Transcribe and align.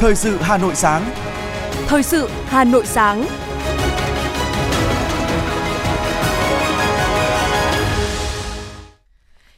Thời 0.00 0.14
sự 0.14 0.36
Hà 0.40 0.58
Nội 0.58 0.74
sáng. 0.74 1.10
Thời 1.86 2.02
sự 2.02 2.28
Hà 2.46 2.64
Nội 2.64 2.86
sáng. 2.86 3.26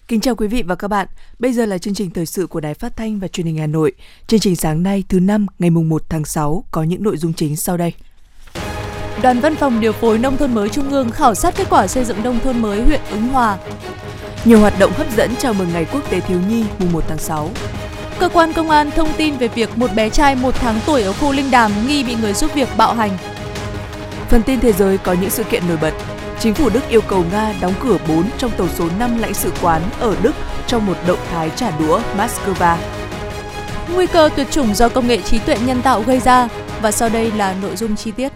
Kính 0.08 0.21
chào 0.21 0.34
quý 0.34 0.48
vị 0.48 0.63
và 0.63 0.74
các 0.74 0.88
bạn. 0.88 1.06
Bây 1.38 1.53
giờ 1.53 1.67
là 1.67 1.78
chương 1.78 1.95
trình 1.95 2.10
thời 2.10 2.26
sự 2.26 2.46
của 2.46 2.60
Đài 2.60 2.74
Phát 2.74 2.96
thanh 2.96 3.18
và 3.18 3.28
Truyền 3.28 3.46
hình 3.46 3.56
Hà 3.56 3.67
Nội. 3.67 3.92
Chương 4.26 4.40
trình 4.40 4.56
sáng 4.56 4.82
nay 4.82 5.04
thứ 5.08 5.21
năm, 5.21 5.46
ngày 5.58 5.71
mùng 5.71 5.88
1 5.88 6.03
tháng 6.08 6.24
6 6.24 6.64
có 6.71 6.82
những 6.82 7.03
nội 7.03 7.17
dung 7.17 7.32
chính 7.32 7.56
sau 7.56 7.77
đây. 7.77 7.92
Đoàn 9.22 9.41
Văn 9.41 9.56
phòng 9.56 9.81
điều 9.81 9.92
phối 9.92 10.18
nông 10.18 10.36
thôn 10.36 10.54
mới 10.54 10.68
Trung 10.68 10.91
ương 10.91 11.10
khảo 11.10 11.35
sát 11.35 11.54
kết 11.56 11.67
quả 11.71 11.86
xây 11.86 12.04
dựng 12.04 12.22
nông 12.22 12.41
thôn 12.41 12.63
mới 12.63 12.82
huyện 12.82 13.00
Ứng 13.10 13.28
Hòa. 13.28 13.59
Nhiều 14.45 14.60
hoạt 14.60 14.78
động 14.78 14.92
hấp 14.92 15.17
dẫn 15.17 15.31
chào 15.38 15.54
mừng 15.54 15.68
Ngày 15.72 15.86
Quốc 15.92 16.10
tế 16.10 16.20
Thiếu 16.20 16.38
nhi 16.48 16.64
mùng 16.78 16.92
1 16.92 17.04
tháng 17.09 17.18
6. 17.18 17.50
Cơ 18.20 18.29
quan 18.29 18.52
công 18.52 18.70
an 18.70 18.91
thông 18.91 19.09
tin 19.16 19.37
về 19.37 19.48
việc 19.48 19.79
một 19.79 19.95
bé 19.95 20.10
trai 20.10 20.34
một 20.34 20.55
tháng 20.55 20.80
tuổi 20.87 21.02
ở 21.02 21.12
khu 21.12 21.33
Linh 21.33 21.51
Đàm 21.51 21.73
nghi 21.87 22.05
bị 22.05 22.15
người 22.15 22.33
giúp 22.33 22.55
việc 22.55 22.69
bạo 22.77 22.95
hành. 22.95 23.19
Phần 24.29 24.43
tin 24.43 24.60
thế 24.60 24.73
giới 24.73 24.98
có 24.98 25.12
những 25.12 25.30
sự 25.30 25.45
kiện 25.45 25.62
nổi 25.69 25.79
bật. 25.83 25.95
Chính 26.41 26.55
phủ 26.55 26.70
Đức 26.70 26.88
yêu 26.88 27.01
cầu 27.01 27.24
Nga 27.33 27.55
đóng 27.60 27.74
cửa 27.83 27.96
4 28.09 28.24
trong 28.38 28.51
tổng 28.56 28.69
số 28.74 28.88
5 28.98 29.19
lãnh 29.19 29.34
sự 29.34 29.52
quán 29.62 29.83
ở 30.01 30.16
Đức 30.23 30.33
trong 30.66 30.87
một 30.87 30.96
động 31.06 31.19
thái 31.30 31.51
trả 31.56 31.79
đũa 31.79 32.01
Moscow. 32.16 32.77
Nguy 33.95 34.06
cơ 34.06 34.29
tuyệt 34.37 34.46
chủng 34.51 34.74
do 34.74 34.88
công 34.88 35.07
nghệ 35.07 35.23
trí 35.23 35.38
tuệ 35.38 35.59
nhân 35.66 35.82
tạo 35.82 36.02
gây 36.02 36.21
ra 36.21 36.48
và 36.82 36.91
sau 36.91 37.09
đây 37.09 37.32
là 37.32 37.55
nội 37.62 37.77
dung 37.77 37.96
chi 37.96 38.10
tiết. 38.10 38.32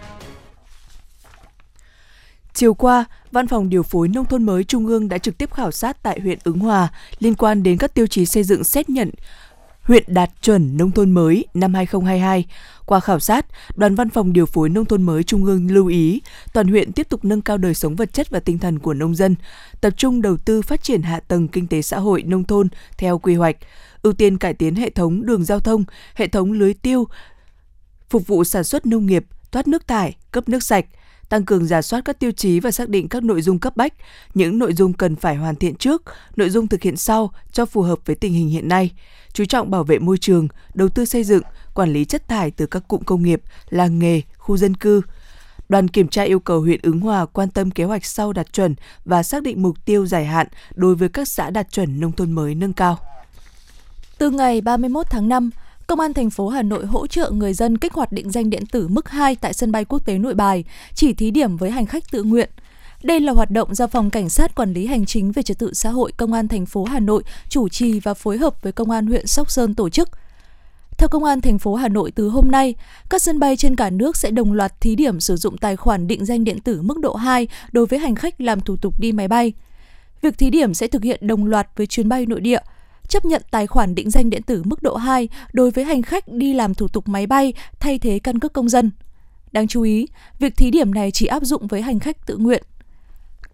Chiều 2.53 2.73
qua, 2.73 3.05
Văn 3.31 3.47
phòng 3.47 3.69
Điều 3.69 3.83
phối 3.83 4.07
Nông 4.07 4.25
thôn 4.25 4.43
mới 4.43 4.63
Trung 4.63 4.87
ương 4.87 5.09
đã 5.09 5.17
trực 5.17 5.37
tiếp 5.37 5.53
khảo 5.53 5.71
sát 5.71 6.03
tại 6.03 6.19
huyện 6.19 6.39
Ứng 6.43 6.59
Hòa 6.59 6.87
liên 7.19 7.35
quan 7.35 7.63
đến 7.63 7.77
các 7.77 7.93
tiêu 7.93 8.07
chí 8.07 8.25
xây 8.25 8.43
dựng 8.43 8.63
xét 8.63 8.89
nhận 8.89 9.11
huyện 9.85 10.03
đạt 10.07 10.29
chuẩn 10.41 10.77
nông 10.77 10.91
thôn 10.91 11.11
mới 11.11 11.45
năm 11.53 11.73
2022. 11.73 12.45
Qua 12.85 12.99
khảo 12.99 13.19
sát, 13.19 13.45
Đoàn 13.75 13.95
Văn 13.95 14.09
phòng 14.09 14.33
Điều 14.33 14.45
phối 14.45 14.69
Nông 14.69 14.85
thôn 14.85 15.03
mới 15.03 15.23
Trung 15.23 15.45
ương 15.45 15.71
lưu 15.71 15.87
ý 15.87 16.21
toàn 16.53 16.67
huyện 16.67 16.91
tiếp 16.91 17.09
tục 17.09 17.25
nâng 17.25 17.41
cao 17.41 17.57
đời 17.57 17.73
sống 17.73 17.95
vật 17.95 18.13
chất 18.13 18.29
và 18.29 18.39
tinh 18.39 18.59
thần 18.59 18.79
của 18.79 18.93
nông 18.93 19.15
dân, 19.15 19.35
tập 19.81 19.93
trung 19.97 20.21
đầu 20.21 20.37
tư 20.37 20.61
phát 20.61 20.83
triển 20.83 21.01
hạ 21.01 21.19
tầng 21.19 21.47
kinh 21.47 21.67
tế 21.67 21.81
xã 21.81 21.99
hội 21.99 22.23
nông 22.23 22.43
thôn 22.43 22.67
theo 22.97 23.17
quy 23.17 23.35
hoạch, 23.35 23.57
ưu 24.01 24.13
tiên 24.13 24.37
cải 24.37 24.53
tiến 24.53 24.75
hệ 24.75 24.89
thống 24.89 25.25
đường 25.25 25.43
giao 25.43 25.59
thông, 25.59 25.83
hệ 26.15 26.27
thống 26.27 26.51
lưới 26.51 26.73
tiêu, 26.73 27.07
phục 28.09 28.27
vụ 28.27 28.43
sản 28.43 28.63
xuất 28.63 28.85
nông 28.85 29.05
nghiệp, 29.05 29.25
thoát 29.51 29.67
nước 29.67 29.87
thải, 29.87 30.17
cấp 30.31 30.49
nước 30.49 30.63
sạch, 30.63 30.85
tăng 31.29 31.45
cường 31.45 31.65
giả 31.65 31.81
soát 31.81 32.01
các 32.05 32.19
tiêu 32.19 32.31
chí 32.31 32.59
và 32.59 32.71
xác 32.71 32.89
định 32.89 33.09
các 33.09 33.23
nội 33.23 33.41
dung 33.41 33.59
cấp 33.59 33.77
bách, 33.77 33.93
những 34.33 34.59
nội 34.59 34.73
dung 34.73 34.93
cần 34.93 35.15
phải 35.15 35.35
hoàn 35.35 35.55
thiện 35.55 35.75
trước, 35.75 36.03
nội 36.35 36.49
dung 36.49 36.67
thực 36.67 36.81
hiện 36.81 36.97
sau 36.97 37.31
cho 37.51 37.65
phù 37.65 37.81
hợp 37.81 37.99
với 38.05 38.15
tình 38.15 38.33
hình 38.33 38.49
hiện 38.49 38.67
nay, 38.67 38.91
chú 39.33 39.45
trọng 39.45 39.71
bảo 39.71 39.83
vệ 39.83 39.99
môi 39.99 40.17
trường, 40.17 40.47
đầu 40.73 40.89
tư 40.89 41.05
xây 41.05 41.23
dựng, 41.23 41.43
quản 41.73 41.93
lý 41.93 42.05
chất 42.05 42.27
thải 42.27 42.51
từ 42.51 42.65
các 42.65 42.87
cụm 42.87 43.01
công 43.01 43.23
nghiệp, 43.23 43.41
làng 43.69 43.99
nghề, 43.99 44.21
khu 44.37 44.57
dân 44.57 44.75
cư. 44.75 45.01
Đoàn 45.69 45.87
kiểm 45.87 46.07
tra 46.07 46.23
yêu 46.23 46.39
cầu 46.39 46.61
huyện 46.61 46.79
Ứng 46.83 46.99
Hòa 46.99 47.25
quan 47.25 47.49
tâm 47.49 47.71
kế 47.71 47.83
hoạch 47.83 48.05
sau 48.05 48.33
đạt 48.33 48.53
chuẩn 48.53 48.75
và 49.05 49.23
xác 49.23 49.43
định 49.43 49.61
mục 49.61 49.85
tiêu 49.85 50.05
dài 50.05 50.25
hạn 50.25 50.47
đối 50.75 50.95
với 50.95 51.09
các 51.09 51.27
xã 51.27 51.49
đạt 51.49 51.71
chuẩn 51.71 51.99
nông 51.99 52.11
thôn 52.11 52.31
mới 52.31 52.55
nâng 52.55 52.73
cao. 52.73 52.99
Từ 54.17 54.29
ngày 54.29 54.61
31 54.61 55.05
tháng 55.09 55.29
5, 55.29 55.49
Công 55.87 55.99
an 55.99 56.13
thành 56.13 56.29
phố 56.29 56.47
Hà 56.47 56.61
Nội 56.61 56.85
hỗ 56.85 57.07
trợ 57.07 57.31
người 57.31 57.53
dân 57.53 57.77
kích 57.77 57.93
hoạt 57.93 58.11
định 58.11 58.31
danh 58.31 58.49
điện 58.49 58.65
tử 58.65 58.87
mức 58.87 59.09
2 59.09 59.35
tại 59.35 59.53
sân 59.53 59.71
bay 59.71 59.85
quốc 59.85 60.05
tế 60.05 60.17
Nội 60.17 60.33
Bài, 60.33 60.63
chỉ 60.93 61.13
thí 61.13 61.31
điểm 61.31 61.57
với 61.57 61.71
hành 61.71 61.85
khách 61.85 62.11
tự 62.11 62.23
nguyện. 62.23 62.49
Đây 63.03 63.19
là 63.19 63.33
hoạt 63.33 63.51
động 63.51 63.75
do 63.75 63.87
Phòng 63.87 64.09
Cảnh 64.09 64.29
sát 64.29 64.55
Quản 64.55 64.73
lý 64.73 64.85
Hành 64.85 65.05
chính 65.05 65.31
về 65.31 65.43
Trật 65.43 65.59
tự 65.59 65.73
xã 65.73 65.89
hội 65.89 66.11
Công 66.17 66.33
an 66.33 66.47
thành 66.47 66.65
phố 66.65 66.83
Hà 66.83 66.99
Nội 66.99 67.23
chủ 67.49 67.69
trì 67.69 67.99
và 67.99 68.13
phối 68.13 68.37
hợp 68.37 68.61
với 68.61 68.71
Công 68.71 68.91
an 68.91 69.05
huyện 69.05 69.27
Sóc 69.27 69.51
Sơn 69.51 69.75
tổ 69.75 69.89
chức. 69.89 70.09
Theo 70.97 71.09
Công 71.09 71.23
an 71.23 71.41
thành 71.41 71.59
phố 71.59 71.75
Hà 71.75 71.87
Nội 71.87 72.11
từ 72.11 72.29
hôm 72.29 72.51
nay, 72.51 72.75
các 73.09 73.21
sân 73.21 73.39
bay 73.39 73.57
trên 73.57 73.75
cả 73.75 73.89
nước 73.89 74.17
sẽ 74.17 74.31
đồng 74.31 74.53
loạt 74.53 74.81
thí 74.81 74.95
điểm 74.95 75.19
sử 75.19 75.35
dụng 75.35 75.57
tài 75.57 75.75
khoản 75.75 76.07
định 76.07 76.25
danh 76.25 76.43
điện 76.43 76.59
tử 76.59 76.81
mức 76.81 76.99
độ 76.99 77.15
2 77.15 77.47
đối 77.71 77.85
với 77.85 77.99
hành 77.99 78.15
khách 78.15 78.41
làm 78.41 78.61
thủ 78.61 78.75
tục 78.75 78.99
đi 78.99 79.11
máy 79.11 79.27
bay. 79.27 79.53
Việc 80.21 80.37
thí 80.37 80.49
điểm 80.49 80.73
sẽ 80.73 80.87
thực 80.87 81.03
hiện 81.03 81.27
đồng 81.27 81.45
loạt 81.45 81.67
với 81.75 81.87
chuyến 81.87 82.09
bay 82.09 82.25
nội 82.25 82.41
địa– 82.41 82.59
chấp 83.09 83.25
nhận 83.25 83.41
tài 83.51 83.67
khoản 83.67 83.95
định 83.95 84.09
danh 84.09 84.29
điện 84.29 84.41
tử 84.41 84.61
mức 84.65 84.83
độ 84.83 84.95
2 84.95 85.29
đối 85.53 85.71
với 85.71 85.83
hành 85.83 86.01
khách 86.01 86.27
đi 86.27 86.53
làm 86.53 86.73
thủ 86.73 86.87
tục 86.87 87.07
máy 87.07 87.27
bay 87.27 87.53
thay 87.79 87.99
thế 87.99 88.19
căn 88.19 88.39
cước 88.39 88.53
công 88.53 88.69
dân. 88.69 88.91
Đáng 89.51 89.67
chú 89.67 89.81
ý, 89.81 90.07
việc 90.39 90.57
thí 90.57 90.71
điểm 90.71 90.93
này 90.93 91.11
chỉ 91.11 91.25
áp 91.25 91.43
dụng 91.43 91.67
với 91.67 91.81
hành 91.81 91.99
khách 91.99 92.27
tự 92.27 92.37
nguyện. 92.37 92.63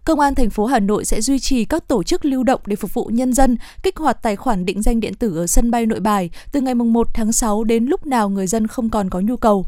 Công 0.04 0.20
an 0.20 0.34
thành 0.34 0.50
phố 0.50 0.66
Hà 0.66 0.80
Nội 0.80 1.04
sẽ 1.04 1.20
duy 1.20 1.38
trì 1.38 1.64
các 1.64 1.88
tổ 1.88 2.02
chức 2.02 2.24
lưu 2.24 2.42
động 2.42 2.60
để 2.66 2.76
phục 2.76 2.94
vụ 2.94 3.04
nhân 3.04 3.32
dân 3.32 3.56
kích 3.82 3.96
hoạt 3.96 4.22
tài 4.22 4.36
khoản 4.36 4.64
định 4.64 4.82
danh 4.82 5.00
điện 5.00 5.14
tử 5.14 5.36
ở 5.36 5.46
sân 5.46 5.70
bay 5.70 5.86
Nội 5.86 6.00
Bài 6.00 6.30
từ 6.52 6.60
ngày 6.60 6.74
1 6.74 7.08
tháng 7.14 7.32
6 7.32 7.64
đến 7.64 7.84
lúc 7.84 8.06
nào 8.06 8.28
người 8.28 8.46
dân 8.46 8.66
không 8.66 8.90
còn 8.90 9.10
có 9.10 9.20
nhu 9.20 9.36
cầu. 9.36 9.66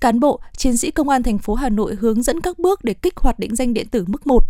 Cán 0.00 0.20
bộ, 0.20 0.40
chiến 0.56 0.76
sĩ 0.76 0.90
công 0.90 1.08
an 1.08 1.22
thành 1.22 1.38
phố 1.38 1.54
Hà 1.54 1.68
Nội 1.68 1.96
hướng 2.00 2.22
dẫn 2.22 2.40
các 2.40 2.58
bước 2.58 2.84
để 2.84 2.94
kích 2.94 3.16
hoạt 3.16 3.38
định 3.38 3.56
danh 3.56 3.74
điện 3.74 3.88
tử 3.88 4.04
mức 4.06 4.26
1. 4.26 4.44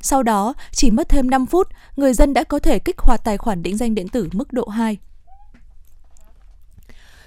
Sau 0.00 0.22
đó, 0.22 0.54
chỉ 0.72 0.90
mất 0.90 1.08
thêm 1.08 1.30
5 1.30 1.46
phút, 1.46 1.68
người 1.96 2.14
dân 2.14 2.34
đã 2.34 2.44
có 2.44 2.58
thể 2.58 2.78
kích 2.78 2.98
hoạt 2.98 3.24
tài 3.24 3.38
khoản 3.38 3.62
định 3.62 3.76
danh 3.76 3.94
điện 3.94 4.08
tử 4.08 4.28
mức 4.32 4.52
độ 4.52 4.68
2. 4.68 4.96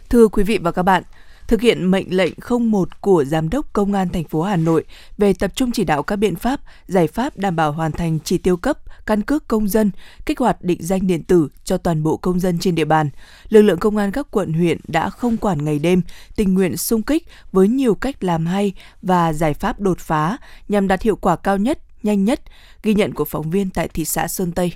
Thưa 0.10 0.28
quý 0.28 0.44
vị 0.44 0.58
và 0.58 0.72
các 0.72 0.84
bạn, 0.84 1.04
thực 1.48 1.62
hiện 1.62 1.92
mệnh 1.92 2.18
lệnh 2.18 2.34
01 2.60 3.02
của 3.02 3.24
Giám 3.24 3.50
đốc 3.50 3.74
Công 3.74 3.94
an 3.94 4.10
thành 4.10 4.24
phố 4.24 4.42
Hà 4.42 4.56
Nội 4.56 4.86
về 5.18 5.34
tập 5.34 5.52
trung 5.56 5.72
chỉ 5.72 5.84
đạo 5.84 6.04
các 6.04 6.16
biện 6.16 6.36
pháp, 6.36 6.60
giải 6.88 7.08
pháp 7.08 7.38
đảm 7.38 7.56
bảo 7.56 7.72
hoàn 7.72 7.92
thành 7.92 8.20
chỉ 8.24 8.38
tiêu 8.38 8.58
cấp 8.58 8.78
căn 9.06 9.22
cước 9.22 9.48
công 9.48 9.68
dân, 9.68 9.92
kích 10.26 10.40
hoạt 10.40 10.62
định 10.62 10.84
danh 10.84 11.08
điện 11.08 11.24
tử 11.24 11.48
cho 11.64 11.78
toàn 11.78 12.04
bộ 12.04 12.18
công 12.18 12.40
dân 12.40 12.60
trên 12.60 12.76
địa 12.76 12.86
bàn. 12.86 13.10
Lực 13.50 13.62
lượng 13.62 13.80
công 13.80 13.98
an 13.98 14.12
các 14.12 14.28
quận 14.32 14.54
huyện 14.54 14.78
đã 14.88 15.10
không 15.10 15.38
quản 15.38 15.66
ngày 15.66 15.80
đêm, 15.80 16.02
tình 16.36 16.54
nguyện 16.54 16.78
sung 16.78 17.02
kích 17.02 17.28
với 17.52 17.68
nhiều 17.68 17.96
cách 17.96 18.24
làm 18.24 18.46
hay 18.46 18.74
và 19.02 19.34
giải 19.34 19.54
pháp 19.54 19.80
đột 19.80 20.00
phá 20.00 20.38
nhằm 20.68 20.88
đạt 20.88 21.02
hiệu 21.02 21.16
quả 21.16 21.36
cao 21.36 21.58
nhất 21.58 21.80
nhanh 22.04 22.26
nhất, 22.26 22.42
ghi 22.84 22.94
nhận 22.94 23.14
của 23.14 23.26
phóng 23.26 23.50
viên 23.50 23.70
tại 23.70 23.88
thị 23.88 24.06
xã 24.06 24.28
Sơn 24.28 24.52
Tây. 24.52 24.74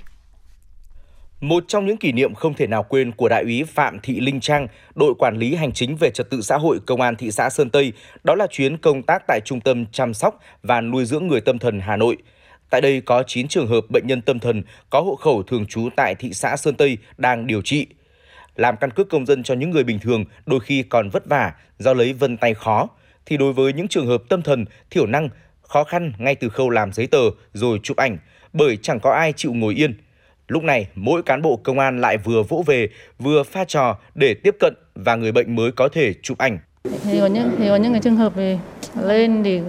Một 1.40 1.64
trong 1.68 1.86
những 1.86 1.96
kỷ 1.96 2.12
niệm 2.12 2.34
không 2.34 2.54
thể 2.54 2.66
nào 2.66 2.82
quên 2.82 3.12
của 3.12 3.28
đại 3.28 3.42
úy 3.42 3.64
Phạm 3.64 3.98
Thị 4.02 4.20
Linh 4.20 4.40
Trang, 4.40 4.66
đội 4.94 5.14
quản 5.18 5.36
lý 5.36 5.54
hành 5.54 5.72
chính 5.72 5.96
về 5.96 6.10
trật 6.10 6.30
tự 6.30 6.40
xã 6.42 6.56
hội 6.56 6.80
công 6.86 7.00
an 7.00 7.16
thị 7.16 7.30
xã 7.30 7.50
Sơn 7.50 7.70
Tây, 7.70 7.92
đó 8.24 8.34
là 8.34 8.46
chuyến 8.50 8.78
công 8.78 9.02
tác 9.02 9.22
tại 9.28 9.40
Trung 9.44 9.60
tâm 9.60 9.86
chăm 9.92 10.14
sóc 10.14 10.40
và 10.62 10.80
nuôi 10.80 11.04
dưỡng 11.04 11.26
người 11.26 11.40
tâm 11.40 11.58
thần 11.58 11.80
Hà 11.80 11.96
Nội. 11.96 12.16
Tại 12.70 12.80
đây 12.80 13.00
có 13.00 13.22
9 13.26 13.48
trường 13.48 13.66
hợp 13.66 13.80
bệnh 13.88 14.06
nhân 14.06 14.22
tâm 14.22 14.38
thần 14.38 14.62
có 14.90 15.00
hộ 15.00 15.16
khẩu 15.16 15.42
thường 15.42 15.66
trú 15.66 15.88
tại 15.96 16.14
thị 16.14 16.32
xã 16.32 16.56
Sơn 16.56 16.74
Tây 16.74 16.98
đang 17.18 17.46
điều 17.46 17.62
trị. 17.62 17.86
Làm 18.56 18.76
căn 18.76 18.90
cước 18.90 19.08
công 19.08 19.26
dân 19.26 19.42
cho 19.42 19.54
những 19.54 19.70
người 19.70 19.84
bình 19.84 19.98
thường 19.98 20.24
đôi 20.46 20.60
khi 20.60 20.82
còn 20.82 21.10
vất 21.10 21.26
vả 21.26 21.52
do 21.78 21.94
lấy 21.94 22.12
vân 22.12 22.36
tay 22.36 22.54
khó, 22.54 22.88
thì 23.26 23.36
đối 23.36 23.52
với 23.52 23.72
những 23.72 23.88
trường 23.88 24.06
hợp 24.06 24.22
tâm 24.28 24.42
thần, 24.42 24.64
thiểu 24.90 25.06
năng 25.06 25.28
khó 25.68 25.84
khăn 25.84 26.12
ngay 26.18 26.34
từ 26.34 26.48
khâu 26.48 26.70
làm 26.70 26.92
giấy 26.92 27.06
tờ 27.06 27.20
rồi 27.52 27.80
chụp 27.82 27.96
ảnh 27.96 28.18
bởi 28.52 28.76
chẳng 28.82 29.00
có 29.00 29.10
ai 29.10 29.32
chịu 29.32 29.54
ngồi 29.54 29.74
yên. 29.74 29.94
Lúc 30.48 30.62
này, 30.62 30.86
mỗi 30.94 31.22
cán 31.22 31.42
bộ 31.42 31.56
công 31.56 31.78
an 31.78 32.00
lại 32.00 32.16
vừa 32.16 32.42
vỗ 32.42 32.64
về, 32.66 32.88
vừa 33.18 33.42
pha 33.42 33.64
trò 33.64 33.98
để 34.14 34.34
tiếp 34.34 34.56
cận 34.60 34.74
và 34.94 35.16
người 35.16 35.32
bệnh 35.32 35.56
mới 35.56 35.72
có 35.72 35.88
thể 35.92 36.14
chụp 36.22 36.38
ảnh. 36.38 36.58
Thì 37.04 37.20
có 37.20 37.26
những 37.26 37.50
thì 37.58 37.68
có 37.68 37.76
những 37.76 37.92
cái 37.92 38.00
trường 38.00 38.16
hợp 38.16 38.34
về 38.34 38.58
lên 39.02 39.44
thì 39.44 39.60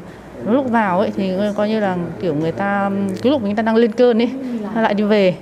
lúc 0.45 0.69
vào 0.69 0.99
ấy 0.99 1.11
thì 1.15 1.31
coi 1.55 1.69
như 1.69 1.79
là 1.79 1.97
kiểu 2.21 2.35
người 2.35 2.51
ta 2.51 2.91
cái 3.21 3.31
lúc 3.31 3.43
người 3.43 3.53
ta 3.55 3.63
đang 3.63 3.75
lên 3.75 3.91
cơn 3.91 4.21
ấy 4.21 4.29
lại 4.75 4.93
đi 4.93 5.03
về 5.03 5.35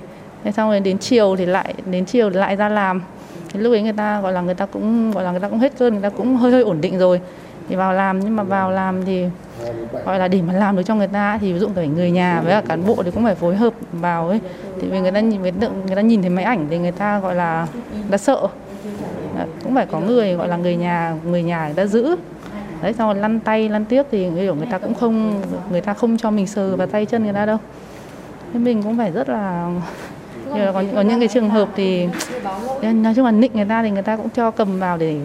thế 0.44 0.52
xong 0.52 0.70
rồi 0.70 0.80
đến 0.80 0.98
chiều 0.98 1.36
thì 1.36 1.46
lại 1.46 1.74
đến 1.90 2.04
chiều 2.04 2.30
thì 2.30 2.36
lại 2.36 2.56
ra 2.56 2.68
làm 2.68 3.02
thì 3.52 3.60
lúc 3.60 3.72
ấy 3.72 3.82
người 3.82 3.92
ta 3.92 4.20
gọi 4.20 4.32
là 4.32 4.40
người 4.40 4.54
ta 4.54 4.66
cũng 4.66 5.10
gọi 5.10 5.24
là 5.24 5.30
người 5.30 5.40
ta 5.40 5.48
cũng 5.48 5.58
hết 5.58 5.72
cơn 5.78 5.92
người 5.92 6.02
ta 6.02 6.10
cũng 6.10 6.36
hơi 6.36 6.52
hơi 6.52 6.62
ổn 6.62 6.80
định 6.80 6.98
rồi 6.98 7.20
thì 7.68 7.76
vào 7.76 7.92
làm 7.92 8.20
nhưng 8.20 8.36
mà 8.36 8.42
vào 8.42 8.70
làm 8.70 9.04
thì 9.04 9.24
gọi 10.04 10.18
là 10.18 10.28
để 10.28 10.42
mà 10.42 10.52
làm 10.52 10.76
được 10.76 10.82
cho 10.82 10.94
người 10.94 11.06
ta 11.06 11.38
thì 11.40 11.52
ví 11.52 11.58
dụ 11.58 11.68
phải 11.74 11.88
người 11.88 12.10
nhà 12.10 12.40
với 12.40 12.52
cả 12.52 12.62
cán 12.68 12.86
bộ 12.86 12.96
thì 13.04 13.10
cũng 13.10 13.24
phải 13.24 13.34
phối 13.34 13.56
hợp 13.56 13.72
vào 13.92 14.28
ấy. 14.28 14.40
Thì 14.80 14.88
vì 14.88 15.00
người 15.00 15.10
ta 15.10 15.20
nhìn 15.20 15.42
người 15.86 15.96
ta 15.96 16.00
nhìn 16.00 16.20
thấy 16.20 16.30
máy 16.30 16.44
ảnh 16.44 16.66
thì 16.70 16.78
người 16.78 16.92
ta 16.92 17.18
gọi 17.18 17.34
là 17.34 17.66
đã 18.10 18.18
sợ. 18.18 18.46
Cũng 19.64 19.74
phải 19.74 19.86
có 19.86 20.00
người 20.00 20.34
gọi 20.34 20.48
là 20.48 20.56
người 20.56 20.76
nhà 20.76 21.14
người 21.24 21.42
nhà 21.42 21.64
người 21.64 21.74
ta 21.74 21.86
giữ. 21.86 22.16
Đấy 22.82 22.92
xong 22.92 23.08
rồi 23.08 23.14
lăn 23.22 23.40
tay 23.40 23.68
lăn 23.68 23.84
tiếc 23.84 24.06
thì 24.10 24.28
người 24.28 24.54
người 24.54 24.66
ta 24.70 24.78
cũng 24.78 24.94
không 24.94 25.42
người 25.70 25.80
ta 25.80 25.94
không 25.94 26.16
cho 26.16 26.30
mình 26.30 26.46
sờ 26.46 26.76
vào 26.76 26.86
tay 26.86 27.06
chân 27.06 27.24
người 27.24 27.32
ta 27.32 27.46
đâu. 27.46 27.58
Thế 28.52 28.58
mình 28.58 28.82
cũng 28.82 28.96
phải 28.96 29.10
rất 29.10 29.28
là 29.28 29.70
có, 30.54 30.82
có 30.94 31.00
những 31.00 31.18
cái 31.18 31.28
trường 31.28 31.50
hợp 31.50 31.68
thì 31.76 32.08
nói 32.82 33.14
chung 33.14 33.24
là 33.24 33.30
nịnh 33.30 33.52
người 33.54 33.64
ta 33.64 33.82
thì 33.82 33.90
người 33.90 34.02
ta 34.02 34.16
cũng 34.16 34.28
cho 34.28 34.50
cầm 34.50 34.78
vào 34.78 34.98
để 34.98 35.16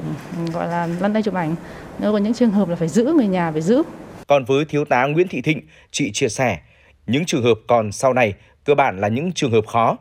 gọi 0.54 0.68
là 0.68 0.88
lăn 1.00 1.14
tay 1.14 1.22
chụp 1.24 1.34
ảnh 1.34 1.56
nếu 2.02 2.12
có 2.12 2.18
những 2.18 2.34
trường 2.34 2.52
hợp 2.52 2.70
là 2.70 2.76
phải 2.76 2.88
giữ 2.88 3.14
người 3.18 3.28
nhà 3.28 3.52
phải 3.52 3.62
giữ 3.62 3.84
còn 4.28 4.46
với 4.46 4.66
thiếu 4.66 4.86
tá 4.86 5.06
Nguyễn 5.06 5.28
Thị 5.28 5.42
Thịnh, 5.42 5.62
chị 5.92 6.12
chia 6.12 6.30
sẻ, 6.30 6.60
những 7.08 7.26
trường 7.26 7.44
hợp 7.44 7.60
còn 7.68 7.92
sau 7.92 8.14
này 8.14 8.34
cơ 8.64 8.76
bản 8.76 9.00
là 9.00 9.08
những 9.08 9.32
trường 9.32 9.52
hợp 9.52 9.68
khó. 9.68 9.98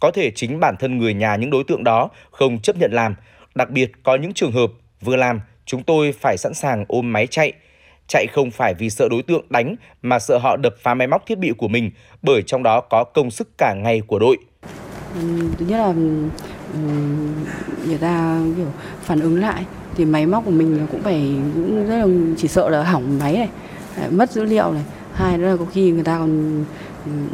Có 0.00 0.10
thể 0.10 0.30
chính 0.30 0.60
bản 0.60 0.74
thân 0.78 0.98
người 0.98 1.14
nhà 1.14 1.36
những 1.36 1.50
đối 1.50 1.64
tượng 1.64 1.84
đó 1.84 2.08
không 2.30 2.60
chấp 2.60 2.76
nhận 2.76 2.92
làm. 2.92 3.14
Đặc 3.54 3.70
biệt 3.70 3.92
có 4.02 4.16
những 4.16 4.32
trường 4.32 4.52
hợp 4.52 4.70
vừa 5.00 5.16
làm, 5.16 5.40
chúng 5.66 5.82
tôi 5.82 6.12
phải 6.12 6.36
sẵn 6.36 6.54
sàng 6.54 6.84
ôm 6.88 7.12
máy 7.12 7.26
chạy. 7.26 7.52
Chạy 8.08 8.26
không 8.32 8.50
phải 8.50 8.74
vì 8.74 8.90
sợ 8.90 9.08
đối 9.08 9.22
tượng 9.22 9.44
đánh 9.50 9.76
mà 10.02 10.18
sợ 10.18 10.38
họ 10.38 10.56
đập 10.56 10.74
phá 10.82 10.94
máy 10.94 11.06
móc 11.06 11.26
thiết 11.26 11.38
bị 11.38 11.52
của 11.58 11.68
mình 11.68 11.90
bởi 12.22 12.42
trong 12.42 12.62
đó 12.62 12.80
có 12.80 13.04
công 13.04 13.30
sức 13.30 13.58
cả 13.58 13.74
ngày 13.74 14.02
của 14.06 14.18
đội. 14.18 14.36
Thứ 15.58 15.66
nhất 15.66 15.78
là 15.78 15.92
người 17.86 17.98
ta 18.00 18.40
kiểu 18.56 18.72
phản 19.02 19.20
ứng 19.20 19.40
lại 19.40 19.64
thì 19.96 20.04
máy 20.04 20.26
móc 20.26 20.44
của 20.44 20.50
mình 20.50 20.86
cũng 20.92 21.02
phải 21.02 21.34
cũng 21.54 21.86
rất 21.88 21.96
là 21.96 22.06
chỉ 22.36 22.48
sợ 22.48 22.68
là 22.68 22.82
hỏng 22.82 23.18
máy 23.18 23.32
này 23.32 23.48
mất 24.10 24.30
dữ 24.30 24.44
liệu 24.44 24.72
này. 24.72 24.82
Hai 25.14 25.38
nữa 25.38 25.46
là 25.46 25.56
có 25.56 25.64
khi 25.64 25.90
người 25.90 26.04
ta 26.04 26.18
còn 26.18 26.64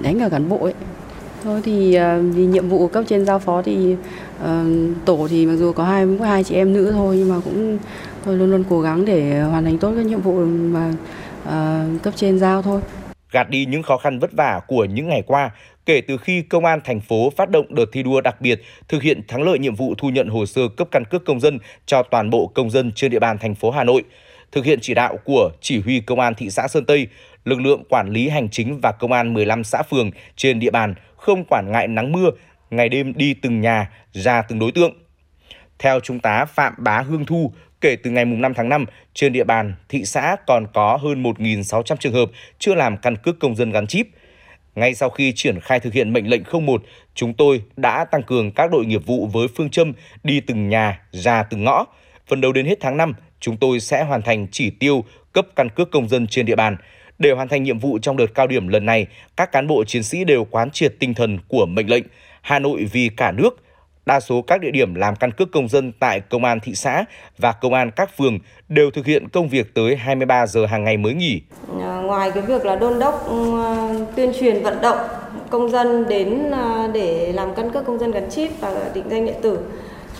đánh 0.02 0.20
cả 0.20 0.28
cán 0.28 0.48
bộ 0.48 0.58
ấy. 0.58 0.74
Thôi 1.44 1.60
thì 1.64 1.94
ờ, 1.94 2.22
vì 2.22 2.46
nhiệm 2.46 2.68
vụ 2.68 2.88
cấp 2.88 3.04
trên 3.08 3.26
giao 3.26 3.38
phó 3.38 3.62
thì 3.62 3.96
uh, 4.44 4.48
tổ 5.04 5.26
thì 5.30 5.46
mặc 5.46 5.56
dù 5.56 5.72
có 5.72 5.84
hai 5.84 6.06
có 6.18 6.24
hai 6.24 6.44
chị 6.44 6.54
em 6.54 6.72
nữ 6.72 6.92
thôi 6.92 7.16
nhưng 7.18 7.28
mà 7.28 7.36
cũng 7.44 7.78
tôi 8.24 8.36
luôn 8.36 8.50
luôn 8.50 8.64
cố 8.70 8.80
gắng 8.80 9.04
để 9.04 9.40
hoàn 9.40 9.64
thành 9.64 9.78
tốt 9.78 9.92
cái 9.96 10.04
nhiệm 10.04 10.20
vụ 10.20 10.44
mà 10.46 10.92
uh, 11.44 12.02
cấp 12.02 12.14
trên 12.16 12.38
giao 12.38 12.62
thôi. 12.62 12.80
Gạt 13.32 13.50
đi 13.50 13.66
những 13.66 13.82
khó 13.82 13.96
khăn 13.96 14.18
vất 14.18 14.30
vả 14.32 14.60
của 14.66 14.84
những 14.84 15.08
ngày 15.08 15.22
qua 15.26 15.50
kể 15.86 16.00
từ 16.00 16.16
khi 16.16 16.42
công 16.42 16.64
an 16.64 16.80
thành 16.84 17.00
phố 17.00 17.30
phát 17.36 17.50
động 17.50 17.74
đợt 17.74 17.84
thi 17.92 18.02
đua 18.02 18.20
đặc 18.20 18.40
biệt 18.40 18.62
thực 18.88 19.02
hiện 19.02 19.22
thắng 19.28 19.42
lợi 19.42 19.58
nhiệm 19.58 19.74
vụ 19.74 19.94
thu 19.98 20.10
nhận 20.10 20.28
hồ 20.28 20.46
sơ 20.46 20.68
cấp 20.68 20.88
căn 20.90 21.04
cước 21.10 21.24
công 21.24 21.40
dân 21.40 21.58
cho 21.86 22.02
toàn 22.02 22.30
bộ 22.30 22.46
công 22.46 22.70
dân 22.70 22.92
trên 22.92 23.10
địa 23.10 23.18
bàn 23.18 23.38
thành 23.38 23.54
phố 23.54 23.70
Hà 23.70 23.84
Nội. 23.84 24.02
Thực 24.52 24.64
hiện 24.64 24.78
chỉ 24.82 24.94
đạo 24.94 25.18
của 25.24 25.50
chỉ 25.60 25.80
huy 25.80 26.00
công 26.00 26.20
an 26.20 26.34
thị 26.34 26.50
xã 26.50 26.68
Sơn 26.68 26.84
Tây, 26.84 27.06
lực 27.44 27.60
lượng 27.60 27.84
quản 27.88 28.10
lý 28.10 28.28
hành 28.28 28.48
chính 28.50 28.80
và 28.80 28.92
công 28.92 29.12
an 29.12 29.34
15 29.34 29.64
xã 29.64 29.82
phường 29.82 30.10
trên 30.36 30.60
địa 30.60 30.70
bàn 30.70 30.94
không 31.16 31.44
quản 31.44 31.72
ngại 31.72 31.88
nắng 31.88 32.12
mưa, 32.12 32.30
ngày 32.70 32.88
đêm 32.88 33.12
đi 33.16 33.34
từng 33.34 33.60
nhà, 33.60 33.90
ra 34.12 34.42
từng 34.42 34.58
đối 34.58 34.72
tượng. 34.72 34.92
Theo 35.78 36.00
Trung 36.00 36.20
tá 36.20 36.44
Phạm 36.44 36.74
Bá 36.78 37.00
Hương 37.00 37.24
Thu, 37.24 37.52
kể 37.80 37.96
từ 37.96 38.10
ngày 38.10 38.24
5 38.24 38.54
tháng 38.54 38.68
5, 38.68 38.84
trên 39.14 39.32
địa 39.32 39.44
bàn 39.44 39.74
thị 39.88 40.04
xã 40.04 40.36
còn 40.46 40.66
có 40.74 40.96
hơn 40.96 41.22
1.600 41.22 41.96
trường 41.96 42.12
hợp 42.12 42.30
chưa 42.58 42.74
làm 42.74 42.96
căn 42.96 43.16
cước 43.16 43.38
công 43.40 43.56
dân 43.56 43.70
gắn 43.70 43.86
chip. 43.86 44.06
Ngay 44.76 44.94
sau 44.94 45.10
khi 45.10 45.32
triển 45.32 45.60
khai 45.60 45.80
thực 45.80 45.92
hiện 45.92 46.12
mệnh 46.12 46.30
lệnh 46.30 46.42
01, 46.66 46.82
chúng 47.14 47.34
tôi 47.34 47.62
đã 47.76 48.04
tăng 48.04 48.22
cường 48.22 48.50
các 48.52 48.70
đội 48.70 48.86
nghiệp 48.86 49.06
vụ 49.06 49.26
với 49.32 49.48
phương 49.56 49.70
châm 49.70 49.92
đi 50.24 50.40
từng 50.40 50.68
nhà, 50.68 51.00
ra 51.12 51.42
từng 51.42 51.64
ngõ. 51.64 51.84
Phần 52.26 52.40
đầu 52.40 52.52
đến 52.52 52.66
hết 52.66 52.78
tháng 52.80 52.96
5, 52.96 53.14
chúng 53.40 53.56
tôi 53.56 53.80
sẽ 53.80 54.04
hoàn 54.04 54.22
thành 54.22 54.46
chỉ 54.52 54.70
tiêu 54.70 55.04
cấp 55.32 55.46
căn 55.56 55.68
cước 55.68 55.90
công 55.90 56.08
dân 56.08 56.26
trên 56.26 56.46
địa 56.46 56.56
bàn. 56.56 56.76
Để 57.18 57.30
hoàn 57.30 57.48
thành 57.48 57.62
nhiệm 57.62 57.78
vụ 57.78 57.98
trong 57.98 58.16
đợt 58.16 58.34
cao 58.34 58.46
điểm 58.46 58.68
lần 58.68 58.86
này, 58.86 59.06
các 59.36 59.52
cán 59.52 59.66
bộ 59.66 59.84
chiến 59.84 60.02
sĩ 60.02 60.24
đều 60.24 60.44
quán 60.44 60.70
triệt 60.70 60.94
tinh 60.98 61.14
thần 61.14 61.38
của 61.48 61.66
mệnh 61.66 61.90
lệnh 61.90 62.04
Hà 62.42 62.58
Nội 62.58 62.84
vì 62.92 63.10
cả 63.16 63.32
nước, 63.32 63.62
Đa 64.06 64.20
số 64.20 64.42
các 64.42 64.60
địa 64.60 64.70
điểm 64.70 64.94
làm 64.94 65.16
căn 65.16 65.32
cước 65.32 65.52
công 65.52 65.68
dân 65.68 65.92
tại 66.00 66.20
công 66.20 66.44
an 66.44 66.60
thị 66.60 66.74
xã 66.74 67.04
và 67.38 67.52
công 67.52 67.74
an 67.74 67.90
các 67.90 68.16
phường 68.16 68.38
đều 68.68 68.90
thực 68.90 69.06
hiện 69.06 69.28
công 69.28 69.48
việc 69.48 69.74
tới 69.74 69.96
23 69.96 70.46
giờ 70.46 70.66
hàng 70.66 70.84
ngày 70.84 70.96
mới 70.96 71.14
nghỉ. 71.14 71.40
Ờ, 71.80 72.02
ngoài 72.02 72.30
cái 72.30 72.42
việc 72.42 72.66
là 72.66 72.76
đôn 72.76 72.98
đốc 72.98 73.28
ừ, 73.28 73.62
tuyên 74.16 74.32
truyền 74.40 74.62
vận 74.62 74.80
động 74.82 74.98
công 75.50 75.70
dân 75.70 76.08
đến 76.08 76.50
ờ, 76.50 76.90
để 76.92 77.32
làm 77.32 77.54
căn 77.54 77.70
cước 77.70 77.86
công 77.86 77.98
dân 77.98 78.10
gắn 78.10 78.30
chip 78.30 78.50
và 78.60 78.90
định 78.94 79.04
danh 79.10 79.26
điện 79.26 79.36
tử 79.42 79.58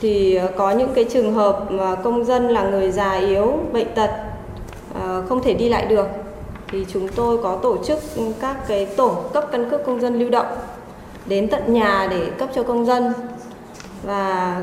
thì 0.01 0.35
ờ, 0.35 0.53
có 0.57 0.71
những 0.71 0.95
cái 0.95 1.05
trường 1.13 1.35
hợp 1.35 1.67
mà 1.71 1.95
công 1.95 2.25
dân 2.25 2.49
là 2.49 2.63
người 2.63 2.91
già 2.91 3.13
yếu, 3.13 3.59
bệnh 3.73 3.95
tật 3.95 4.11
không 5.29 5.43
thể 5.43 5.55
đi 5.55 5.69
lại 5.69 5.87
được 5.87 6.09
thì 6.69 6.87
chúng 6.93 7.09
tôi 7.09 7.39
có 7.43 7.59
tổ 7.63 7.85
chức 7.85 7.99
các 8.41 8.57
cái 8.69 8.87
tổ 8.87 9.25
cấp 9.33 9.45
căn 9.53 9.71
cước 9.71 9.87
công 9.87 10.01
dân 10.01 10.19
lưu 10.19 10.31
động 10.31 10.47
đến 11.27 11.49
tận 11.49 11.73
nhà 11.73 12.09
để 12.11 12.31
cấp 12.39 12.49
cho 12.55 12.63
công 12.63 12.87
dân 12.87 13.13
và 14.03 14.61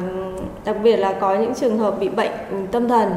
đặc 0.65 0.75
biệt 0.83 0.97
là 0.97 1.13
có 1.13 1.35
những 1.35 1.53
trường 1.56 1.77
hợp 1.77 2.00
bị 2.00 2.09
bệnh 2.09 2.31
tâm 2.71 2.88
thần 2.88 3.12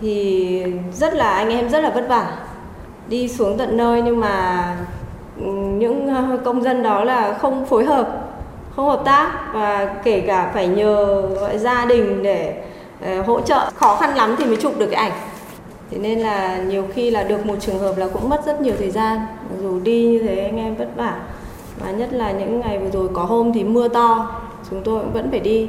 thì 0.00 0.64
rất 0.92 1.14
là, 1.14 1.30
anh 1.32 1.50
em 1.50 1.68
rất 1.68 1.80
là 1.80 1.90
vất 1.90 2.08
vả. 2.08 2.36
Đi 3.08 3.28
xuống 3.28 3.58
tận 3.58 3.76
nơi 3.76 4.02
nhưng 4.02 4.20
mà 4.20 4.64
ừ, 5.40 5.46
những 5.52 6.14
công 6.44 6.62
dân 6.62 6.82
đó 6.82 7.04
là 7.04 7.38
không 7.38 7.66
phối 7.66 7.84
hợp, 7.84 8.08
không 8.76 8.86
hợp 8.86 9.02
tác 9.04 9.30
và 9.54 9.94
kể 10.04 10.20
cả 10.20 10.50
phải 10.54 10.68
nhờ 10.68 11.20
gọi 11.20 11.58
gia 11.58 11.84
đình 11.84 12.22
để 12.22 12.62
ờ, 13.04 13.22
hỗ 13.22 13.40
trợ. 13.40 13.70
Khó 13.74 13.96
khăn 13.96 14.14
lắm 14.14 14.34
thì 14.38 14.44
mới 14.44 14.56
chụp 14.56 14.78
được 14.78 14.86
cái 14.86 15.10
ảnh. 15.10 15.18
Thế 15.90 15.98
nên 15.98 16.18
là 16.18 16.56
nhiều 16.56 16.84
khi 16.94 17.10
là 17.10 17.22
được 17.22 17.46
một 17.46 17.56
trường 17.60 17.78
hợp 17.78 17.96
là 17.96 18.08
cũng 18.12 18.28
mất 18.28 18.46
rất 18.46 18.60
nhiều 18.60 18.74
thời 18.78 18.90
gian. 18.90 19.18
Dù 19.62 19.80
đi 19.80 20.06
như 20.06 20.18
thế 20.18 20.44
anh 20.44 20.56
em 20.56 20.74
vất 20.74 20.88
vả 20.96 21.14
và 21.84 21.90
nhất 21.90 22.12
là 22.12 22.30
những 22.30 22.60
ngày 22.60 22.78
vừa 22.78 22.90
rồi 22.90 23.08
có 23.12 23.24
hôm 23.24 23.52
thì 23.52 23.64
mưa 23.64 23.88
to 23.88 24.40
chúng 24.72 24.82
tôi 24.84 25.02
cũng 25.02 25.12
vẫn 25.12 25.30
phải 25.30 25.40
đi 25.40 25.66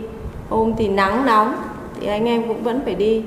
hôm 0.50 0.74
thì 0.78 0.88
nắng 0.88 1.26
nóng 1.26 1.56
thì 2.02 2.08
anh 2.08 2.26
em 2.26 2.48
cũng 2.48 2.64
vẫn 2.64 2.82
phải 2.86 2.96
đi 2.96 3.22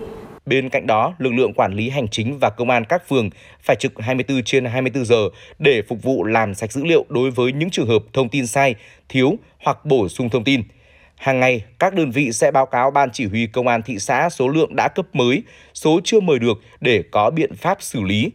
Bên 0.46 0.68
cạnh 0.68 0.86
đó, 0.86 1.14
lực 1.18 1.32
lượng 1.32 1.52
quản 1.54 1.74
lý 1.74 1.88
hành 1.88 2.08
chính 2.08 2.38
và 2.40 2.50
công 2.56 2.70
an 2.70 2.84
các 2.84 3.08
phường 3.08 3.30
phải 3.62 3.76
trực 3.76 3.92
24 3.98 4.42
trên 4.42 4.64
24 4.64 5.04
giờ 5.04 5.28
để 5.58 5.82
phục 5.88 6.02
vụ 6.02 6.24
làm 6.24 6.54
sạch 6.54 6.72
dữ 6.72 6.84
liệu 6.84 7.04
đối 7.08 7.30
với 7.30 7.52
những 7.52 7.70
trường 7.70 7.88
hợp 7.88 8.02
thông 8.12 8.28
tin 8.28 8.46
sai, 8.46 8.74
thiếu 9.08 9.36
hoặc 9.64 9.84
bổ 9.84 10.08
sung 10.08 10.30
thông 10.30 10.44
tin. 10.44 10.62
Hàng 11.16 11.40
ngày, 11.40 11.64
các 11.78 11.94
đơn 11.94 12.10
vị 12.10 12.32
sẽ 12.32 12.50
báo 12.50 12.66
cáo 12.66 12.90
Ban 12.90 13.10
Chỉ 13.10 13.26
huy 13.26 13.46
Công 13.46 13.68
an 13.68 13.82
thị 13.82 13.98
xã 13.98 14.28
số 14.30 14.48
lượng 14.48 14.76
đã 14.76 14.88
cấp 14.88 15.06
mới, 15.12 15.42
số 15.74 16.00
chưa 16.04 16.20
mời 16.20 16.38
được 16.38 16.58
để 16.80 17.02
có 17.10 17.30
biện 17.30 17.54
pháp 17.54 17.82
xử 17.82 18.02
lý. 18.02 18.30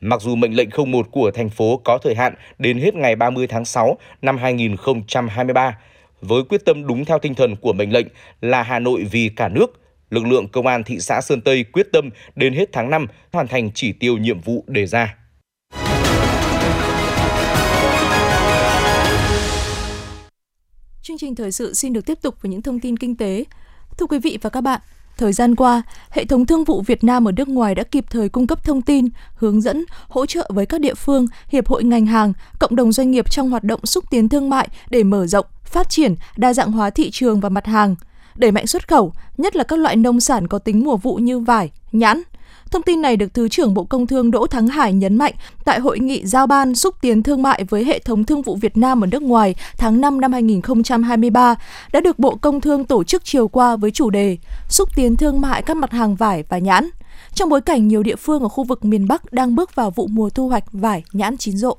Mặc 0.00 0.20
dù 0.20 0.34
mệnh 0.34 0.56
lệnh 0.56 0.68
01 0.86 1.06
của 1.10 1.30
thành 1.30 1.48
phố 1.48 1.80
có 1.84 1.98
thời 2.02 2.14
hạn 2.14 2.34
đến 2.58 2.78
hết 2.78 2.94
ngày 2.94 3.16
30 3.16 3.46
tháng 3.46 3.64
6 3.64 3.98
năm 4.22 4.38
2023, 4.38 5.76
với 6.24 6.42
quyết 6.42 6.64
tâm 6.64 6.86
đúng 6.86 7.04
theo 7.04 7.18
tinh 7.18 7.34
thần 7.34 7.56
của 7.56 7.72
mệnh 7.72 7.92
lệnh 7.92 8.06
là 8.40 8.62
Hà 8.62 8.78
Nội 8.78 9.04
vì 9.10 9.28
cả 9.36 9.48
nước, 9.48 9.66
lực 10.10 10.26
lượng 10.26 10.48
công 10.48 10.66
an 10.66 10.84
thị 10.84 11.00
xã 11.00 11.20
Sơn 11.20 11.40
Tây 11.40 11.64
quyết 11.72 11.86
tâm 11.92 12.10
đến 12.36 12.54
hết 12.54 12.68
tháng 12.72 12.90
5 12.90 13.06
hoàn 13.32 13.48
thành 13.48 13.70
chỉ 13.74 13.92
tiêu 13.92 14.16
nhiệm 14.16 14.40
vụ 14.40 14.64
đề 14.66 14.86
ra. 14.86 15.16
Chương 21.02 21.18
trình 21.18 21.34
thời 21.34 21.52
sự 21.52 21.74
xin 21.74 21.92
được 21.92 22.06
tiếp 22.06 22.18
tục 22.22 22.34
với 22.42 22.50
những 22.50 22.62
thông 22.62 22.80
tin 22.80 22.96
kinh 22.96 23.16
tế. 23.16 23.44
Thưa 23.98 24.06
quý 24.06 24.18
vị 24.18 24.38
và 24.42 24.50
các 24.50 24.60
bạn, 24.60 24.80
Thời 25.18 25.32
gian 25.32 25.54
qua, 25.54 25.82
hệ 26.10 26.24
thống 26.24 26.46
thương 26.46 26.64
vụ 26.64 26.82
Việt 26.82 27.04
Nam 27.04 27.28
ở 27.28 27.32
nước 27.32 27.48
ngoài 27.48 27.74
đã 27.74 27.82
kịp 27.82 28.04
thời 28.10 28.28
cung 28.28 28.46
cấp 28.46 28.64
thông 28.64 28.82
tin, 28.82 29.08
hướng 29.36 29.60
dẫn, 29.60 29.84
hỗ 30.08 30.26
trợ 30.26 30.50
với 30.54 30.66
các 30.66 30.80
địa 30.80 30.94
phương, 30.94 31.26
hiệp 31.48 31.68
hội 31.68 31.84
ngành 31.84 32.06
hàng, 32.06 32.32
cộng 32.58 32.76
đồng 32.76 32.92
doanh 32.92 33.10
nghiệp 33.10 33.30
trong 33.30 33.50
hoạt 33.50 33.64
động 33.64 33.86
xúc 33.86 34.04
tiến 34.10 34.28
thương 34.28 34.50
mại 34.50 34.68
để 34.90 35.02
mở 35.02 35.26
rộng, 35.26 35.46
phát 35.64 35.88
triển, 35.88 36.14
đa 36.36 36.54
dạng 36.54 36.72
hóa 36.72 36.90
thị 36.90 37.10
trường 37.10 37.40
và 37.40 37.48
mặt 37.48 37.66
hàng, 37.66 37.94
đẩy 38.36 38.52
mạnh 38.52 38.66
xuất 38.66 38.88
khẩu, 38.88 39.12
nhất 39.38 39.56
là 39.56 39.64
các 39.64 39.78
loại 39.78 39.96
nông 39.96 40.20
sản 40.20 40.48
có 40.48 40.58
tính 40.58 40.84
mùa 40.84 40.96
vụ 40.96 41.16
như 41.16 41.38
vải, 41.38 41.70
nhãn, 41.92 42.22
Thông 42.74 42.82
tin 42.82 43.02
này 43.02 43.16
được 43.16 43.34
Thứ 43.34 43.48
trưởng 43.48 43.74
Bộ 43.74 43.84
Công 43.84 44.06
Thương 44.06 44.30
Đỗ 44.30 44.46
Thắng 44.46 44.66
Hải 44.66 44.92
nhấn 44.92 45.16
mạnh 45.16 45.32
tại 45.64 45.80
hội 45.80 45.98
nghị 45.98 46.26
giao 46.26 46.46
ban 46.46 46.74
xúc 46.74 46.94
tiến 47.00 47.22
thương 47.22 47.42
mại 47.42 47.64
với 47.64 47.84
hệ 47.84 47.98
thống 47.98 48.24
thương 48.24 48.42
vụ 48.42 48.56
Việt 48.56 48.76
Nam 48.76 49.04
ở 49.04 49.06
nước 49.06 49.22
ngoài 49.22 49.54
tháng 49.76 50.00
5 50.00 50.20
năm 50.20 50.32
2023 50.32 51.54
đã 51.92 52.00
được 52.00 52.18
Bộ 52.18 52.34
Công 52.34 52.60
Thương 52.60 52.84
tổ 52.84 53.04
chức 53.04 53.24
chiều 53.24 53.48
qua 53.48 53.76
với 53.76 53.90
chủ 53.90 54.10
đề 54.10 54.36
xúc 54.68 54.88
tiến 54.96 55.16
thương 55.16 55.40
mại 55.40 55.62
các 55.62 55.76
mặt 55.76 55.92
hàng 55.92 56.14
vải 56.14 56.44
và 56.48 56.58
nhãn. 56.58 56.88
Trong 57.34 57.48
bối 57.48 57.60
cảnh 57.60 57.88
nhiều 57.88 58.02
địa 58.02 58.16
phương 58.16 58.42
ở 58.42 58.48
khu 58.48 58.64
vực 58.64 58.84
miền 58.84 59.08
Bắc 59.08 59.32
đang 59.32 59.54
bước 59.54 59.74
vào 59.74 59.90
vụ 59.90 60.06
mùa 60.06 60.30
thu 60.30 60.48
hoạch 60.48 60.64
vải 60.72 61.04
nhãn 61.12 61.36
chín 61.36 61.56
rộ. 61.56 61.76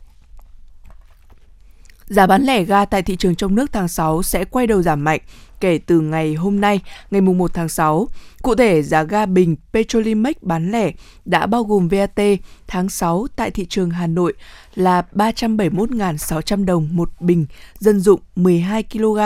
Giá 2.07 2.27
bán 2.27 2.43
lẻ 2.43 2.63
ga 2.63 2.85
tại 2.85 3.01
thị 3.01 3.15
trường 3.15 3.35
trong 3.35 3.55
nước 3.55 3.71
tháng 3.73 3.87
6 3.87 4.23
sẽ 4.23 4.45
quay 4.45 4.67
đầu 4.67 4.81
giảm 4.81 5.03
mạnh 5.03 5.19
kể 5.59 5.77
từ 5.77 5.99
ngày 5.99 6.33
hôm 6.33 6.61
nay, 6.61 6.79
ngày 7.11 7.21
1 7.21 7.53
tháng 7.53 7.69
6. 7.69 8.07
Cụ 8.41 8.55
thể, 8.55 8.83
giá 8.83 9.03
ga 9.03 9.25
bình 9.25 9.55
Petrolimex 9.73 10.35
bán 10.41 10.71
lẻ 10.71 10.91
đã 11.25 11.45
bao 11.45 11.63
gồm 11.63 11.87
VAT 11.87 12.19
tháng 12.67 12.89
6 12.89 13.27
tại 13.35 13.51
thị 13.51 13.65
trường 13.69 13.89
Hà 13.89 14.07
Nội 14.07 14.33
là 14.75 15.03
371.600 15.13 16.65
đồng 16.65 16.87
một 16.91 17.09
bình 17.19 17.45
dân 17.79 17.99
dụng 17.99 18.19
12 18.35 18.83
kg, 18.83 19.19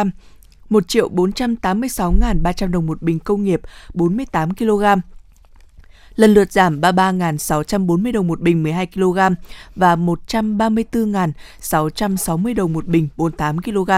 1 0.70 0.88
triệu 0.88 1.10
486.300 1.10 2.72
đồng 2.72 2.86
một 2.86 3.02
bình 3.02 3.20
công 3.20 3.44
nghiệp 3.44 3.62
48 3.94 4.56
kg 4.56 4.84
lần 6.20 6.34
lượt 6.34 6.52
giảm 6.52 6.82
33.640 6.82 8.12
đồng 8.12 8.28
một 8.28 8.42
bình 8.42 8.64
12 8.64 8.86
kg 8.86 9.20
và 9.76 9.96
134.660 9.96 12.56
đồng 12.56 12.74
một 12.74 12.88
bình 12.88 13.08
48 13.18 13.62
kg. 13.62 13.90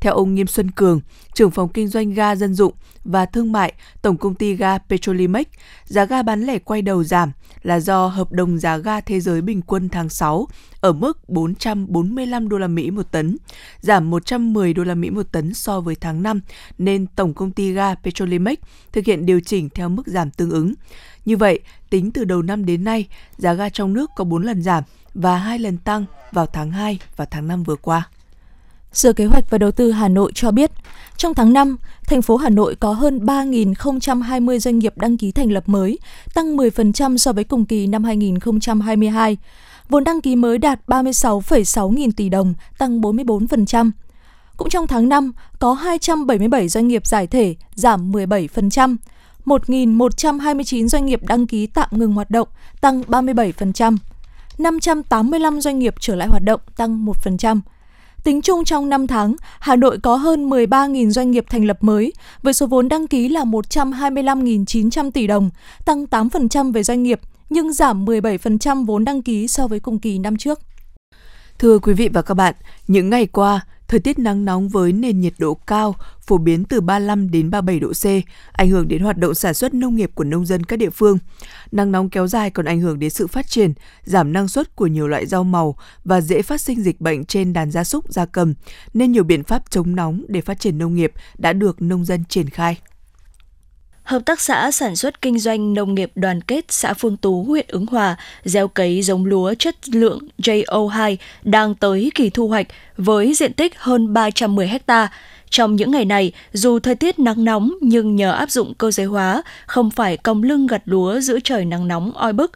Theo 0.00 0.14
ông 0.14 0.34
Nghiêm 0.34 0.46
Xuân 0.46 0.70
Cường, 0.70 1.00
trưởng 1.34 1.50
phòng 1.50 1.68
kinh 1.68 1.88
doanh 1.88 2.14
ga 2.14 2.36
dân 2.36 2.54
dụng 2.54 2.72
và 3.04 3.26
thương 3.26 3.52
mại 3.52 3.72
Tổng 4.02 4.16
công 4.16 4.34
ty 4.34 4.54
ga 4.54 4.78
Petrolimex, 4.78 5.46
giá 5.84 6.04
ga 6.04 6.22
bán 6.22 6.42
lẻ 6.42 6.58
quay 6.58 6.82
đầu 6.82 7.04
giảm 7.04 7.32
là 7.62 7.80
do 7.80 8.06
hợp 8.06 8.32
đồng 8.32 8.58
giá 8.58 8.76
ga 8.76 9.00
thế 9.00 9.20
giới 9.20 9.40
bình 9.40 9.62
quân 9.62 9.88
tháng 9.88 10.08
6 10.08 10.48
ở 10.80 10.92
mức 10.92 11.28
445 11.28 12.48
đô 12.48 12.58
la 12.58 12.66
Mỹ 12.66 12.90
một 12.90 13.10
tấn, 13.10 13.36
giảm 13.80 14.10
110 14.10 14.74
đô 14.74 14.84
la 14.84 14.94
Mỹ 14.94 15.10
một 15.10 15.32
tấn 15.32 15.54
so 15.54 15.80
với 15.80 15.94
tháng 15.94 16.22
5 16.22 16.40
nên 16.78 17.06
Tổng 17.06 17.34
công 17.34 17.50
ty 17.50 17.72
ga 17.72 17.94
Petrolimex 17.94 18.58
thực 18.92 19.04
hiện 19.04 19.26
điều 19.26 19.40
chỉnh 19.40 19.68
theo 19.74 19.88
mức 19.88 20.06
giảm 20.06 20.30
tương 20.30 20.50
ứng. 20.50 20.74
Như 21.26 21.36
vậy, 21.36 21.60
tính 21.90 22.10
từ 22.10 22.24
đầu 22.24 22.42
năm 22.42 22.66
đến 22.66 22.84
nay, 22.84 23.06
giá 23.38 23.52
ga 23.52 23.68
trong 23.68 23.92
nước 23.92 24.10
có 24.16 24.24
4 24.24 24.42
lần 24.42 24.62
giảm 24.62 24.84
và 25.14 25.36
2 25.36 25.58
lần 25.58 25.78
tăng 25.78 26.04
vào 26.32 26.46
tháng 26.46 26.70
2 26.70 26.98
và 27.16 27.24
tháng 27.24 27.48
5 27.48 27.62
vừa 27.62 27.76
qua. 27.76 28.08
Sở 28.92 29.12
Kế 29.12 29.26
hoạch 29.26 29.50
và 29.50 29.58
Đầu 29.58 29.70
tư 29.70 29.92
Hà 29.92 30.08
Nội 30.08 30.32
cho 30.34 30.50
biết, 30.50 30.70
trong 31.16 31.34
tháng 31.34 31.52
5, 31.52 31.76
thành 32.04 32.22
phố 32.22 32.36
Hà 32.36 32.50
Nội 32.50 32.76
có 32.80 32.92
hơn 32.92 33.18
3.020 33.18 34.58
doanh 34.58 34.78
nghiệp 34.78 34.92
đăng 34.98 35.16
ký 35.16 35.32
thành 35.32 35.52
lập 35.52 35.68
mới, 35.68 35.98
tăng 36.34 36.56
10% 36.56 37.16
so 37.16 37.32
với 37.32 37.44
cùng 37.44 37.64
kỳ 37.64 37.86
năm 37.86 38.04
2022. 38.04 39.36
Vốn 39.88 40.04
đăng 40.04 40.20
ký 40.20 40.36
mới 40.36 40.58
đạt 40.58 40.80
36,6 40.86 41.90
nghìn 41.90 42.12
tỷ 42.12 42.28
đồng, 42.28 42.54
tăng 42.78 43.00
44%. 43.00 43.90
Cũng 44.56 44.68
trong 44.68 44.86
tháng 44.86 45.08
5, 45.08 45.32
có 45.58 45.72
277 45.72 46.68
doanh 46.68 46.88
nghiệp 46.88 47.06
giải 47.06 47.26
thể, 47.26 47.54
giảm 47.74 48.12
17%. 48.12 48.96
1.129 49.46 50.88
doanh 50.88 51.06
nghiệp 51.06 51.20
đăng 51.22 51.46
ký 51.46 51.66
tạm 51.66 51.88
ngừng 51.90 52.12
hoạt 52.12 52.30
động, 52.30 52.48
tăng 52.80 53.02
37%. 53.02 53.96
585 54.58 55.60
doanh 55.60 55.78
nghiệp 55.78 55.94
trở 56.00 56.14
lại 56.14 56.28
hoạt 56.28 56.42
động, 56.42 56.60
tăng 56.76 57.06
1%. 57.06 57.60
Tính 58.24 58.42
chung 58.42 58.64
trong 58.64 58.88
5 58.88 59.06
tháng, 59.06 59.36
Hà 59.60 59.76
Nội 59.76 59.98
có 60.02 60.16
hơn 60.16 60.50
13.000 60.50 61.10
doanh 61.10 61.30
nghiệp 61.30 61.44
thành 61.50 61.64
lập 61.64 61.78
mới, 61.80 62.12
với 62.42 62.52
số 62.52 62.66
vốn 62.66 62.88
đăng 62.88 63.06
ký 63.06 63.28
là 63.28 63.44
125.900 63.44 65.10
tỷ 65.10 65.26
đồng, 65.26 65.50
tăng 65.84 66.04
8% 66.04 66.72
về 66.72 66.82
doanh 66.82 67.02
nghiệp, 67.02 67.20
nhưng 67.50 67.72
giảm 67.72 68.04
17% 68.04 68.84
vốn 68.84 69.04
đăng 69.04 69.22
ký 69.22 69.48
so 69.48 69.66
với 69.66 69.80
cùng 69.80 69.98
kỳ 69.98 70.18
năm 70.18 70.36
trước. 70.36 70.60
Thưa 71.58 71.78
quý 71.78 71.92
vị 71.92 72.08
và 72.12 72.22
các 72.22 72.34
bạn, 72.34 72.54
những 72.88 73.10
ngày 73.10 73.26
qua, 73.26 73.66
thời 73.88 74.00
tiết 74.00 74.18
nắng 74.18 74.44
nóng 74.44 74.68
với 74.68 74.92
nền 74.92 75.20
nhiệt 75.20 75.32
độ 75.38 75.54
cao, 75.54 75.94
phổ 76.20 76.38
biến 76.38 76.64
từ 76.64 76.80
35 76.80 77.30
đến 77.30 77.50
37 77.50 77.80
độ 77.80 77.92
C, 77.92 78.04
ảnh 78.52 78.70
hưởng 78.70 78.88
đến 78.88 79.02
hoạt 79.02 79.18
động 79.18 79.34
sản 79.34 79.54
xuất 79.54 79.74
nông 79.74 79.96
nghiệp 79.96 80.10
của 80.14 80.24
nông 80.24 80.46
dân 80.46 80.64
các 80.64 80.78
địa 80.78 80.90
phương. 80.90 81.18
Nắng 81.72 81.92
nóng 81.92 82.10
kéo 82.10 82.26
dài 82.26 82.50
còn 82.50 82.66
ảnh 82.66 82.80
hưởng 82.80 82.98
đến 82.98 83.10
sự 83.10 83.26
phát 83.26 83.48
triển, 83.48 83.72
giảm 84.04 84.32
năng 84.32 84.48
suất 84.48 84.76
của 84.76 84.86
nhiều 84.86 85.08
loại 85.08 85.26
rau 85.26 85.44
màu 85.44 85.76
và 86.04 86.20
dễ 86.20 86.42
phát 86.42 86.60
sinh 86.60 86.82
dịch 86.82 87.00
bệnh 87.00 87.24
trên 87.24 87.52
đàn 87.52 87.70
gia 87.70 87.84
súc, 87.84 88.12
gia 88.12 88.26
cầm, 88.26 88.54
nên 88.94 89.12
nhiều 89.12 89.24
biện 89.24 89.44
pháp 89.44 89.70
chống 89.70 89.96
nóng 89.96 90.24
để 90.28 90.40
phát 90.40 90.60
triển 90.60 90.78
nông 90.78 90.94
nghiệp 90.94 91.12
đã 91.38 91.52
được 91.52 91.82
nông 91.82 92.04
dân 92.04 92.24
triển 92.28 92.50
khai. 92.50 92.78
Hợp 94.06 94.24
tác 94.24 94.40
xã 94.40 94.70
sản 94.70 94.96
xuất 94.96 95.22
kinh 95.22 95.38
doanh 95.38 95.74
nông 95.74 95.94
nghiệp 95.94 96.10
đoàn 96.14 96.40
kết 96.40 96.64
xã 96.68 96.94
Phương 96.94 97.16
Tú, 97.16 97.44
huyện 97.44 97.66
Ứng 97.68 97.86
Hòa 97.86 98.16
gieo 98.44 98.68
cấy 98.68 99.02
giống 99.02 99.24
lúa 99.24 99.54
chất 99.54 99.88
lượng 99.88 100.18
JO2 100.38 101.16
đang 101.42 101.74
tới 101.74 102.10
kỳ 102.14 102.30
thu 102.30 102.48
hoạch 102.48 102.66
với 102.96 103.34
diện 103.34 103.52
tích 103.52 103.78
hơn 103.78 104.12
310 104.12 104.70
ha. 104.88 105.08
Trong 105.50 105.76
những 105.76 105.90
ngày 105.90 106.04
này, 106.04 106.32
dù 106.52 106.78
thời 106.78 106.94
tiết 106.94 107.18
nắng 107.18 107.44
nóng 107.44 107.72
nhưng 107.80 108.16
nhờ 108.16 108.32
áp 108.32 108.50
dụng 108.50 108.74
cơ 108.74 108.90
giới 108.90 109.06
hóa, 109.06 109.42
không 109.66 109.90
phải 109.90 110.16
còng 110.16 110.42
lưng 110.42 110.66
gặt 110.66 110.82
lúa 110.84 111.20
giữa 111.20 111.38
trời 111.44 111.64
nắng 111.64 111.88
nóng 111.88 112.12
oi 112.12 112.32
bức, 112.32 112.52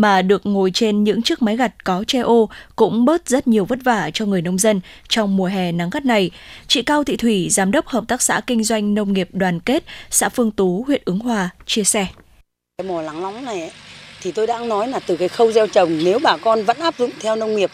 mà 0.00 0.22
được 0.22 0.46
ngồi 0.46 0.70
trên 0.74 1.04
những 1.04 1.22
chiếc 1.22 1.42
máy 1.42 1.56
gặt 1.56 1.84
có 1.84 2.04
che 2.06 2.20
ô 2.20 2.48
cũng 2.76 3.04
bớt 3.04 3.28
rất 3.28 3.48
nhiều 3.48 3.64
vất 3.64 3.78
vả 3.84 4.10
cho 4.14 4.26
người 4.26 4.42
nông 4.42 4.58
dân 4.58 4.80
trong 5.08 5.36
mùa 5.36 5.46
hè 5.46 5.72
nắng 5.72 5.90
gắt 5.90 6.04
này. 6.04 6.30
Chị 6.66 6.82
Cao 6.82 7.04
Thị 7.04 7.16
Thủy, 7.16 7.48
Giám 7.50 7.70
đốc 7.70 7.86
Hợp 7.86 8.04
tác 8.08 8.22
xã 8.22 8.40
Kinh 8.46 8.64
doanh 8.64 8.94
Nông 8.94 9.12
nghiệp 9.12 9.28
Đoàn 9.32 9.60
kết, 9.60 9.84
xã 10.10 10.28
Phương 10.28 10.50
Tú, 10.50 10.84
huyện 10.86 11.02
Ứng 11.04 11.18
Hòa, 11.18 11.50
chia 11.66 11.84
sẻ. 11.84 12.06
Cái 12.78 12.88
mùa 12.88 13.02
nắng 13.02 13.22
nóng 13.22 13.44
này 13.44 13.70
thì 14.20 14.32
tôi 14.32 14.46
đã 14.46 14.58
nói 14.58 14.88
là 14.88 15.00
từ 15.06 15.16
cái 15.16 15.28
khâu 15.28 15.52
gieo 15.52 15.66
trồng 15.66 16.04
nếu 16.04 16.18
bà 16.22 16.36
con 16.36 16.64
vẫn 16.64 16.78
áp 16.78 16.98
dụng 16.98 17.10
theo 17.20 17.36
nông 17.36 17.56
nghiệp 17.56 17.70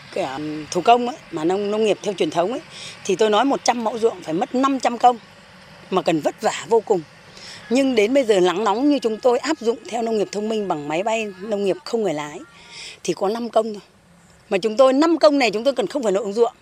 thủ 0.71 0.81
công 0.81 1.09
ấy, 1.09 1.17
mà 1.31 1.45
nông 1.45 1.71
nông 1.71 1.85
nghiệp 1.85 1.99
theo 2.03 2.15
truyền 2.15 2.31
thống 2.31 2.51
ấy, 2.51 2.61
thì 3.05 3.17
tôi 3.17 3.31
nói 3.31 3.45
100 3.45 3.85
mẫu 3.85 3.99
ruộng 3.99 4.23
phải 4.23 4.35
mất 4.35 4.55
500 4.55 4.99
công 4.99 5.19
mà 5.91 6.03
cần 6.03 6.21
vất 6.21 6.43
vả 6.43 6.67
vô 6.69 6.81
cùng 6.81 7.01
nhưng 7.71 7.95
đến 7.95 8.15
bây 8.15 8.25
giờ 8.25 8.41
nắng 8.41 8.65
nóng 8.65 8.91
như 8.91 8.99
chúng 8.99 9.17
tôi 9.17 9.39
áp 9.39 9.61
dụng 9.61 9.79
theo 9.89 10.03
nông 10.03 10.19
nghiệp 10.19 10.29
thông 10.33 10.49
minh 10.49 10.69
bằng 10.69 10.89
máy 10.89 11.03
bay 11.03 11.27
nông 11.41 11.65
nghiệp 11.65 11.77
không 11.85 12.03
người 12.03 12.15
lái 12.15 12.41
thì 13.05 13.13
có 13.13 13.29
5 13.29 13.51
công 13.51 13.75
thôi. 13.75 13.83
Mà 14.51 14.59
chúng 14.59 14.77
tôi 14.77 14.93
5 14.93 15.19
công 15.19 15.39
này 15.39 15.51
chúng 15.51 15.65
tôi 15.65 15.75
cần 15.75 15.87
không 15.87 16.03
phải 16.03 16.13
nội 16.13 16.33
ruộng. 16.33 16.53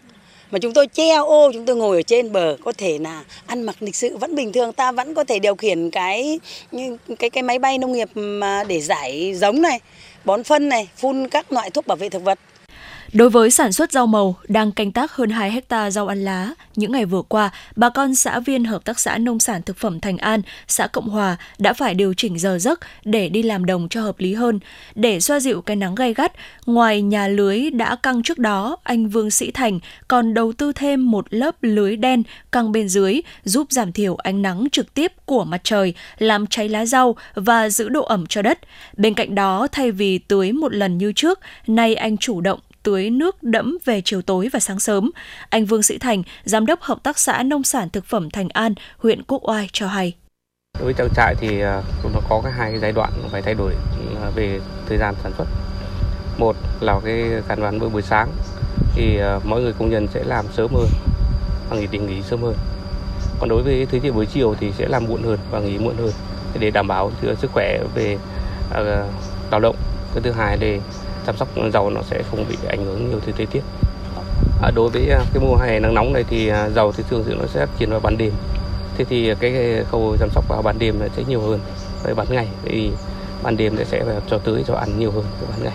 Mà 0.50 0.58
chúng 0.58 0.74
tôi 0.74 0.86
che 0.86 1.14
ô, 1.14 1.50
chúng 1.52 1.66
tôi 1.66 1.76
ngồi 1.76 1.96
ở 1.96 2.02
trên 2.02 2.32
bờ 2.32 2.56
có 2.64 2.72
thể 2.72 2.98
là 2.98 3.24
ăn 3.46 3.62
mặc 3.62 3.76
lịch 3.80 3.96
sự 3.96 4.16
vẫn 4.16 4.34
bình 4.34 4.52
thường, 4.52 4.72
ta 4.72 4.92
vẫn 4.92 5.14
có 5.14 5.24
thể 5.24 5.38
điều 5.38 5.54
khiển 5.54 5.90
cái 5.90 6.40
cái 7.18 7.30
cái 7.30 7.42
máy 7.42 7.58
bay 7.58 7.78
nông 7.78 7.92
nghiệp 7.92 8.08
mà 8.14 8.64
để 8.64 8.80
giải 8.80 9.34
giống 9.34 9.62
này, 9.62 9.80
bón 10.24 10.44
phân 10.44 10.68
này, 10.68 10.88
phun 10.96 11.28
các 11.28 11.52
loại 11.52 11.70
thuốc 11.70 11.86
bảo 11.86 11.96
vệ 11.96 12.08
thực 12.08 12.22
vật 12.24 12.38
Đối 13.12 13.30
với 13.30 13.50
sản 13.50 13.72
xuất 13.72 13.92
rau 13.92 14.06
màu 14.06 14.36
đang 14.48 14.72
canh 14.72 14.92
tác 14.92 15.12
hơn 15.12 15.30
2 15.30 15.50
hecta 15.50 15.90
rau 15.90 16.06
ăn 16.06 16.24
lá, 16.24 16.50
những 16.76 16.92
ngày 16.92 17.04
vừa 17.04 17.22
qua, 17.22 17.50
bà 17.76 17.88
con 17.88 18.14
xã 18.14 18.40
viên 18.40 18.64
Hợp 18.64 18.84
tác 18.84 19.00
xã 19.00 19.18
Nông 19.18 19.38
sản 19.38 19.62
Thực 19.62 19.76
phẩm 19.76 20.00
Thành 20.00 20.18
An, 20.18 20.42
xã 20.68 20.86
Cộng 20.86 21.08
Hòa 21.08 21.36
đã 21.58 21.72
phải 21.72 21.94
điều 21.94 22.14
chỉnh 22.14 22.38
giờ 22.38 22.58
giấc 22.58 22.80
để 23.04 23.28
đi 23.28 23.42
làm 23.42 23.64
đồng 23.64 23.88
cho 23.88 24.02
hợp 24.02 24.20
lý 24.20 24.34
hơn. 24.34 24.60
Để 24.94 25.20
xoa 25.20 25.40
dịu 25.40 25.62
cái 25.62 25.76
nắng 25.76 25.94
gay 25.94 26.14
gắt, 26.14 26.32
ngoài 26.66 27.02
nhà 27.02 27.28
lưới 27.28 27.70
đã 27.70 27.96
căng 27.96 28.22
trước 28.22 28.38
đó, 28.38 28.76
anh 28.82 29.08
Vương 29.08 29.30
Sĩ 29.30 29.50
Thành 29.50 29.80
còn 30.08 30.34
đầu 30.34 30.52
tư 30.52 30.72
thêm 30.72 31.10
một 31.10 31.26
lớp 31.30 31.56
lưới 31.62 31.96
đen 31.96 32.22
căng 32.52 32.72
bên 32.72 32.88
dưới 32.88 33.20
giúp 33.44 33.66
giảm 33.70 33.92
thiểu 33.92 34.16
ánh 34.16 34.42
nắng 34.42 34.66
trực 34.72 34.94
tiếp 34.94 35.12
của 35.24 35.44
mặt 35.44 35.60
trời, 35.64 35.94
làm 36.18 36.46
cháy 36.46 36.68
lá 36.68 36.86
rau 36.86 37.16
và 37.34 37.68
giữ 37.68 37.88
độ 37.88 38.02
ẩm 38.02 38.26
cho 38.26 38.42
đất. 38.42 38.58
Bên 38.96 39.14
cạnh 39.14 39.34
đó, 39.34 39.68
thay 39.72 39.90
vì 39.90 40.18
tưới 40.18 40.52
một 40.52 40.74
lần 40.74 40.98
như 40.98 41.12
trước, 41.12 41.40
nay 41.66 41.94
anh 41.94 42.16
chủ 42.16 42.40
động 42.40 42.60
tưới 42.82 43.10
nước 43.10 43.42
đẫm 43.42 43.78
về 43.84 44.00
chiều 44.04 44.22
tối 44.22 44.48
và 44.52 44.60
sáng 44.60 44.80
sớm. 44.80 45.10
Anh 45.48 45.64
Vương 45.64 45.82
Sĩ 45.82 45.98
Thành, 45.98 46.22
Giám 46.44 46.66
đốc 46.66 46.80
Hợp 46.80 47.02
tác 47.02 47.18
xã 47.18 47.42
Nông 47.42 47.62
sản 47.62 47.90
Thực 47.90 48.04
phẩm 48.04 48.30
Thành 48.30 48.48
An, 48.48 48.74
huyện 48.98 49.22
Quốc 49.22 49.48
Oai 49.48 49.68
cho 49.72 49.86
hay. 49.86 50.14
Đối 50.78 50.84
với 50.84 50.94
trang 50.94 51.08
trại 51.16 51.34
thì 51.40 51.60
à, 51.60 51.82
nó 52.14 52.20
có 52.28 52.40
cái 52.44 52.52
hai 52.52 52.70
cái 52.70 52.80
giai 52.80 52.92
đoạn 52.92 53.12
phải 53.30 53.42
thay 53.42 53.54
đổi 53.54 53.72
à, 54.22 54.30
về 54.34 54.60
thời 54.88 54.98
gian 54.98 55.14
sản 55.22 55.32
xuất. 55.38 55.46
Một 56.38 56.56
là 56.80 57.00
cái 57.04 57.24
càn 57.48 57.60
đoán 57.60 57.78
bữa 57.78 57.88
buổi 57.88 58.02
sáng 58.02 58.28
thì 58.94 59.18
à, 59.18 59.38
mọi 59.44 59.62
mỗi 59.62 59.62
người 59.62 59.72
công 59.78 59.90
nhân 59.90 60.06
sẽ 60.14 60.24
làm 60.24 60.46
sớm 60.52 60.70
hơn 60.74 60.88
và 61.70 61.76
nghỉ 61.76 61.86
tình 61.86 62.06
nghỉ 62.06 62.22
sớm 62.22 62.42
hơn. 62.42 62.54
Còn 63.40 63.48
đối 63.48 63.62
với 63.62 63.86
thứ 63.90 63.98
buổi 64.12 64.26
chiều 64.26 64.54
thì 64.60 64.72
sẽ 64.78 64.88
làm 64.88 65.04
muộn 65.08 65.22
hơn 65.22 65.38
và 65.50 65.60
nghỉ 65.60 65.78
muộn 65.78 65.96
hơn 65.96 66.10
để 66.58 66.70
đảm 66.70 66.88
bảo 66.88 67.12
sức 67.38 67.50
khỏe 67.52 67.78
về 67.94 68.18
lao 69.50 69.60
động. 69.60 69.76
Cái 70.14 70.22
thứ 70.22 70.32
hai 70.32 70.56
là 70.56 70.80
chăm 71.26 71.36
sóc 71.36 71.48
dầu 71.72 71.90
nó 71.90 72.02
sẽ 72.02 72.22
không 72.30 72.44
bị 72.48 72.56
ảnh 72.68 72.84
hưởng 72.84 73.08
nhiều 73.08 73.20
từ 73.26 73.32
thời 73.36 73.46
tiết 73.46 73.62
à, 74.62 74.70
đối 74.74 74.90
với 74.90 75.10
à, 75.10 75.20
cái 75.34 75.42
mùa 75.42 75.56
hè 75.56 75.80
nắng 75.80 75.94
nóng 75.94 76.12
này 76.12 76.24
thì 76.28 76.48
à, 76.48 76.68
dầu 76.68 76.92
thì 76.92 77.04
thường 77.10 77.24
nó 77.28 77.46
sẽ 77.46 77.66
chuyển 77.78 77.90
vào 77.90 78.00
ban 78.00 78.18
đêm 78.18 78.32
thế 78.96 79.04
thì 79.04 79.34
cái 79.40 79.84
khâu 79.90 80.16
chăm 80.20 80.28
sóc 80.30 80.44
vào 80.48 80.62
ban 80.62 80.78
đêm 80.78 80.98
sẽ 81.16 81.22
nhiều 81.28 81.40
hơn 81.40 81.60
với 82.02 82.14
ban 82.14 82.26
ngày 82.30 82.48
thì 82.64 82.90
ban 83.42 83.56
đêm 83.56 83.76
sẽ 83.84 84.04
phải 84.04 84.14
cho 84.30 84.38
tưới 84.38 84.64
cho 84.66 84.74
ăn 84.74 84.98
nhiều 84.98 85.10
hơn 85.10 85.24
với 85.40 85.48
ban 85.50 85.64
ngày 85.64 85.74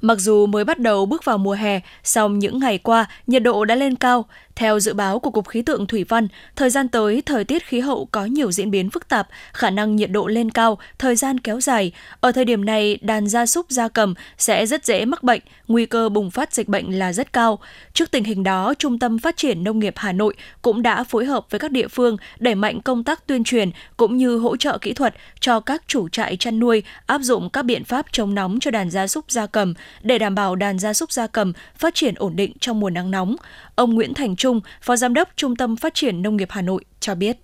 Mặc 0.00 0.18
dù 0.18 0.46
mới 0.46 0.64
bắt 0.64 0.78
đầu 0.78 1.06
bước 1.06 1.24
vào 1.24 1.38
mùa 1.38 1.52
hè, 1.52 1.80
song 2.04 2.38
những 2.38 2.58
ngày 2.58 2.78
qua 2.78 3.06
nhiệt 3.26 3.42
độ 3.42 3.64
đã 3.64 3.74
lên 3.74 3.96
cao. 3.96 4.24
Theo 4.56 4.80
dự 4.80 4.94
báo 4.94 5.18
của 5.18 5.30
Cục 5.30 5.48
Khí 5.48 5.62
tượng 5.62 5.86
Thủy 5.86 6.04
văn, 6.08 6.28
thời 6.56 6.70
gian 6.70 6.88
tới 6.88 7.22
thời 7.26 7.44
tiết 7.44 7.66
khí 7.66 7.80
hậu 7.80 8.08
có 8.12 8.24
nhiều 8.24 8.52
diễn 8.52 8.70
biến 8.70 8.90
phức 8.90 9.08
tạp, 9.08 9.28
khả 9.52 9.70
năng 9.70 9.96
nhiệt 9.96 10.10
độ 10.10 10.26
lên 10.26 10.50
cao, 10.50 10.78
thời 10.98 11.16
gian 11.16 11.40
kéo 11.40 11.60
dài. 11.60 11.92
Ở 12.20 12.32
thời 12.32 12.44
điểm 12.44 12.64
này, 12.64 12.98
đàn 13.02 13.28
gia 13.28 13.46
súc 13.46 13.70
gia 13.70 13.88
cầm 13.88 14.14
sẽ 14.38 14.66
rất 14.66 14.84
dễ 14.84 15.04
mắc 15.04 15.22
bệnh, 15.22 15.40
nguy 15.68 15.86
cơ 15.86 16.08
bùng 16.08 16.30
phát 16.30 16.52
dịch 16.52 16.68
bệnh 16.68 16.98
là 16.98 17.12
rất 17.12 17.32
cao. 17.32 17.58
Trước 17.92 18.10
tình 18.10 18.24
hình 18.24 18.42
đó, 18.42 18.74
Trung 18.78 18.98
tâm 18.98 19.18
Phát 19.18 19.36
triển 19.36 19.64
Nông 19.64 19.78
nghiệp 19.78 19.94
Hà 19.96 20.12
Nội 20.12 20.34
cũng 20.62 20.82
đã 20.82 21.04
phối 21.04 21.24
hợp 21.24 21.46
với 21.50 21.58
các 21.58 21.70
địa 21.70 21.88
phương 21.88 22.16
đẩy 22.38 22.54
mạnh 22.54 22.80
công 22.80 23.04
tác 23.04 23.26
tuyên 23.26 23.44
truyền 23.44 23.70
cũng 23.96 24.16
như 24.16 24.38
hỗ 24.38 24.56
trợ 24.56 24.78
kỹ 24.78 24.92
thuật 24.92 25.14
cho 25.40 25.60
các 25.60 25.82
chủ 25.86 26.08
trại 26.08 26.36
chăn 26.36 26.60
nuôi 26.60 26.82
áp 27.06 27.18
dụng 27.18 27.50
các 27.50 27.62
biện 27.62 27.84
pháp 27.84 28.06
chống 28.12 28.34
nóng 28.34 28.58
cho 28.60 28.70
đàn 28.70 28.90
gia 28.90 29.06
súc 29.06 29.30
gia 29.30 29.46
cầm 29.46 29.74
để 30.02 30.18
đảm 30.18 30.34
bảo 30.34 30.56
đàn 30.56 30.78
gia 30.78 30.92
súc 30.92 31.12
gia 31.12 31.26
cầm 31.26 31.52
phát 31.78 31.94
triển 31.94 32.14
ổn 32.14 32.36
định 32.36 32.52
trong 32.60 32.80
mùa 32.80 32.90
nắng 32.90 33.10
nóng. 33.10 33.36
Ông 33.74 33.94
Nguyễn 33.94 34.14
Thành 34.14 34.36
Trung, 34.42 34.60
Phó 34.80 34.96
Giám 34.96 35.14
đốc 35.14 35.28
Trung 35.36 35.56
tâm 35.56 35.76
Phát 35.76 35.94
triển 35.94 36.22
Nông 36.22 36.36
nghiệp 36.36 36.48
Hà 36.50 36.62
Nội 36.62 36.84
cho 37.00 37.14
biết. 37.14 37.36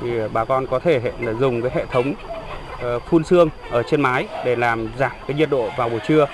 Thì 0.00 0.08
bà 0.32 0.44
con 0.44 0.66
có 0.66 0.78
thể 0.78 1.00
dùng 1.40 1.62
cái 1.62 1.70
hệ 1.74 1.86
thống 1.92 2.14
ờ, 2.80 2.98
phun 2.98 3.24
sương 3.24 3.48
ở 3.70 3.82
trên 3.82 4.00
mái 4.00 4.26
để 4.44 4.56
làm 4.56 4.88
giảm 4.98 5.10
cái 5.26 5.36
nhiệt 5.36 5.50
độ 5.50 5.70
vào 5.76 5.88
buổi 5.88 6.00
trưa. 6.08 6.26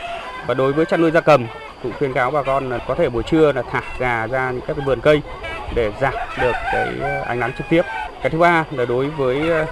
Và 0.47 0.55
đối 0.55 0.73
với 0.73 0.85
chăn 0.85 1.01
nuôi 1.01 1.11
gia 1.11 1.21
cầm 1.21 1.47
cũng 1.83 1.93
khuyên 1.99 2.13
cáo 2.13 2.31
bà 2.31 2.43
con 2.43 2.71
là 2.71 2.79
có 2.79 2.95
thể 2.95 3.09
buổi 3.09 3.23
trưa 3.23 3.53
là 3.53 3.63
thả 3.63 3.83
gà 3.99 4.27
ra 4.27 4.51
những 4.51 4.61
các 4.67 4.77
cái 4.77 4.87
vườn 4.87 5.01
cây 5.01 5.23
để 5.75 5.93
giảm 6.01 6.15
được 6.41 6.55
cái 6.73 6.89
ờ, 7.01 7.21
ánh 7.21 7.41
nắng 7.41 7.53
trực 7.59 7.67
tiếp. 7.71 7.83
Cái 8.23 8.31
thứ 8.31 8.39
ba 8.39 8.65
là 8.71 8.85
đối 8.85 9.07
với 9.07 9.51
ờ, 9.51 9.67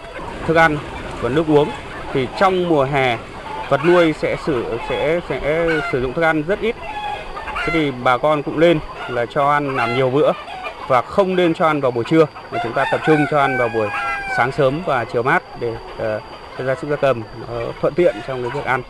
thức 0.47 0.57
ăn 0.57 0.79
và 1.21 1.29
nước 1.29 1.47
uống 1.49 1.71
thì 2.13 2.29
trong 2.41 2.69
mùa 2.69 2.85
hè 2.85 3.19
vật 3.69 3.81
nuôi 3.87 4.13
sẽ 4.13 4.37
sử 4.47 4.79
sẽ 4.89 5.21
sẽ 5.29 5.69
sử 5.93 6.03
dụng 6.03 6.13
thức 6.13 6.23
ăn 6.23 6.43
rất 6.43 6.61
ít 6.61 6.77
thế 7.67 7.73
thì 7.73 7.91
bà 8.05 8.19
con 8.19 8.43
cũng 8.43 8.59
lên 8.59 8.79
là 9.09 9.27
cho 9.27 9.51
ăn 9.51 9.77
làm 9.77 9.97
nhiều 9.97 10.11
bữa 10.11 10.33
và 10.89 11.03
không 11.03 11.37
nên 11.37 11.55
cho 11.55 11.67
ăn 11.67 11.81
vào 11.81 11.91
buổi 11.91 12.05
trưa. 12.05 12.27
Mà 12.53 12.59
chúng 12.63 12.73
ta 12.73 12.85
tập 12.93 13.01
trung 13.07 13.27
cho 13.31 13.41
ăn 13.41 13.59
vào 13.59 13.69
buổi 13.69 13.89
sáng 14.37 14.53
sớm 14.53 14.83
và 14.87 15.05
chiều 15.05 15.23
mát 15.23 15.43
để 15.61 15.73
ờ, 15.99 16.21
uh, 16.61 16.67
gia 16.67 16.75
súc 16.75 16.91
gia 16.91 16.97
cầm 16.97 17.23
uh, 17.43 17.75
thuận 17.81 17.95
tiện 17.95 18.17
trong 18.27 18.43
cái 18.43 18.51
việc 18.55 18.65
ăn 18.65 18.83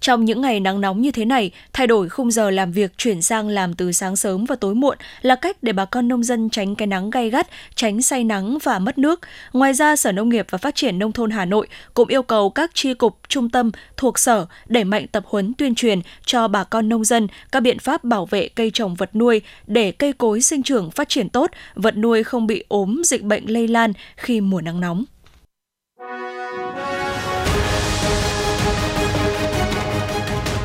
trong 0.00 0.24
những 0.24 0.40
ngày 0.40 0.60
nắng 0.60 0.80
nóng 0.80 1.00
như 1.00 1.10
thế 1.10 1.24
này, 1.24 1.50
thay 1.72 1.86
đổi 1.86 2.08
khung 2.08 2.30
giờ 2.30 2.50
làm 2.50 2.72
việc 2.72 2.98
chuyển 2.98 3.22
sang 3.22 3.48
làm 3.48 3.74
từ 3.74 3.92
sáng 3.92 4.16
sớm 4.16 4.44
và 4.44 4.56
tối 4.56 4.74
muộn 4.74 4.98
là 5.22 5.34
cách 5.34 5.56
để 5.62 5.72
bà 5.72 5.84
con 5.84 6.08
nông 6.08 6.24
dân 6.24 6.50
tránh 6.50 6.74
cái 6.74 6.86
nắng 6.86 7.10
gay 7.10 7.30
gắt, 7.30 7.48
tránh 7.74 8.02
say 8.02 8.24
nắng 8.24 8.58
và 8.62 8.78
mất 8.78 8.98
nước. 8.98 9.20
Ngoài 9.52 9.74
ra, 9.74 9.96
Sở 9.96 10.12
Nông 10.12 10.28
nghiệp 10.28 10.46
và 10.50 10.58
Phát 10.58 10.74
triển 10.74 10.98
Nông 10.98 11.12
thôn 11.12 11.30
Hà 11.30 11.44
Nội 11.44 11.68
cũng 11.94 12.08
yêu 12.08 12.22
cầu 12.22 12.50
các 12.50 12.70
tri 12.74 12.94
cục, 12.94 13.18
trung 13.28 13.50
tâm 13.50 13.70
thuộc 13.96 14.18
sở 14.18 14.46
đẩy 14.66 14.84
mạnh 14.84 15.06
tập 15.06 15.24
huấn 15.26 15.54
tuyên 15.54 15.74
truyền 15.74 16.00
cho 16.24 16.48
bà 16.48 16.64
con 16.64 16.88
nông 16.88 17.04
dân 17.04 17.26
các 17.52 17.60
biện 17.60 17.78
pháp 17.78 18.04
bảo 18.04 18.26
vệ 18.26 18.48
cây 18.48 18.70
trồng 18.74 18.94
vật 18.94 19.16
nuôi 19.16 19.40
để 19.66 19.92
cây 19.92 20.12
cối 20.12 20.40
sinh 20.40 20.62
trưởng 20.62 20.90
phát 20.90 21.08
triển 21.08 21.28
tốt, 21.28 21.50
vật 21.74 21.96
nuôi 21.96 22.24
không 22.24 22.46
bị 22.46 22.64
ốm, 22.68 23.02
dịch 23.04 23.22
bệnh 23.22 23.50
lây 23.50 23.68
lan 23.68 23.92
khi 24.16 24.40
mùa 24.40 24.60
nắng 24.60 24.80
nóng. 24.80 25.04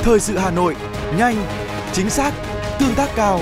Thời 0.04 0.20
sự 0.20 0.38
Hà 0.38 0.52
Nội, 0.52 0.76
nhanh, 1.18 1.36
chính 1.94 2.10
xác, 2.10 2.34
tương 2.80 2.96
tác 2.96 3.10
cao. 3.16 3.40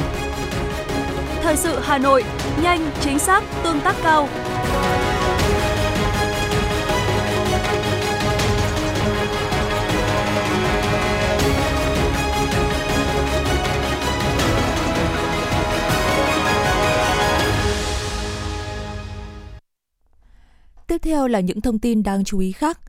Thời 1.42 1.58
sự 1.58 1.80
Hà 1.84 1.98
Nội, 1.98 2.24
nhanh, 2.64 2.92
chính 3.02 3.20
xác, 3.20 3.44
tương 3.64 3.82
tác 3.82 3.96
cao. 4.04 4.28
Tiếp 20.88 20.98
theo 21.02 21.28
là 21.28 21.40
những 21.40 21.62
thông 21.62 21.80
tin 21.80 22.04
đáng 22.04 22.24
chú 22.24 22.40
ý 22.40 22.52
khác. 22.52 22.80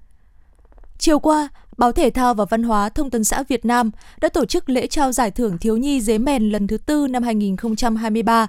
Chiều 0.99 1.19
qua, 1.19 1.49
Báo 1.83 1.93
Thể 1.93 2.11
thao 2.11 2.35
và 2.35 2.45
Văn 2.45 2.63
hóa 2.63 2.89
Thông 2.89 3.11
tấn 3.11 3.25
xã 3.25 3.43
Việt 3.49 3.65
Nam 3.65 3.91
đã 4.21 4.29
tổ 4.29 4.45
chức 4.45 4.69
lễ 4.69 4.87
trao 4.87 5.13
giải 5.13 5.31
thưởng 5.31 5.59
thiếu 5.59 5.77
nhi 5.77 6.01
dế 6.01 6.19
mèn 6.19 6.51
lần 6.51 6.67
thứ 6.67 6.79
tư 6.79 7.07
năm 7.11 7.23
2023. 7.23 8.47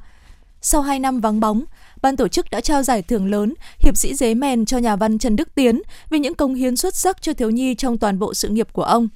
Sau 0.62 0.82
2 0.82 1.00
năm 1.00 1.22
vắng 1.22 1.40
bóng, 1.40 1.64
ban 2.02 2.16
tổ 2.18 2.28
chức 2.28 2.50
đã 2.52 2.62
trao 2.62 2.84
giải 2.84 3.02
thưởng 3.02 3.32
lớn 3.32 3.54
Hiệp 3.80 3.98
sĩ 3.98 4.16
dế 4.16 4.34
mèn 4.34 4.66
cho 4.66 4.78
nhà 4.78 4.96
văn 4.96 5.18
Trần 5.18 5.36
Đức 5.36 5.56
Tiến 5.56 5.82
vì 6.10 6.20
những 6.20 6.34
công 6.34 6.56
hiến 6.56 6.78
xuất 6.78 6.96
sắc 6.96 7.22
cho 7.22 7.34
thiếu 7.34 7.50
nhi 7.50 7.76
trong 7.76 7.98
toàn 7.98 8.20
bộ 8.20 8.34
sự 8.34 8.50
nghiệp 8.50 8.68
của 8.74 8.84
ông. 8.84 9.08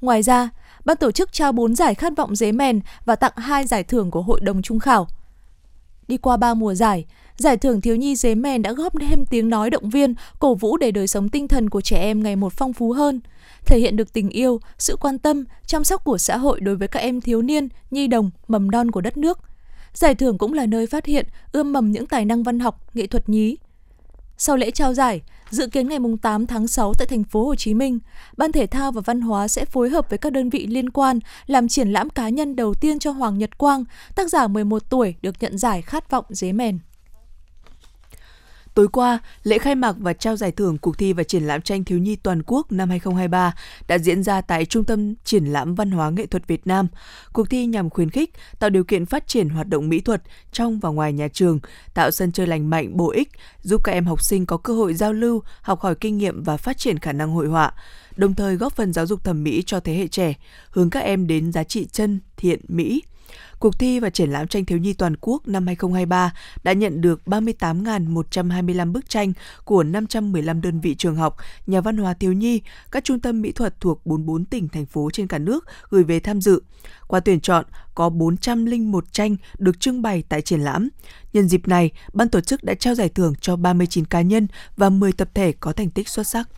Ngoài 0.00 0.22
ra, 0.22 0.48
ban 0.84 0.96
tổ 0.96 1.10
chức 1.10 1.32
trao 1.32 1.52
4 1.52 1.76
giải 1.76 1.94
khát 1.94 2.12
vọng 2.16 2.36
dế 2.36 2.52
mèn 2.52 2.80
và 3.04 3.16
tặng 3.16 3.36
2 3.36 3.66
giải 3.66 3.84
thưởng 3.84 4.10
của 4.10 4.22
Hội 4.22 4.40
đồng 4.40 4.62
Trung 4.62 4.78
khảo. 4.78 5.06
Đi 6.08 6.16
qua 6.16 6.36
ba 6.36 6.54
mùa 6.54 6.74
giải, 6.74 7.06
Giải 7.38 7.56
thưởng 7.56 7.80
thiếu 7.80 7.96
nhi 7.96 8.16
dế 8.16 8.34
mèn 8.34 8.62
đã 8.62 8.72
góp 8.72 8.92
thêm 9.00 9.26
tiếng 9.26 9.48
nói 9.48 9.70
động 9.70 9.90
viên, 9.90 10.14
cổ 10.38 10.54
vũ 10.54 10.76
để 10.76 10.90
đời 10.90 11.06
sống 11.06 11.28
tinh 11.28 11.48
thần 11.48 11.70
của 11.70 11.80
trẻ 11.80 11.98
em 11.98 12.22
ngày 12.22 12.36
một 12.36 12.52
phong 12.52 12.72
phú 12.72 12.92
hơn, 12.92 13.20
thể 13.66 13.78
hiện 13.78 13.96
được 13.96 14.12
tình 14.12 14.28
yêu, 14.28 14.60
sự 14.78 14.96
quan 14.96 15.18
tâm, 15.18 15.44
chăm 15.66 15.84
sóc 15.84 16.04
của 16.04 16.18
xã 16.18 16.36
hội 16.36 16.60
đối 16.60 16.76
với 16.76 16.88
các 16.88 17.00
em 17.00 17.20
thiếu 17.20 17.42
niên, 17.42 17.68
nhi 17.90 18.06
đồng, 18.06 18.30
mầm 18.48 18.70
non 18.70 18.90
của 18.90 19.00
đất 19.00 19.16
nước. 19.16 19.38
Giải 19.94 20.14
thưởng 20.14 20.38
cũng 20.38 20.52
là 20.52 20.66
nơi 20.66 20.86
phát 20.86 21.06
hiện, 21.06 21.26
ươm 21.52 21.72
mầm 21.72 21.92
những 21.92 22.06
tài 22.06 22.24
năng 22.24 22.42
văn 22.42 22.60
học, 22.60 22.94
nghệ 22.94 23.06
thuật 23.06 23.28
nhí. 23.28 23.56
Sau 24.38 24.56
lễ 24.56 24.70
trao 24.70 24.94
giải, 24.94 25.22
dự 25.50 25.66
kiến 25.66 25.88
ngày 25.88 25.98
8 26.22 26.46
tháng 26.46 26.66
6 26.66 26.94
tại 26.94 27.06
thành 27.06 27.24
phố 27.24 27.46
Hồ 27.46 27.54
Chí 27.54 27.74
Minh, 27.74 27.98
Ban 28.36 28.52
Thể 28.52 28.66
thao 28.66 28.92
và 28.92 29.00
Văn 29.00 29.20
hóa 29.20 29.48
sẽ 29.48 29.64
phối 29.64 29.88
hợp 29.88 30.10
với 30.10 30.18
các 30.18 30.32
đơn 30.32 30.50
vị 30.50 30.66
liên 30.66 30.90
quan 30.90 31.18
làm 31.46 31.68
triển 31.68 31.88
lãm 31.88 32.10
cá 32.10 32.28
nhân 32.28 32.56
đầu 32.56 32.74
tiên 32.74 32.98
cho 32.98 33.10
Hoàng 33.10 33.38
Nhật 33.38 33.58
Quang, 33.58 33.84
tác 34.14 34.28
giả 34.28 34.46
11 34.46 34.90
tuổi 34.90 35.14
được 35.22 35.34
nhận 35.40 35.58
giải 35.58 35.82
Khát 35.82 36.10
vọng 36.10 36.24
dế 36.28 36.52
mèn. 36.52 36.78
Tối 38.74 38.88
qua, 38.88 39.18
lễ 39.42 39.58
khai 39.58 39.74
mạc 39.74 39.96
và 39.98 40.12
trao 40.12 40.36
giải 40.36 40.52
thưởng 40.52 40.78
cuộc 40.78 40.98
thi 40.98 41.12
và 41.12 41.22
triển 41.22 41.42
lãm 41.42 41.62
tranh 41.62 41.84
thiếu 41.84 41.98
nhi 41.98 42.16
toàn 42.16 42.42
quốc 42.46 42.72
năm 42.72 42.88
2023 42.88 43.54
đã 43.88 43.98
diễn 43.98 44.22
ra 44.22 44.40
tại 44.40 44.64
Trung 44.64 44.84
tâm 44.84 45.14
Triển 45.24 45.44
lãm 45.44 45.74
Văn 45.74 45.90
hóa 45.90 46.10
Nghệ 46.10 46.26
thuật 46.26 46.46
Việt 46.46 46.66
Nam. 46.66 46.88
Cuộc 47.32 47.50
thi 47.50 47.66
nhằm 47.66 47.90
khuyến 47.90 48.10
khích, 48.10 48.30
tạo 48.58 48.70
điều 48.70 48.84
kiện 48.84 49.06
phát 49.06 49.26
triển 49.26 49.48
hoạt 49.48 49.68
động 49.68 49.88
mỹ 49.88 50.00
thuật 50.00 50.22
trong 50.52 50.78
và 50.78 50.88
ngoài 50.88 51.12
nhà 51.12 51.28
trường, 51.28 51.60
tạo 51.94 52.10
sân 52.10 52.32
chơi 52.32 52.46
lành 52.46 52.70
mạnh, 52.70 52.96
bổ 52.96 53.10
ích, 53.10 53.28
giúp 53.62 53.80
các 53.84 53.92
em 53.92 54.04
học 54.04 54.24
sinh 54.24 54.46
có 54.46 54.56
cơ 54.56 54.74
hội 54.74 54.94
giao 54.94 55.12
lưu, 55.12 55.42
học 55.62 55.80
hỏi 55.80 55.94
kinh 55.94 56.18
nghiệm 56.18 56.42
và 56.42 56.56
phát 56.56 56.78
triển 56.78 56.98
khả 56.98 57.12
năng 57.12 57.30
hội 57.30 57.48
họa 57.48 57.72
đồng 58.18 58.34
thời 58.34 58.56
góp 58.56 58.76
phần 58.76 58.92
giáo 58.92 59.06
dục 59.06 59.24
thẩm 59.24 59.44
mỹ 59.44 59.62
cho 59.66 59.80
thế 59.80 59.94
hệ 59.94 60.08
trẻ, 60.08 60.34
hướng 60.70 60.90
các 60.90 61.00
em 61.00 61.26
đến 61.26 61.52
giá 61.52 61.64
trị 61.64 61.86
chân, 61.92 62.20
thiện, 62.36 62.60
mỹ. 62.68 63.02
Cuộc 63.58 63.78
thi 63.78 64.00
và 64.00 64.10
triển 64.10 64.30
lãm 64.30 64.48
tranh 64.48 64.64
thiếu 64.64 64.78
nhi 64.78 64.92
toàn 64.92 65.16
quốc 65.20 65.48
năm 65.48 65.66
2023 65.66 66.32
đã 66.62 66.72
nhận 66.72 67.00
được 67.00 67.20
38.125 67.26 68.92
bức 68.92 69.08
tranh 69.08 69.32
của 69.64 69.82
515 69.82 70.60
đơn 70.60 70.80
vị 70.80 70.94
trường 70.94 71.16
học, 71.16 71.36
nhà 71.66 71.80
văn 71.80 71.96
hóa 71.96 72.14
thiếu 72.14 72.32
nhi, 72.32 72.60
các 72.90 73.04
trung 73.04 73.20
tâm 73.20 73.42
mỹ 73.42 73.52
thuật 73.52 73.80
thuộc 73.80 74.06
44 74.06 74.44
tỉnh, 74.44 74.68
thành 74.68 74.86
phố 74.86 75.10
trên 75.12 75.26
cả 75.26 75.38
nước 75.38 75.64
gửi 75.90 76.04
về 76.04 76.20
tham 76.20 76.40
dự. 76.40 76.62
Qua 77.06 77.20
tuyển 77.20 77.40
chọn, 77.40 77.64
có 77.94 78.08
401 78.08 79.12
tranh 79.12 79.36
được 79.58 79.80
trưng 79.80 80.02
bày 80.02 80.22
tại 80.28 80.42
triển 80.42 80.60
lãm. 80.60 80.88
Nhân 81.32 81.48
dịp 81.48 81.68
này, 81.68 81.90
ban 82.12 82.28
tổ 82.28 82.40
chức 82.40 82.64
đã 82.64 82.74
trao 82.74 82.94
giải 82.94 83.08
thưởng 83.08 83.34
cho 83.40 83.56
39 83.56 84.04
cá 84.04 84.20
nhân 84.20 84.46
và 84.76 84.90
10 84.90 85.12
tập 85.12 85.28
thể 85.34 85.52
có 85.52 85.72
thành 85.72 85.90
tích 85.90 86.08
xuất 86.08 86.26
sắc. 86.26 86.48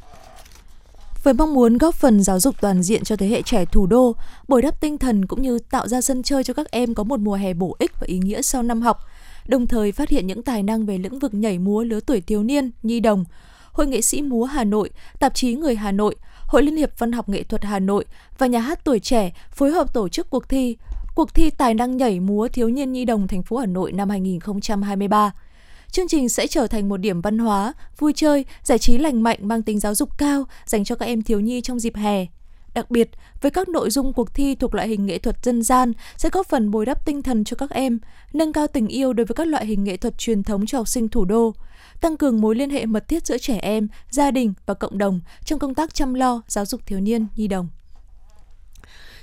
Với 1.22 1.34
mong 1.34 1.54
muốn 1.54 1.78
góp 1.78 1.94
phần 1.94 2.22
giáo 2.22 2.40
dục 2.40 2.54
toàn 2.60 2.82
diện 2.82 3.04
cho 3.04 3.16
thế 3.16 3.26
hệ 3.26 3.42
trẻ 3.42 3.64
thủ 3.64 3.86
đô, 3.86 4.16
bồi 4.48 4.62
đắp 4.62 4.80
tinh 4.80 4.98
thần 4.98 5.26
cũng 5.26 5.42
như 5.42 5.58
tạo 5.58 5.88
ra 5.88 6.00
sân 6.00 6.22
chơi 6.22 6.44
cho 6.44 6.54
các 6.54 6.70
em 6.70 6.94
có 6.94 7.04
một 7.04 7.20
mùa 7.20 7.34
hè 7.34 7.54
bổ 7.54 7.76
ích 7.78 7.92
và 8.00 8.04
ý 8.06 8.18
nghĩa 8.18 8.42
sau 8.42 8.62
năm 8.62 8.82
học, 8.82 8.98
đồng 9.46 9.66
thời 9.66 9.92
phát 9.92 10.08
hiện 10.08 10.26
những 10.26 10.42
tài 10.42 10.62
năng 10.62 10.86
về 10.86 10.98
lĩnh 10.98 11.18
vực 11.18 11.34
nhảy 11.34 11.58
múa 11.58 11.82
lứa 11.82 12.00
tuổi 12.00 12.20
thiếu 12.20 12.42
niên, 12.42 12.70
nhi 12.82 13.00
đồng. 13.00 13.24
Hội 13.72 13.86
nghệ 13.86 14.00
sĩ 14.00 14.22
múa 14.22 14.44
Hà 14.44 14.64
Nội, 14.64 14.90
tạp 15.18 15.34
chí 15.34 15.54
Người 15.54 15.74
Hà 15.74 15.92
Nội, 15.92 16.16
Hội 16.46 16.62
Liên 16.62 16.76
hiệp 16.76 16.98
Văn 16.98 17.12
học 17.12 17.28
Nghệ 17.28 17.42
thuật 17.42 17.64
Hà 17.64 17.78
Nội 17.78 18.04
và 18.38 18.46
Nhà 18.46 18.60
hát 18.60 18.84
Tuổi 18.84 19.00
Trẻ 19.00 19.32
phối 19.50 19.70
hợp 19.70 19.94
tổ 19.94 20.08
chức 20.08 20.30
cuộc 20.30 20.48
thi 20.48 20.76
Cuộc 21.14 21.34
thi 21.34 21.50
Tài 21.50 21.74
năng 21.74 21.96
nhảy 21.96 22.20
múa 22.20 22.48
thiếu 22.48 22.68
niên 22.68 22.92
nhi 22.92 23.04
đồng 23.04 23.26
thành 23.26 23.42
phố 23.42 23.56
Hà 23.56 23.66
Nội 23.66 23.92
năm 23.92 24.10
2023. 24.10 25.32
Chương 25.92 26.08
trình 26.08 26.28
sẽ 26.28 26.46
trở 26.46 26.66
thành 26.66 26.88
một 26.88 26.96
điểm 26.96 27.20
văn 27.20 27.38
hóa, 27.38 27.72
vui 27.98 28.12
chơi, 28.16 28.44
giải 28.62 28.78
trí 28.78 28.98
lành 28.98 29.22
mạnh 29.22 29.38
mang 29.42 29.62
tính 29.62 29.80
giáo 29.80 29.94
dục 29.94 30.18
cao 30.18 30.44
dành 30.66 30.84
cho 30.84 30.94
các 30.94 31.06
em 31.06 31.22
thiếu 31.22 31.40
nhi 31.40 31.60
trong 31.60 31.80
dịp 31.80 31.96
hè. 31.96 32.26
Đặc 32.74 32.90
biệt, 32.90 33.10
với 33.40 33.50
các 33.50 33.68
nội 33.68 33.90
dung 33.90 34.12
cuộc 34.12 34.34
thi 34.34 34.54
thuộc 34.54 34.74
loại 34.74 34.88
hình 34.88 35.06
nghệ 35.06 35.18
thuật 35.18 35.44
dân 35.44 35.62
gian 35.62 35.92
sẽ 36.16 36.28
góp 36.32 36.46
phần 36.46 36.70
bồi 36.70 36.86
đắp 36.86 37.06
tinh 37.06 37.22
thần 37.22 37.44
cho 37.44 37.56
các 37.56 37.70
em, 37.70 37.98
nâng 38.32 38.52
cao 38.52 38.66
tình 38.66 38.88
yêu 38.88 39.12
đối 39.12 39.26
với 39.26 39.34
các 39.34 39.46
loại 39.46 39.66
hình 39.66 39.84
nghệ 39.84 39.96
thuật 39.96 40.18
truyền 40.18 40.42
thống 40.42 40.66
cho 40.66 40.78
học 40.78 40.88
sinh 40.88 41.08
thủ 41.08 41.24
đô, 41.24 41.54
tăng 42.00 42.16
cường 42.16 42.40
mối 42.40 42.54
liên 42.54 42.70
hệ 42.70 42.86
mật 42.86 43.08
thiết 43.08 43.26
giữa 43.26 43.38
trẻ 43.38 43.58
em, 43.62 43.88
gia 44.10 44.30
đình 44.30 44.52
và 44.66 44.74
cộng 44.74 44.98
đồng 44.98 45.20
trong 45.44 45.58
công 45.58 45.74
tác 45.74 45.94
chăm 45.94 46.14
lo 46.14 46.42
giáo 46.48 46.66
dục 46.66 46.80
thiếu 46.86 47.00
niên, 47.00 47.26
nhi 47.36 47.48
đồng. 47.48 47.68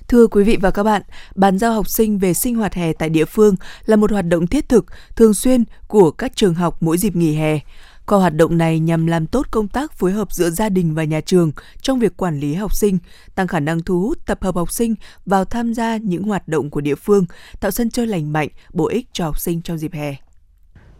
Thưa 0.07 0.27
quý 0.27 0.43
vị 0.43 0.57
và 0.61 0.71
các 0.71 0.83
bạn, 0.83 1.01
bàn 1.35 1.59
giao 1.59 1.73
học 1.73 1.89
sinh 1.89 2.17
về 2.17 2.33
sinh 2.33 2.55
hoạt 2.55 2.73
hè 2.73 2.93
tại 2.93 3.09
địa 3.09 3.25
phương 3.25 3.55
là 3.85 3.95
một 3.95 4.11
hoạt 4.11 4.25
động 4.25 4.47
thiết 4.47 4.69
thực, 4.69 4.85
thường 5.15 5.33
xuyên 5.33 5.63
của 5.87 6.11
các 6.11 6.35
trường 6.35 6.53
học 6.53 6.77
mỗi 6.79 6.97
dịp 6.97 7.15
nghỉ 7.15 7.35
hè. 7.35 7.59
Qua 8.05 8.17
hoạt 8.17 8.35
động 8.35 8.57
này 8.57 8.79
nhằm 8.79 9.07
làm 9.07 9.27
tốt 9.27 9.45
công 9.51 9.67
tác 9.67 9.93
phối 9.93 10.11
hợp 10.11 10.31
giữa 10.31 10.49
gia 10.49 10.69
đình 10.69 10.95
và 10.95 11.03
nhà 11.03 11.21
trường 11.21 11.51
trong 11.81 11.99
việc 11.99 12.17
quản 12.17 12.39
lý 12.39 12.53
học 12.53 12.75
sinh, 12.75 12.97
tăng 13.35 13.47
khả 13.47 13.59
năng 13.59 13.81
thu 13.81 14.01
hút 14.01 14.17
tập 14.25 14.37
hợp 14.41 14.55
học 14.55 14.71
sinh 14.71 14.95
vào 15.25 15.45
tham 15.45 15.73
gia 15.73 15.97
những 15.97 16.23
hoạt 16.23 16.47
động 16.47 16.69
của 16.69 16.81
địa 16.81 16.95
phương, 16.95 17.25
tạo 17.59 17.71
sân 17.71 17.89
chơi 17.89 18.07
lành 18.07 18.33
mạnh, 18.33 18.49
bổ 18.73 18.87
ích 18.87 19.07
cho 19.11 19.25
học 19.25 19.39
sinh 19.39 19.61
trong 19.61 19.77
dịp 19.77 19.93
hè. 19.93 20.15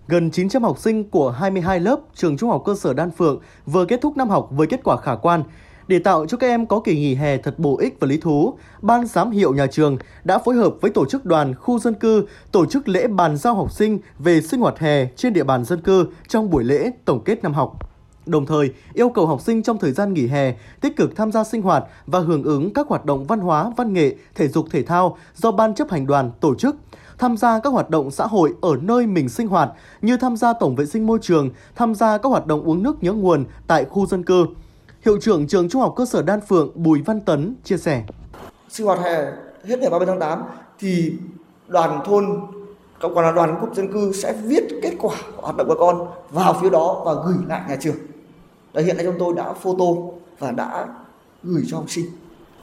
Gần 0.07 0.31
900 0.31 0.63
học 0.63 0.79
sinh 0.79 1.09
của 1.09 1.31
22 1.31 1.79
lớp 1.79 1.99
trường 2.15 2.37
Trung 2.37 2.49
học 2.49 2.61
cơ 2.65 2.75
sở 2.75 2.93
Đan 2.93 3.11
Phượng 3.11 3.41
vừa 3.65 3.85
kết 3.85 3.99
thúc 4.01 4.17
năm 4.17 4.29
học 4.29 4.49
với 4.51 4.67
kết 4.67 4.79
quả 4.83 4.97
khả 4.97 5.15
quan. 5.15 5.43
Để 5.87 5.99
tạo 5.99 6.25
cho 6.25 6.37
các 6.37 6.47
em 6.47 6.65
có 6.65 6.79
kỳ 6.79 6.95
nghỉ 6.95 7.15
hè 7.15 7.37
thật 7.37 7.59
bổ 7.59 7.77
ích 7.77 7.97
và 7.99 8.07
lý 8.07 8.17
thú, 8.17 8.53
Ban 8.81 9.05
giám 9.05 9.31
hiệu 9.31 9.53
nhà 9.53 9.67
trường 9.67 9.97
đã 10.23 10.37
phối 10.37 10.55
hợp 10.55 10.73
với 10.81 10.91
tổ 10.91 11.05
chức 11.05 11.25
đoàn 11.25 11.55
khu 11.55 11.79
dân 11.79 11.93
cư 11.93 12.27
tổ 12.51 12.65
chức 12.65 12.87
lễ 12.87 13.07
bàn 13.07 13.37
giao 13.37 13.55
học 13.55 13.71
sinh 13.71 13.99
về 14.19 14.41
sinh 14.41 14.59
hoạt 14.59 14.79
hè 14.79 15.05
trên 15.05 15.33
địa 15.33 15.43
bàn 15.43 15.65
dân 15.65 15.81
cư 15.81 16.07
trong 16.27 16.49
buổi 16.49 16.63
lễ 16.63 16.91
tổng 17.05 17.23
kết 17.23 17.43
năm 17.43 17.53
học. 17.53 17.79
Đồng 18.25 18.45
thời, 18.45 18.73
yêu 18.93 19.09
cầu 19.09 19.27
học 19.27 19.41
sinh 19.41 19.63
trong 19.63 19.77
thời 19.77 19.91
gian 19.91 20.13
nghỉ 20.13 20.27
hè 20.27 20.53
tích 20.81 20.95
cực 20.97 21.15
tham 21.15 21.31
gia 21.31 21.43
sinh 21.43 21.61
hoạt 21.61 21.83
và 22.05 22.19
hưởng 22.19 22.43
ứng 22.43 22.73
các 22.73 22.87
hoạt 22.87 23.05
động 23.05 23.25
văn 23.25 23.39
hóa, 23.39 23.71
văn 23.77 23.93
nghệ, 23.93 24.15
thể 24.35 24.47
dục 24.47 24.65
thể 24.71 24.83
thao 24.83 25.17
do 25.35 25.51
Ban 25.51 25.75
chấp 25.75 25.91
hành 25.91 26.07
đoàn 26.07 26.31
tổ 26.39 26.55
chức, 26.55 26.75
tham 27.17 27.37
gia 27.37 27.59
các 27.59 27.69
hoạt 27.69 27.89
động 27.89 28.11
xã 28.11 28.27
hội 28.27 28.53
ở 28.61 28.75
nơi 28.81 29.07
mình 29.07 29.29
sinh 29.29 29.47
hoạt 29.47 29.69
như 30.01 30.17
tham 30.17 30.37
gia 30.37 30.53
tổng 30.53 30.75
vệ 30.75 30.85
sinh 30.85 31.07
môi 31.07 31.19
trường, 31.21 31.49
tham 31.75 31.95
gia 31.95 32.17
các 32.17 32.29
hoạt 32.29 32.47
động 32.47 32.63
uống 32.63 32.83
nước 32.83 33.03
nhớ 33.03 33.13
nguồn 33.13 33.45
tại 33.67 33.85
khu 33.85 34.05
dân 34.05 34.23
cư. 34.23 34.45
Hiệu 35.07 35.17
trưởng 35.21 35.47
trường 35.47 35.69
Trung 35.69 35.81
học 35.81 35.93
cơ 35.95 36.05
sở 36.05 36.21
Đan 36.21 36.41
Phượng 36.41 36.71
Bùi 36.75 37.01
Văn 37.01 37.21
Tấn 37.21 37.55
chia 37.63 37.77
sẻ. 37.77 38.03
Sinh 38.69 38.87
hoạt 38.87 38.99
hè 38.99 39.15
hết 39.65 39.79
ngày 39.79 39.89
30 39.89 40.07
tháng 40.07 40.19
8 40.19 40.43
thì 40.79 41.13
đoàn 41.67 41.99
thôn 42.05 42.41
còn 42.99 43.25
là 43.25 43.31
đoàn 43.31 43.57
cụm 43.61 43.73
dân 43.73 43.93
cư 43.93 44.11
sẽ 44.13 44.33
viết 44.43 44.63
kết 44.81 44.93
quả 44.99 45.15
hoạt 45.37 45.57
động 45.57 45.67
của 45.67 45.75
con 45.79 46.07
vào 46.31 46.57
phiếu 46.61 46.69
đó 46.69 47.01
và 47.05 47.13
gửi 47.13 47.37
lại 47.47 47.61
nhà 47.69 47.75
trường. 47.75 47.95
Đấy, 48.73 48.83
hiện 48.83 48.97
nay 48.97 49.05
chúng 49.05 49.15
tôi 49.19 49.33
đã 49.35 49.53
photo 49.53 49.85
và 50.39 50.51
đã 50.51 50.87
gửi 51.43 51.63
cho 51.67 51.77
học 51.77 51.89
sinh. 51.89 52.05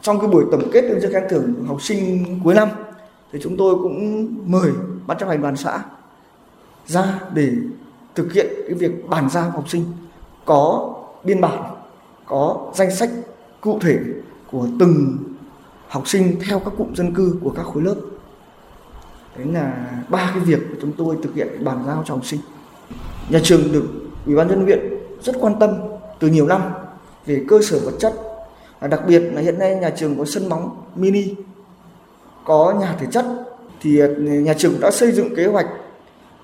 Trong 0.03 0.21
cái 0.21 0.29
buổi 0.29 0.45
tổng 0.53 0.71
kết 0.73 0.83
đơn 0.83 0.99
cho 1.03 1.09
khen 1.13 1.23
thưởng 1.31 1.65
học 1.67 1.83
sinh 1.83 2.25
cuối 2.45 2.55
năm 2.55 2.69
thì 3.33 3.39
chúng 3.43 3.57
tôi 3.57 3.75
cũng 3.75 4.29
mời 4.47 4.73
ban 5.07 5.19
chấp 5.19 5.29
hành 5.29 5.43
đoàn 5.43 5.57
xã 5.57 5.85
ra 6.87 7.21
để 7.33 7.53
thực 8.15 8.33
hiện 8.33 8.47
cái 8.69 8.75
việc 8.75 9.09
bàn 9.09 9.31
giao 9.31 9.51
học 9.51 9.69
sinh 9.69 9.85
có 10.45 10.95
biên 11.25 11.41
bản 11.41 11.74
có 12.27 12.71
danh 12.75 12.97
sách 12.97 13.11
cụ 13.61 13.79
thể 13.81 13.99
của 14.53 14.67
từng 14.81 15.19
học 15.89 16.09
sinh 16.09 16.37
theo 16.49 16.59
các 16.59 16.73
cụm 16.79 16.95
dân 16.95 17.15
cư 17.15 17.37
của 17.43 17.51
các 17.57 17.63
khối 17.63 17.83
lớp. 17.83 17.95
Đấy 19.37 19.47
là 19.47 19.91
ba 20.09 20.31
cái 20.35 20.41
việc 20.45 20.59
của 20.71 20.77
chúng 20.81 20.93
tôi 20.93 21.17
thực 21.23 21.35
hiện 21.35 21.65
bàn 21.65 21.85
giao 21.87 22.05
cho 22.07 22.15
học 22.15 22.27
sinh. 22.27 22.41
Nhà 23.29 23.41
trường 23.43 23.73
được 23.73 23.85
ủy 24.27 24.37
ban 24.37 24.49
dân 24.49 24.63
huyện 24.63 24.81
rất 25.23 25.37
quan 25.41 25.59
tâm 25.61 25.71
từ 26.19 26.29
nhiều 26.29 26.47
năm 26.47 26.63
về 27.27 27.45
cơ 27.49 27.63
sở 27.63 27.79
vật 27.85 27.93
chất. 27.99 28.15
Và 28.81 28.89
đặc 28.89 29.01
biệt 29.07 29.21
là 29.21 29.41
hiện 29.41 29.59
nay 29.59 29.75
nhà 29.75 29.91
trường 29.91 30.19
có 30.19 30.25
sân 30.25 30.49
bóng 30.49 30.83
mini, 30.95 31.35
có 32.45 32.75
nhà 32.81 32.97
thể 33.01 33.07
chất. 33.11 33.27
Thì 33.81 34.01
nhà 34.19 34.55
trường 34.55 34.81
đã 34.81 34.91
xây 34.91 35.13
dựng 35.13 35.37
kế 35.37 35.47
hoạch 35.47 35.67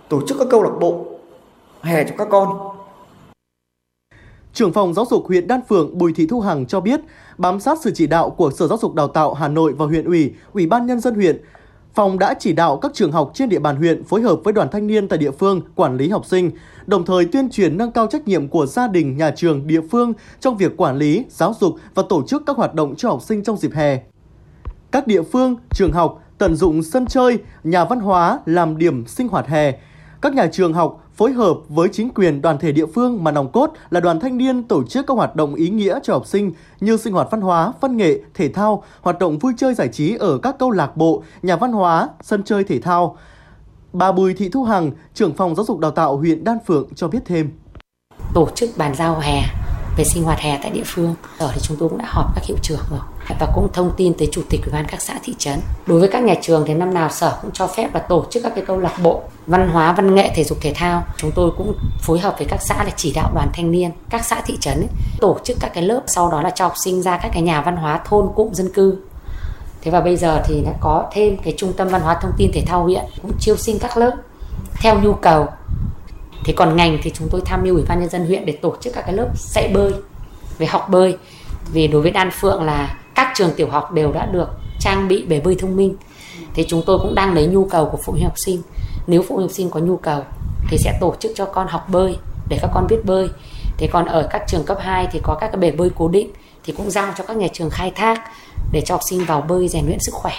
tổ 0.08 0.20
chức 0.26 0.38
các 0.38 0.48
câu 0.50 0.62
lạc 0.62 0.72
bộ 0.80 1.06
hè 1.82 2.04
cho 2.04 2.14
các 2.18 2.28
con. 2.30 2.76
Trưởng 4.52 4.72
phòng 4.72 4.94
giáo 4.94 5.04
dục 5.10 5.24
huyện 5.28 5.46
Đan 5.46 5.60
Phượng 5.68 5.98
Bùi 5.98 6.12
Thị 6.12 6.26
Thu 6.26 6.40
Hằng 6.40 6.66
cho 6.66 6.80
biết, 6.80 7.00
bám 7.38 7.60
sát 7.60 7.78
sự 7.82 7.90
chỉ 7.94 8.06
đạo 8.06 8.30
của 8.30 8.50
Sở 8.50 8.66
Giáo 8.66 8.78
dục 8.78 8.94
Đào 8.94 9.08
tạo 9.08 9.34
Hà 9.34 9.48
Nội 9.48 9.72
và 9.72 9.86
huyện 9.86 10.04
ủy, 10.04 10.32
Ủy 10.52 10.66
ban 10.66 10.86
nhân 10.86 11.00
dân 11.00 11.14
huyện, 11.14 11.42
Phòng 11.94 12.18
đã 12.18 12.34
chỉ 12.34 12.52
đạo 12.52 12.76
các 12.76 12.94
trường 12.94 13.12
học 13.12 13.30
trên 13.34 13.48
địa 13.48 13.58
bàn 13.58 13.76
huyện 13.76 14.04
phối 14.04 14.22
hợp 14.22 14.40
với 14.44 14.52
đoàn 14.52 14.68
thanh 14.72 14.86
niên 14.86 15.08
tại 15.08 15.18
địa 15.18 15.30
phương 15.30 15.60
quản 15.74 15.96
lý 15.96 16.08
học 16.08 16.26
sinh, 16.26 16.50
đồng 16.86 17.04
thời 17.04 17.24
tuyên 17.24 17.50
truyền 17.50 17.78
nâng 17.78 17.92
cao 17.92 18.06
trách 18.06 18.28
nhiệm 18.28 18.48
của 18.48 18.66
gia 18.66 18.88
đình, 18.88 19.16
nhà 19.16 19.30
trường, 19.30 19.66
địa 19.66 19.80
phương 19.90 20.12
trong 20.40 20.56
việc 20.56 20.76
quản 20.76 20.96
lý, 20.96 21.24
giáo 21.28 21.54
dục 21.60 21.74
và 21.94 22.02
tổ 22.08 22.22
chức 22.26 22.42
các 22.46 22.56
hoạt 22.56 22.74
động 22.74 22.94
cho 22.96 23.08
học 23.08 23.22
sinh 23.22 23.42
trong 23.42 23.56
dịp 23.56 23.72
hè. 23.74 24.00
Các 24.90 25.06
địa 25.06 25.22
phương, 25.22 25.56
trường 25.70 25.92
học 25.92 26.22
tận 26.38 26.56
dụng 26.56 26.82
sân 26.82 27.06
chơi, 27.06 27.38
nhà 27.64 27.84
văn 27.84 28.00
hóa 28.00 28.40
làm 28.46 28.78
điểm 28.78 29.06
sinh 29.06 29.28
hoạt 29.28 29.46
hè. 29.46 29.72
Các 30.20 30.34
nhà 30.34 30.46
trường 30.52 30.72
học 30.72 31.09
phối 31.20 31.32
hợp 31.32 31.54
với 31.68 31.88
chính 31.92 32.10
quyền 32.14 32.42
đoàn 32.42 32.58
thể 32.58 32.72
địa 32.72 32.86
phương 32.86 33.24
mà 33.24 33.30
nòng 33.30 33.52
cốt 33.52 33.72
là 33.90 34.00
đoàn 34.00 34.20
thanh 34.20 34.38
niên 34.38 34.62
tổ 34.62 34.84
chức 34.84 35.06
các 35.06 35.14
hoạt 35.14 35.36
động 35.36 35.54
ý 35.54 35.68
nghĩa 35.68 35.98
cho 36.02 36.12
học 36.12 36.26
sinh 36.26 36.52
như 36.80 36.96
sinh 36.96 37.12
hoạt 37.12 37.28
văn 37.30 37.40
hóa, 37.40 37.72
văn 37.80 37.96
nghệ, 37.96 38.20
thể 38.34 38.48
thao, 38.48 38.82
hoạt 39.00 39.18
động 39.18 39.38
vui 39.38 39.52
chơi 39.56 39.74
giải 39.74 39.88
trí 39.88 40.16
ở 40.16 40.38
các 40.38 40.58
câu 40.58 40.70
lạc 40.70 40.96
bộ, 40.96 41.22
nhà 41.42 41.56
văn 41.56 41.72
hóa, 41.72 42.08
sân 42.22 42.42
chơi 42.44 42.64
thể 42.64 42.80
thao. 42.80 43.16
Bà 43.92 44.12
Bùi 44.12 44.34
Thị 44.34 44.48
Thu 44.48 44.64
Hằng, 44.64 44.90
trưởng 45.14 45.34
phòng 45.34 45.54
giáo 45.54 45.64
dục 45.64 45.78
đào 45.78 45.90
tạo 45.90 46.16
huyện 46.16 46.44
Đan 46.44 46.58
Phượng 46.66 46.88
cho 46.94 47.08
biết 47.08 47.20
thêm. 47.24 47.50
Tổ 48.34 48.48
chức 48.54 48.70
bàn 48.76 48.94
giao 48.94 49.18
hè 49.20 49.42
về 49.98 50.04
sinh 50.04 50.24
hoạt 50.24 50.38
hè 50.38 50.58
tại 50.62 50.70
địa 50.70 50.84
phương. 50.86 51.14
Ở 51.38 51.50
thì 51.54 51.60
chúng 51.62 51.76
tôi 51.80 51.88
cũng 51.88 51.98
đã 51.98 52.06
họp 52.08 52.34
các 52.34 52.44
hiệu 52.44 52.56
trưởng 52.62 52.80
rồi 52.90 53.00
và 53.40 53.46
cũng 53.54 53.68
thông 53.72 53.92
tin 53.96 54.14
tới 54.14 54.28
chủ 54.32 54.42
tịch 54.48 54.60
ủy 54.64 54.72
ban 54.72 54.84
các 54.88 55.02
xã 55.02 55.14
thị 55.22 55.34
trấn. 55.38 55.60
Đối 55.86 56.00
với 56.00 56.08
các 56.08 56.22
nhà 56.22 56.34
trường 56.42 56.64
thì 56.66 56.74
năm 56.74 56.94
nào 56.94 57.10
sở 57.10 57.38
cũng 57.42 57.50
cho 57.50 57.66
phép 57.66 57.94
là 57.94 58.00
tổ 58.00 58.24
chức 58.30 58.42
các 58.42 58.52
cái 58.54 58.64
câu 58.66 58.78
lạc 58.78 58.94
bộ 59.02 59.22
văn 59.46 59.68
hóa, 59.68 59.92
văn 59.92 60.14
nghệ, 60.14 60.30
thể 60.34 60.44
dục 60.44 60.58
thể 60.60 60.72
thao. 60.74 61.04
Chúng 61.16 61.30
tôi 61.34 61.50
cũng 61.58 61.74
phối 62.02 62.18
hợp 62.18 62.34
với 62.38 62.46
các 62.50 62.62
xã 62.62 62.84
để 62.84 62.92
chỉ 62.96 63.12
đạo 63.14 63.30
đoàn 63.34 63.48
thanh 63.52 63.70
niên, 63.70 63.90
các 64.10 64.24
xã 64.24 64.40
thị 64.46 64.56
trấn 64.60 64.74
ấy, 64.74 64.88
tổ 65.20 65.38
chức 65.44 65.56
các 65.60 65.70
cái 65.74 65.82
lớp 65.82 66.00
sau 66.06 66.30
đó 66.30 66.42
là 66.42 66.50
cho 66.50 66.64
học 66.64 66.74
sinh 66.84 67.02
ra 67.02 67.18
các 67.22 67.30
cái 67.32 67.42
nhà 67.42 67.62
văn 67.62 67.76
hóa 67.76 68.00
thôn 68.04 68.28
cụm 68.34 68.52
dân 68.52 68.72
cư 68.72 68.96
Thế 69.82 69.90
và 69.90 70.00
bây 70.00 70.16
giờ 70.16 70.42
thì 70.44 70.62
đã 70.64 70.72
có 70.80 71.10
thêm 71.12 71.36
cái 71.36 71.54
trung 71.56 71.72
tâm 71.72 71.88
văn 71.88 72.00
hóa 72.00 72.18
thông 72.22 72.32
tin 72.36 72.50
thể 72.52 72.62
thao 72.66 72.82
huyện 72.82 73.04
cũng 73.22 73.32
chiêu 73.40 73.56
sinh 73.56 73.78
các 73.78 73.96
lớp 73.96 74.12
theo 74.80 75.00
nhu 75.00 75.12
cầu 75.12 75.46
thế 76.44 76.52
còn 76.56 76.76
ngành 76.76 76.98
thì 77.02 77.10
chúng 77.14 77.28
tôi 77.30 77.40
tham 77.44 77.62
mưu 77.62 77.74
ủy 77.74 77.84
ban 77.88 78.00
nhân 78.00 78.08
dân 78.08 78.26
huyện 78.26 78.46
để 78.46 78.52
tổ 78.52 78.76
chức 78.80 78.94
các 78.94 79.00
cái 79.00 79.14
lớp 79.14 79.28
dạy 79.34 79.70
bơi 79.74 79.92
về 80.58 80.66
học 80.66 80.88
bơi 80.90 81.16
vì 81.72 81.88
đối 81.88 82.02
với 82.02 82.10
đan 82.10 82.30
phượng 82.30 82.62
là 82.62 82.98
các 83.20 83.32
trường 83.34 83.54
tiểu 83.56 83.68
học 83.70 83.92
đều 83.92 84.12
đã 84.12 84.26
được 84.26 84.48
trang 84.78 85.08
bị 85.08 85.24
bể 85.24 85.40
bơi 85.40 85.54
thông 85.54 85.76
minh. 85.76 85.96
Thì 86.54 86.64
chúng 86.68 86.82
tôi 86.86 86.98
cũng 86.98 87.14
đang 87.14 87.34
lấy 87.34 87.46
nhu 87.46 87.64
cầu 87.64 87.88
của 87.92 87.98
phụ 88.04 88.12
huynh 88.12 88.24
học 88.24 88.34
sinh. 88.36 88.62
Nếu 89.06 89.22
phụ 89.22 89.34
huynh 89.34 89.48
học 89.48 89.54
sinh 89.54 89.70
có 89.70 89.80
nhu 89.80 89.96
cầu 89.96 90.22
thì 90.68 90.78
sẽ 90.78 90.98
tổ 91.00 91.14
chức 91.20 91.32
cho 91.34 91.44
con 91.44 91.68
học 91.68 91.88
bơi 91.88 92.16
để 92.48 92.58
các 92.62 92.70
con 92.74 92.86
biết 92.88 93.04
bơi. 93.04 93.28
Thế 93.76 93.88
còn 93.92 94.06
ở 94.06 94.28
các 94.30 94.42
trường 94.48 94.64
cấp 94.64 94.78
2 94.80 95.08
thì 95.12 95.20
có 95.22 95.36
các 95.40 95.48
cái 95.48 95.56
bể 95.56 95.70
bơi 95.70 95.90
cố 95.96 96.08
định 96.08 96.30
thì 96.64 96.72
cũng 96.76 96.90
giao 96.90 97.12
cho 97.18 97.24
các 97.24 97.36
nhà 97.36 97.46
trường 97.52 97.70
khai 97.70 97.90
thác 97.90 98.20
để 98.72 98.82
cho 98.86 98.94
học 98.94 99.02
sinh 99.10 99.24
vào 99.24 99.40
bơi 99.40 99.68
rèn 99.68 99.86
luyện 99.86 99.98
sức 100.00 100.14
khỏe. 100.14 100.34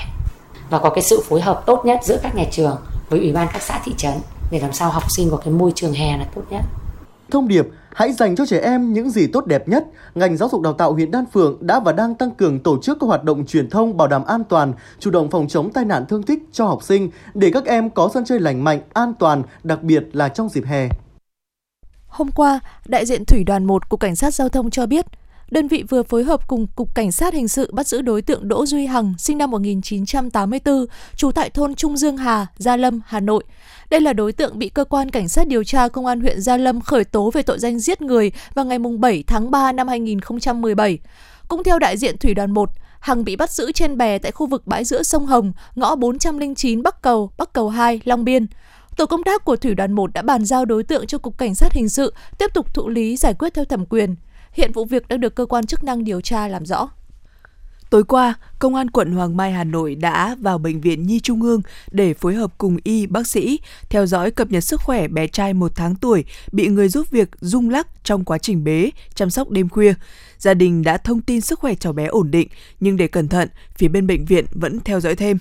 Và 0.69 0.79
có 0.79 0.89
cái 0.89 1.03
sự 1.03 1.23
phối 1.29 1.41
hợp 1.41 1.63
tốt 1.65 1.85
nhất 1.85 1.99
giữa 2.03 2.17
các 2.23 2.35
nhà 2.35 2.45
trường 2.51 2.77
với 3.09 3.19
ủy 3.19 3.31
ban 3.31 3.47
các 3.53 3.61
xã 3.61 3.79
thị 3.85 3.93
trấn 3.97 4.13
để 4.51 4.59
làm 4.59 4.73
sao 4.73 4.89
học 4.89 5.03
sinh 5.09 5.29
có 5.31 5.37
cái 5.37 5.53
môi 5.53 5.71
trường 5.75 5.93
hè 5.93 6.17
là 6.17 6.25
tốt 6.35 6.41
nhất. 6.49 6.61
Thông 7.31 7.47
điệp 7.47 7.65
Hãy 7.95 8.13
dành 8.13 8.35
cho 8.35 8.45
trẻ 8.45 8.59
em 8.59 8.93
những 8.93 9.09
gì 9.09 9.27
tốt 9.27 9.45
đẹp 9.45 9.67
nhất. 9.67 9.85
Ngành 10.15 10.37
giáo 10.37 10.49
dục 10.49 10.61
đào 10.61 10.73
tạo 10.73 10.93
huyện 10.93 11.11
Đan 11.11 11.25
Phượng 11.33 11.57
đã 11.61 11.79
và 11.79 11.91
đang 11.91 12.15
tăng 12.15 12.31
cường 12.31 12.59
tổ 12.59 12.81
chức 12.81 12.97
các 13.01 13.07
hoạt 13.07 13.23
động 13.23 13.45
truyền 13.45 13.69
thông 13.69 13.97
bảo 13.97 14.07
đảm 14.07 14.25
an 14.25 14.43
toàn, 14.43 14.73
chủ 14.99 15.11
động 15.11 15.29
phòng 15.29 15.47
chống 15.47 15.73
tai 15.73 15.85
nạn 15.85 16.05
thương 16.09 16.23
tích 16.23 16.43
cho 16.51 16.65
học 16.65 16.83
sinh 16.83 17.09
để 17.33 17.51
các 17.53 17.65
em 17.65 17.89
có 17.89 18.09
sân 18.13 18.25
chơi 18.25 18.39
lành 18.39 18.63
mạnh, 18.63 18.81
an 18.93 19.13
toàn, 19.19 19.43
đặc 19.63 19.83
biệt 19.83 20.03
là 20.13 20.29
trong 20.29 20.49
dịp 20.49 20.63
hè. 20.65 20.87
Hôm 22.07 22.31
qua, 22.35 22.59
đại 22.85 23.05
diện 23.05 23.25
Thủy 23.25 23.43
đoàn 23.43 23.65
1 23.65 23.89
của 23.89 23.97
Cảnh 23.97 24.15
sát 24.15 24.33
Giao 24.33 24.49
thông 24.49 24.69
cho 24.69 24.85
biết, 24.85 25.05
đơn 25.51 25.67
vị 25.67 25.83
vừa 25.89 26.03
phối 26.03 26.23
hợp 26.23 26.47
cùng 26.47 26.67
Cục 26.67 26.95
Cảnh 26.95 27.11
sát 27.11 27.33
Hình 27.33 27.47
sự 27.47 27.71
bắt 27.73 27.87
giữ 27.87 28.01
đối 28.01 28.21
tượng 28.21 28.47
Đỗ 28.47 28.65
Duy 28.65 28.85
Hằng, 28.85 29.13
sinh 29.17 29.37
năm 29.37 29.51
1984, 29.51 30.85
trú 31.15 31.31
tại 31.31 31.49
thôn 31.49 31.75
Trung 31.75 31.97
Dương 31.97 32.17
Hà, 32.17 32.47
Gia 32.57 32.77
Lâm, 32.77 33.01
Hà 33.05 33.19
Nội. 33.19 33.43
Đây 33.89 34.01
là 34.01 34.13
đối 34.13 34.31
tượng 34.31 34.59
bị 34.59 34.69
cơ 34.69 34.83
quan 34.83 35.09
cảnh 35.09 35.29
sát 35.29 35.47
điều 35.47 35.63
tra 35.63 35.87
công 35.87 36.05
an 36.05 36.21
huyện 36.21 36.41
Gia 36.41 36.57
Lâm 36.57 36.81
khởi 36.81 37.03
tố 37.03 37.31
về 37.31 37.41
tội 37.41 37.59
danh 37.59 37.79
giết 37.79 38.01
người 38.01 38.31
vào 38.53 38.65
ngày 38.65 38.79
7 38.99 39.23
tháng 39.27 39.51
3 39.51 39.71
năm 39.71 39.87
2017. 39.87 40.99
Cũng 41.47 41.63
theo 41.63 41.79
đại 41.79 41.97
diện 41.97 42.17
Thủy 42.17 42.33
đoàn 42.33 42.51
1, 42.51 42.69
Hằng 42.99 43.23
bị 43.23 43.35
bắt 43.35 43.51
giữ 43.51 43.71
trên 43.71 43.97
bè 43.97 44.17
tại 44.17 44.31
khu 44.31 44.47
vực 44.47 44.67
bãi 44.67 44.83
giữa 44.83 45.03
sông 45.03 45.25
Hồng, 45.25 45.53
ngõ 45.75 45.95
409 45.95 46.83
Bắc 46.83 47.01
Cầu, 47.01 47.31
Bắc 47.37 47.53
Cầu 47.53 47.69
2, 47.69 48.01
Long 48.03 48.23
Biên. 48.23 48.47
Tổ 48.97 49.05
công 49.05 49.23
tác 49.23 49.45
của 49.45 49.55
Thủy 49.55 49.75
đoàn 49.75 49.91
1 49.91 50.13
đã 50.13 50.21
bàn 50.21 50.45
giao 50.45 50.65
đối 50.65 50.83
tượng 50.83 51.07
cho 51.07 51.17
Cục 51.17 51.37
Cảnh 51.37 51.55
sát 51.55 51.73
Hình 51.73 51.89
sự 51.89 52.13
tiếp 52.37 52.47
tục 52.53 52.73
thụ 52.73 52.89
lý 52.89 53.17
giải 53.17 53.33
quyết 53.33 53.53
theo 53.53 53.65
thẩm 53.65 53.85
quyền. 53.85 54.15
Hiện 54.51 54.71
vụ 54.71 54.85
việc 54.85 55.07
đang 55.07 55.19
được 55.19 55.35
cơ 55.35 55.45
quan 55.45 55.65
chức 55.65 55.83
năng 55.83 56.03
điều 56.03 56.21
tra 56.21 56.47
làm 56.47 56.65
rõ. 56.65 56.89
Tối 57.89 58.03
qua, 58.03 58.35
Công 58.59 58.75
an 58.75 58.89
quận 58.89 59.11
Hoàng 59.11 59.37
Mai 59.37 59.51
Hà 59.51 59.63
Nội 59.63 59.95
đã 59.95 60.35
vào 60.39 60.57
Bệnh 60.57 60.81
viện 60.81 61.03
Nhi 61.03 61.19
Trung 61.19 61.41
ương 61.41 61.61
để 61.91 62.13
phối 62.13 62.35
hợp 62.35 62.51
cùng 62.57 62.77
y 62.83 63.05
bác 63.05 63.27
sĩ 63.27 63.59
theo 63.89 64.05
dõi 64.05 64.31
cập 64.31 64.51
nhật 64.51 64.63
sức 64.63 64.81
khỏe 64.81 65.07
bé 65.07 65.27
trai 65.27 65.53
một 65.53 65.71
tháng 65.75 65.95
tuổi 65.95 66.25
bị 66.51 66.67
người 66.67 66.89
giúp 66.89 67.11
việc 67.11 67.29
rung 67.39 67.69
lắc 67.69 67.87
trong 68.03 68.25
quá 68.25 68.37
trình 68.37 68.63
bế, 68.63 68.89
chăm 69.15 69.29
sóc 69.29 69.49
đêm 69.49 69.69
khuya. 69.69 69.93
Gia 70.37 70.53
đình 70.53 70.83
đã 70.83 70.97
thông 70.97 71.21
tin 71.21 71.41
sức 71.41 71.59
khỏe 71.59 71.75
cháu 71.75 71.93
bé 71.93 72.05
ổn 72.05 72.31
định, 72.31 72.47
nhưng 72.79 72.97
để 72.97 73.07
cẩn 73.07 73.27
thận, 73.27 73.49
phía 73.75 73.87
bên 73.87 74.07
bệnh 74.07 74.25
viện 74.25 74.45
vẫn 74.51 74.79
theo 74.79 74.99
dõi 74.99 75.15
thêm. 75.15 75.37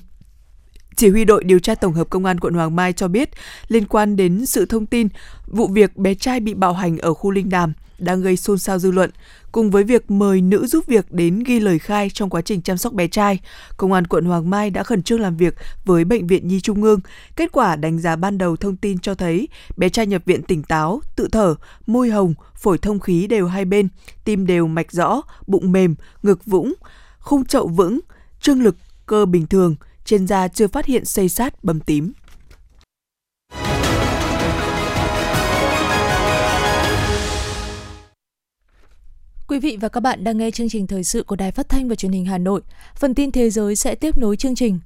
Chỉ 1.01 1.09
huy 1.09 1.25
đội 1.25 1.45
điều 1.45 1.59
tra 1.59 1.75
tổng 1.75 1.93
hợp 1.93 2.11
công 2.11 2.25
an 2.25 2.41
quận 2.41 2.55
Hoàng 2.55 2.77
Mai 2.77 2.93
cho 2.93 3.09
biết, 3.09 3.31
liên 3.69 3.85
quan 3.87 4.17
đến 4.17 4.47
sự 4.47 4.67
thông 4.67 4.87
tin 4.87 5.09
vụ 5.47 5.67
việc 5.67 5.97
bé 5.97 6.15
trai 6.15 6.41
bị 6.41 6.55
bạo 6.55 6.73
hành 6.73 6.99
ở 6.99 7.15
khu 7.15 7.31
Linh 7.31 7.51
Đàm 7.51 7.73
đang 7.99 8.23
gây 8.23 8.37
xôn 8.37 8.59
xao 8.59 8.79
dư 8.79 8.91
luận, 8.91 9.11
cùng 9.53 9.71
với 9.71 9.85
việc 9.85 10.11
mời 10.11 10.41
nữ 10.41 10.67
giúp 10.67 10.87
việc 10.87 11.13
đến 11.13 11.43
ghi 11.47 11.61
lời 11.61 11.79
khai 11.79 12.11
trong 12.15 12.31
quá 12.31 12.43
trình 12.43 12.63
chăm 12.63 12.77
sóc 12.77 12.93
bé 12.93 13.09
trai, 13.09 13.39
công 13.77 13.93
an 13.93 14.07
quận 14.07 14.25
Hoàng 14.25 14.51
Mai 14.51 14.71
đã 14.71 14.83
khẩn 14.83 15.03
trương 15.03 15.21
làm 15.21 15.37
việc 15.37 15.55
với 15.85 16.05
bệnh 16.05 16.27
viện 16.27 16.49
Nhi 16.49 16.61
Trung 16.61 16.83
ương. 16.83 17.01
Kết 17.37 17.53
quả 17.53 17.77
đánh 17.77 17.99
giá 17.99 18.17
ban 18.17 18.39
đầu 18.39 18.57
thông 18.57 18.77
tin 18.77 18.99
cho 18.99 19.15
thấy 19.15 19.49
bé 19.77 19.89
trai 19.89 20.07
nhập 20.07 20.23
viện 20.25 20.43
tỉnh 20.43 20.63
táo, 20.63 21.01
tự 21.17 21.29
thở, 21.33 21.55
môi 21.87 22.11
hồng, 22.11 22.35
phổi 22.55 22.79
thông 22.79 23.01
khí 23.01 23.27
đều 23.27 23.47
hai 23.47 23.65
bên, 23.65 23.89
tim 24.25 24.47
đều 24.47 24.67
mạch 24.67 24.93
rõ, 24.93 25.23
bụng 25.47 25.73
mềm, 25.73 25.95
ngực 26.23 26.45
vũng, 26.45 26.75
khung 27.19 27.45
chậu 27.45 27.69
vững, 27.69 28.01
trương 28.41 28.63
lực 28.63 28.77
cơ 29.07 29.27
bình 29.27 29.47
thường, 29.47 29.77
trên 30.11 30.27
da 30.27 30.49
chưa 30.49 30.69
phát 30.69 30.87
hiện 30.87 31.05
xây 31.05 31.29
sát 31.29 31.65
bầm 31.65 31.81
tím. 31.81 32.13
Quý 39.49 39.59
vị 39.59 39.79
và 39.81 39.89
các 39.89 40.01
bạn 40.01 40.25
đang 40.25 40.39
nghe 40.39 40.51
chương 40.51 40.69
trình 40.69 40.87
thời 40.87 41.05
sự 41.05 41.23
của 41.23 41.37
Đài 41.37 41.53
Phát 41.53 41.69
thanh 41.69 41.89
và 41.89 41.95
Truyền 41.95 42.13
hình 42.13 42.25
Hà 42.25 42.39
Nội. 42.39 42.61
Phần 42.97 43.15
tin 43.15 43.33
thế 43.33 43.51
giới 43.51 43.77
sẽ 43.77 43.95
tiếp 43.95 44.17
nối 44.19 44.37
chương 44.37 44.55
trình. 44.55 44.81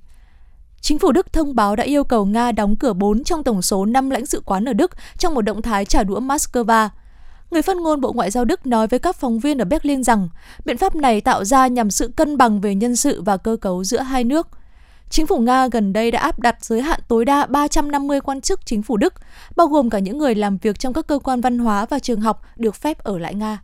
Chính 0.80 0.98
phủ 0.98 1.12
Đức 1.12 1.32
thông 1.32 1.54
báo 1.54 1.76
đã 1.76 1.84
yêu 1.84 2.04
cầu 2.04 2.24
Nga 2.24 2.52
đóng 2.52 2.76
cửa 2.76 2.92
4 2.92 3.24
trong 3.24 3.44
tổng 3.44 3.62
số 3.62 3.84
5 3.84 4.10
lãnh 4.10 4.26
sự 4.26 4.42
quán 4.44 4.68
ở 4.68 4.72
Đức 4.72 4.90
trong 5.18 5.34
một 5.34 5.42
động 5.42 5.62
thái 5.62 5.84
trả 5.84 6.04
đũa 6.04 6.20
Moscow. 6.20 6.88
Người 7.50 7.62
phát 7.62 7.76
ngôn 7.76 8.00
Bộ 8.00 8.12
Ngoại 8.12 8.30
giao 8.30 8.44
Đức 8.44 8.66
nói 8.66 8.86
với 8.86 8.98
các 8.98 9.16
phóng 9.16 9.38
viên 9.38 9.58
ở 9.58 9.64
Berlin 9.64 10.04
rằng, 10.04 10.28
biện 10.64 10.78
pháp 10.78 10.94
này 10.94 11.20
tạo 11.20 11.44
ra 11.44 11.66
nhằm 11.66 11.90
sự 11.90 12.08
cân 12.16 12.36
bằng 12.36 12.60
về 12.60 12.74
nhân 12.74 12.96
sự 12.96 13.22
và 13.22 13.36
cơ 13.36 13.56
cấu 13.60 13.84
giữa 13.84 14.00
hai 14.00 14.24
nước. 14.24 14.48
Chính 15.14 15.26
phủ 15.26 15.38
Nga 15.38 15.68
gần 15.68 15.92
đây 15.92 16.10
đã 16.10 16.20
áp 16.20 16.38
đặt 16.38 16.64
giới 16.64 16.82
hạn 16.82 17.00
tối 17.08 17.24
đa 17.24 17.46
350 17.46 18.20
quan 18.20 18.40
chức 18.40 18.66
chính 18.66 18.82
phủ 18.82 18.96
Đức, 18.96 19.14
bao 19.56 19.66
gồm 19.66 19.90
cả 19.90 19.98
những 19.98 20.18
người 20.18 20.34
làm 20.34 20.58
việc 20.58 20.78
trong 20.78 20.92
các 20.92 21.06
cơ 21.06 21.18
quan 21.18 21.40
văn 21.40 21.58
hóa 21.58 21.86
và 21.90 21.98
trường 21.98 22.20
học 22.20 22.42
được 22.56 22.74
phép 22.74 22.98
ở 22.98 23.18
lại 23.18 23.34
Nga. 23.34 23.58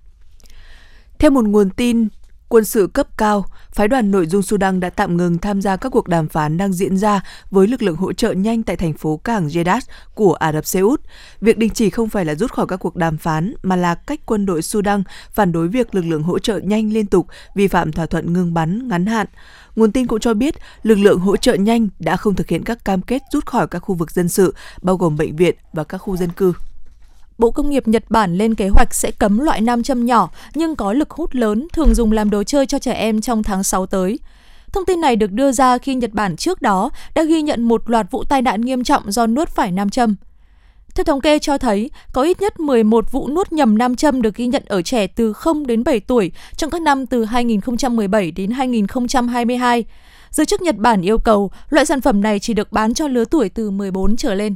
Theo 1.18 1.30
một 1.30 1.44
nguồn 1.44 1.70
tin 1.70 2.08
quân 2.48 2.64
sự 2.64 2.86
cấp 2.86 3.18
cao, 3.18 3.44
phái 3.72 3.88
đoàn 3.88 4.10
nội 4.10 4.26
dung 4.26 4.42
Sudan 4.42 4.80
đã 4.80 4.90
tạm 4.90 5.16
ngừng 5.16 5.38
tham 5.38 5.62
gia 5.62 5.76
các 5.76 5.88
cuộc 5.92 6.08
đàm 6.08 6.28
phán 6.28 6.56
đang 6.56 6.72
diễn 6.72 6.96
ra 6.96 7.20
với 7.50 7.66
lực 7.66 7.82
lượng 7.82 7.96
hỗ 7.96 8.12
trợ 8.12 8.32
nhanh 8.32 8.62
tại 8.62 8.76
thành 8.76 8.92
phố 8.92 9.16
cảng 9.16 9.46
Jeddah 9.48 9.80
của 10.14 10.34
Ả 10.34 10.52
Rập 10.52 10.66
Xê 10.66 10.80
Út. 10.80 11.00
Việc 11.40 11.58
đình 11.58 11.70
chỉ 11.70 11.90
không 11.90 12.08
phải 12.08 12.24
là 12.24 12.34
rút 12.34 12.52
khỏi 12.52 12.66
các 12.66 12.76
cuộc 12.76 12.96
đàm 12.96 13.18
phán 13.18 13.54
mà 13.62 13.76
là 13.76 13.94
cách 13.94 14.20
quân 14.26 14.46
đội 14.46 14.62
Sudan 14.62 15.02
phản 15.32 15.52
đối 15.52 15.68
việc 15.68 15.94
lực 15.94 16.04
lượng 16.04 16.22
hỗ 16.22 16.38
trợ 16.38 16.58
nhanh 16.58 16.92
liên 16.92 17.06
tục 17.06 17.26
vi 17.54 17.68
phạm 17.68 17.92
thỏa 17.92 18.06
thuận 18.06 18.32
ngừng 18.32 18.54
bắn 18.54 18.88
ngắn 18.88 19.06
hạn. 19.06 19.26
Nguồn 19.76 19.92
tin 19.92 20.06
cũng 20.06 20.20
cho 20.20 20.34
biết 20.34 20.54
lực 20.82 20.98
lượng 20.98 21.18
hỗ 21.18 21.36
trợ 21.36 21.54
nhanh 21.54 21.88
đã 21.98 22.16
không 22.16 22.34
thực 22.34 22.48
hiện 22.48 22.64
các 22.64 22.84
cam 22.84 23.02
kết 23.02 23.22
rút 23.32 23.46
khỏi 23.46 23.66
các 23.66 23.78
khu 23.78 23.94
vực 23.94 24.10
dân 24.10 24.28
sự, 24.28 24.54
bao 24.82 24.96
gồm 24.96 25.16
bệnh 25.16 25.36
viện 25.36 25.54
và 25.72 25.84
các 25.84 25.98
khu 25.98 26.16
dân 26.16 26.30
cư. 26.32 26.52
Bộ 27.38 27.50
Công 27.50 27.70
nghiệp 27.70 27.88
Nhật 27.88 28.04
Bản 28.08 28.34
lên 28.34 28.54
kế 28.54 28.68
hoạch 28.68 28.94
sẽ 28.94 29.10
cấm 29.10 29.38
loại 29.38 29.60
nam 29.60 29.82
châm 29.82 30.06
nhỏ 30.06 30.30
nhưng 30.54 30.76
có 30.76 30.92
lực 30.92 31.10
hút 31.10 31.34
lớn 31.34 31.68
thường 31.72 31.94
dùng 31.94 32.12
làm 32.12 32.30
đồ 32.30 32.42
chơi 32.42 32.66
cho 32.66 32.78
trẻ 32.78 32.92
em 32.92 33.20
trong 33.20 33.42
tháng 33.42 33.62
6 33.62 33.86
tới. 33.86 34.18
Thông 34.72 34.84
tin 34.84 35.00
này 35.00 35.16
được 35.16 35.32
đưa 35.32 35.52
ra 35.52 35.78
khi 35.78 35.94
Nhật 35.94 36.12
Bản 36.12 36.36
trước 36.36 36.62
đó 36.62 36.90
đã 37.14 37.22
ghi 37.22 37.42
nhận 37.42 37.62
một 37.62 37.90
loạt 37.90 38.10
vụ 38.10 38.24
tai 38.24 38.42
nạn 38.42 38.60
nghiêm 38.60 38.84
trọng 38.84 39.12
do 39.12 39.26
nuốt 39.26 39.48
phải 39.48 39.72
nam 39.72 39.90
châm. 39.90 40.14
Theo 40.94 41.04
thống 41.04 41.20
kê 41.20 41.38
cho 41.38 41.58
thấy, 41.58 41.90
có 42.12 42.22
ít 42.22 42.40
nhất 42.40 42.60
11 42.60 43.12
vụ 43.12 43.28
nuốt 43.28 43.52
nhầm 43.52 43.78
nam 43.78 43.96
châm 43.96 44.22
được 44.22 44.34
ghi 44.34 44.46
nhận 44.46 44.62
ở 44.66 44.82
trẻ 44.82 45.06
từ 45.06 45.32
0 45.32 45.66
đến 45.66 45.84
7 45.84 46.00
tuổi 46.00 46.32
trong 46.56 46.70
các 46.70 46.82
năm 46.82 47.06
từ 47.06 47.24
2017 47.24 48.30
đến 48.30 48.50
2022. 48.50 49.84
Giới 50.30 50.46
chức 50.46 50.62
Nhật 50.62 50.76
Bản 50.76 51.02
yêu 51.02 51.18
cầu 51.18 51.50
loại 51.70 51.86
sản 51.86 52.00
phẩm 52.00 52.20
này 52.20 52.38
chỉ 52.38 52.54
được 52.54 52.72
bán 52.72 52.94
cho 52.94 53.08
lứa 53.08 53.24
tuổi 53.24 53.48
từ 53.48 53.70
14 53.70 54.16
trở 54.16 54.34
lên. 54.34 54.54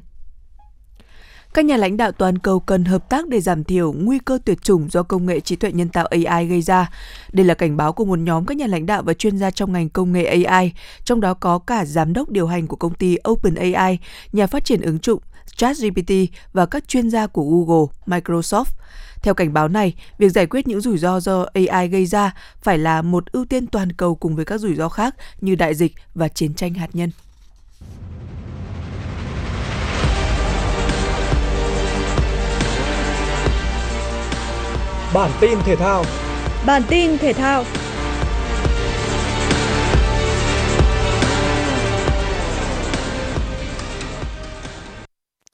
Các 1.55 1.65
nhà 1.65 1.77
lãnh 1.77 1.97
đạo 1.97 2.13
toàn 2.13 2.39
cầu 2.39 2.61
cần 2.61 2.85
hợp 2.85 3.09
tác 3.09 3.29
để 3.29 3.41
giảm 3.41 3.65
thiểu 3.65 3.93
nguy 3.93 4.19
cơ 4.19 4.39
tuyệt 4.45 4.63
chủng 4.63 4.89
do 4.91 5.03
công 5.03 5.27
nghệ 5.27 5.41
trí 5.41 5.57
tuệ 5.57 5.73
nhân 5.73 5.89
tạo 5.89 6.07
AI 6.07 6.47
gây 6.47 6.63
ra. 6.63 6.91
Đây 7.33 7.47
là 7.47 7.55
cảnh 7.55 7.77
báo 7.77 7.93
của 7.93 8.05
một 8.05 8.19
nhóm 8.19 8.47
các 8.47 8.57
nhà 8.57 8.67
lãnh 8.67 8.87
đạo 8.87 9.03
và 9.03 9.15
chuyên 9.15 9.39
gia 9.39 9.51
trong 9.51 9.73
ngành 9.73 9.89
công 9.89 10.13
nghệ 10.13 10.43
AI, 10.43 10.73
trong 11.05 11.21
đó 11.21 11.35
có 11.35 11.59
cả 11.59 11.85
giám 11.85 12.13
đốc 12.13 12.31
điều 12.31 12.47
hành 12.47 12.67
của 12.67 12.77
công 12.77 12.95
ty 12.95 13.17
OpenAI, 13.29 13.99
nhà 14.33 14.47
phát 14.47 14.65
triển 14.65 14.81
ứng 14.81 14.99
dụng 15.03 15.21
ChatGPT 15.57 16.13
và 16.53 16.67
các 16.67 16.89
chuyên 16.89 17.11
gia 17.11 17.27
của 17.27 17.43
Google, 17.43 17.87
Microsoft. 18.07 18.65
Theo 19.23 19.35
cảnh 19.35 19.53
báo 19.53 19.69
này, 19.69 19.95
việc 20.19 20.29
giải 20.29 20.47
quyết 20.47 20.69
những 20.69 20.81
rủi 20.81 20.99
ro 20.99 21.21
do 21.21 21.47
AI 21.55 21.89
gây 21.89 22.07
ra 22.07 22.35
phải 22.63 22.79
là 22.79 23.03
một 23.03 23.33
ưu 23.33 23.45
tiên 23.45 23.67
toàn 23.67 23.93
cầu 23.93 24.15
cùng 24.15 24.37
với 24.37 24.45
các 24.45 24.59
rủi 24.59 24.75
ro 24.75 24.89
khác 24.89 25.15
như 25.41 25.55
đại 25.55 25.75
dịch 25.75 25.93
và 26.15 26.29
chiến 26.29 26.55
tranh 26.55 26.75
hạt 26.75 26.89
nhân. 26.93 27.11
Bản 35.15 35.31
tin 35.41 35.59
thể 35.65 35.77
thao 35.77 36.05
Bản 36.67 36.83
tin 36.89 37.19
thể 37.19 37.33
thao 37.33 37.65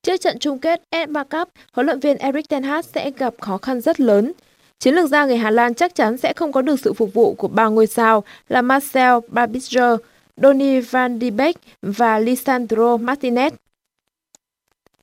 Trước 0.02 0.20
trận 0.20 0.38
chung 0.38 0.58
kết 0.58 0.82
FA 0.90 1.24
Cup, 1.24 1.48
huấn 1.72 1.86
luyện 1.86 2.00
viên 2.00 2.16
Erik 2.16 2.48
ten 2.48 2.62
Hag 2.62 2.82
sẽ 2.82 3.10
gặp 3.10 3.34
khó 3.40 3.58
khăn 3.58 3.80
rất 3.80 4.00
lớn. 4.00 4.32
Chiến 4.78 4.94
lược 4.94 5.10
gia 5.10 5.26
người 5.26 5.36
Hà 5.36 5.50
Lan 5.50 5.74
chắc 5.74 5.94
chắn 5.94 6.16
sẽ 6.16 6.32
không 6.32 6.52
có 6.52 6.62
được 6.62 6.80
sự 6.80 6.92
phục 6.92 7.14
vụ 7.14 7.34
của 7.34 7.48
ba 7.48 7.68
ngôi 7.68 7.86
sao 7.86 8.24
là 8.48 8.62
Marcel 8.62 9.12
Sabitzer, 9.32 9.96
Donny 10.36 10.80
van 10.80 11.20
de 11.20 11.30
Beek 11.30 11.56
và 11.82 12.18
Lisandro 12.18 12.96
Martinez. 12.96 13.50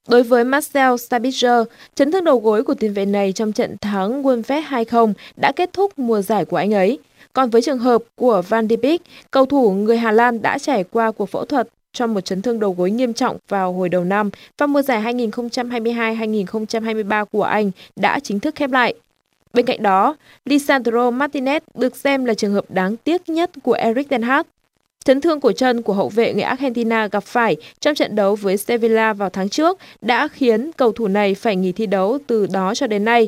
Đối 0.07 0.23
với 0.23 0.43
Marcel 0.43 0.93
Sabitzer, 0.93 1.65
chấn 1.95 2.11
thương 2.11 2.23
đầu 2.23 2.39
gối 2.39 2.63
của 2.63 2.73
tiền 2.73 2.93
vệ 2.93 3.05
này 3.05 3.33
trong 3.33 3.51
trận 3.51 3.77
thắng 3.81 4.23
Wolves 4.23 4.63
2-0 4.63 5.13
đã 5.35 5.51
kết 5.51 5.73
thúc 5.73 5.99
mùa 5.99 6.21
giải 6.21 6.45
của 6.45 6.57
anh 6.57 6.73
ấy. 6.73 6.99
Còn 7.33 7.49
với 7.49 7.61
trường 7.61 7.79
hợp 7.79 8.03
của 8.15 8.41
Van 8.49 8.67
de 8.67 8.75
Beek, 8.75 9.01
cầu 9.31 9.45
thủ 9.45 9.71
người 9.71 9.97
Hà 9.97 10.11
Lan 10.11 10.41
đã 10.41 10.57
trải 10.57 10.83
qua 10.83 11.11
cuộc 11.11 11.25
phẫu 11.25 11.45
thuật 11.45 11.67
trong 11.93 12.13
một 12.13 12.21
chấn 12.21 12.41
thương 12.41 12.59
đầu 12.59 12.75
gối 12.77 12.91
nghiêm 12.91 13.13
trọng 13.13 13.37
vào 13.47 13.73
hồi 13.73 13.89
đầu 13.89 14.03
năm 14.03 14.29
và 14.57 14.67
mùa 14.67 14.81
giải 14.81 15.13
2022-2023 15.13 17.25
của 17.25 17.43
anh 17.43 17.71
đã 17.95 18.19
chính 18.19 18.39
thức 18.39 18.55
khép 18.55 18.71
lại. 18.71 18.93
Bên 19.53 19.65
cạnh 19.65 19.83
đó, 19.83 20.15
Lisandro 20.45 21.11
Martinez 21.11 21.59
được 21.73 21.95
xem 21.95 22.25
là 22.25 22.33
trường 22.33 22.53
hợp 22.53 22.65
đáng 22.69 22.97
tiếc 22.97 23.29
nhất 23.29 23.51
của 23.63 23.73
Eric 23.73 24.09
Ten 24.09 24.21
Hag. 24.21 24.45
Chấn 25.03 25.21
thương 25.21 25.39
của 25.39 25.51
chân 25.51 25.81
của 25.81 25.93
hậu 25.93 26.09
vệ 26.09 26.33
người 26.33 26.43
Argentina 26.43 27.07
gặp 27.07 27.23
phải 27.23 27.55
trong 27.79 27.95
trận 27.95 28.15
đấu 28.15 28.35
với 28.35 28.57
Sevilla 28.57 29.13
vào 29.13 29.29
tháng 29.29 29.49
trước 29.49 29.77
đã 30.01 30.27
khiến 30.27 30.71
cầu 30.77 30.91
thủ 30.91 31.07
này 31.07 31.35
phải 31.35 31.55
nghỉ 31.55 31.71
thi 31.71 31.85
đấu 31.85 32.17
từ 32.27 32.47
đó 32.47 32.75
cho 32.75 32.87
đến 32.87 33.05
nay. 33.05 33.27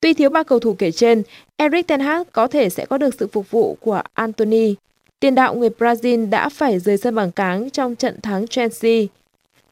Tuy 0.00 0.14
thiếu 0.14 0.30
ba 0.30 0.42
cầu 0.42 0.58
thủ 0.58 0.74
kể 0.78 0.90
trên, 0.90 1.22
Eric 1.56 1.86
Ten 1.86 2.00
Hag 2.00 2.22
có 2.32 2.46
thể 2.46 2.68
sẽ 2.68 2.86
có 2.86 2.98
được 2.98 3.14
sự 3.18 3.26
phục 3.32 3.50
vụ 3.50 3.76
của 3.80 4.02
Anthony. 4.14 4.74
Tiền 5.22 5.34
đạo 5.34 5.54
người 5.54 5.70
Brazil 5.78 6.30
đã 6.30 6.48
phải 6.48 6.78
rời 6.78 6.96
sân 6.96 7.14
bằng 7.14 7.32
cáng 7.32 7.70
trong 7.70 7.96
trận 7.96 8.20
thắng 8.20 8.46
Chelsea. 8.46 9.00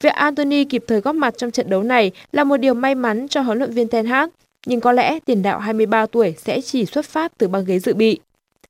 Việc 0.01 0.13
Anthony 0.13 0.65
kịp 0.65 0.85
thời 0.87 1.01
góp 1.01 1.15
mặt 1.15 1.35
trong 1.37 1.51
trận 1.51 1.71
đấu 1.71 1.83
này 1.83 2.11
là 2.33 2.45
một 2.45 2.57
điều 2.57 2.75
may 2.75 2.95
mắn 2.95 3.29
cho 3.29 3.41
huấn 3.41 3.59
luyện 3.59 3.71
viên 3.71 3.89
Ten 3.89 4.07
Hag, 4.07 4.29
nhưng 4.67 4.81
có 4.81 4.93
lẽ 4.93 5.19
tiền 5.25 5.43
đạo 5.43 5.59
23 5.59 6.07
tuổi 6.07 6.35
sẽ 6.39 6.61
chỉ 6.61 6.87
xuất 6.87 7.05
phát 7.05 7.33
từ 7.39 7.49
băng 7.49 7.65
ghế 7.65 7.79
dự 7.79 7.95
bị. 7.95 8.19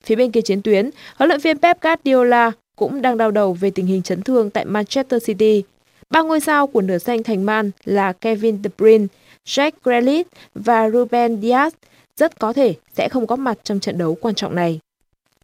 Phía 0.04 0.16
bên 0.16 0.30
kia 0.30 0.40
chiến 0.40 0.62
tuyến, 0.62 0.90
huấn 1.16 1.28
luyện 1.28 1.40
viên 1.40 1.58
Pep 1.58 1.80
Guardiola 1.80 2.52
cũng 2.76 3.02
đang 3.02 3.16
đau 3.16 3.30
đầu 3.30 3.52
về 3.52 3.70
tình 3.70 3.86
hình 3.86 4.02
chấn 4.02 4.22
thương 4.22 4.50
tại 4.50 4.64
Manchester 4.64 5.26
City. 5.26 5.62
Ba 6.10 6.22
ngôi 6.22 6.40
sao 6.40 6.66
của 6.66 6.80
nửa 6.80 6.98
xanh 6.98 7.22
thành 7.22 7.46
man 7.46 7.70
là 7.84 8.12
Kevin 8.12 8.58
De 8.64 8.70
Bruyne, 8.78 9.06
Jack 9.46 9.70
Grealish 9.84 10.30
và 10.54 10.90
Ruben 10.90 11.40
Dias 11.40 11.72
rất 12.16 12.38
có 12.38 12.52
thể 12.52 12.74
sẽ 12.96 13.08
không 13.08 13.26
có 13.26 13.36
mặt 13.36 13.58
trong 13.64 13.80
trận 13.80 13.98
đấu 13.98 14.16
quan 14.20 14.34
trọng 14.34 14.54
này. 14.54 14.80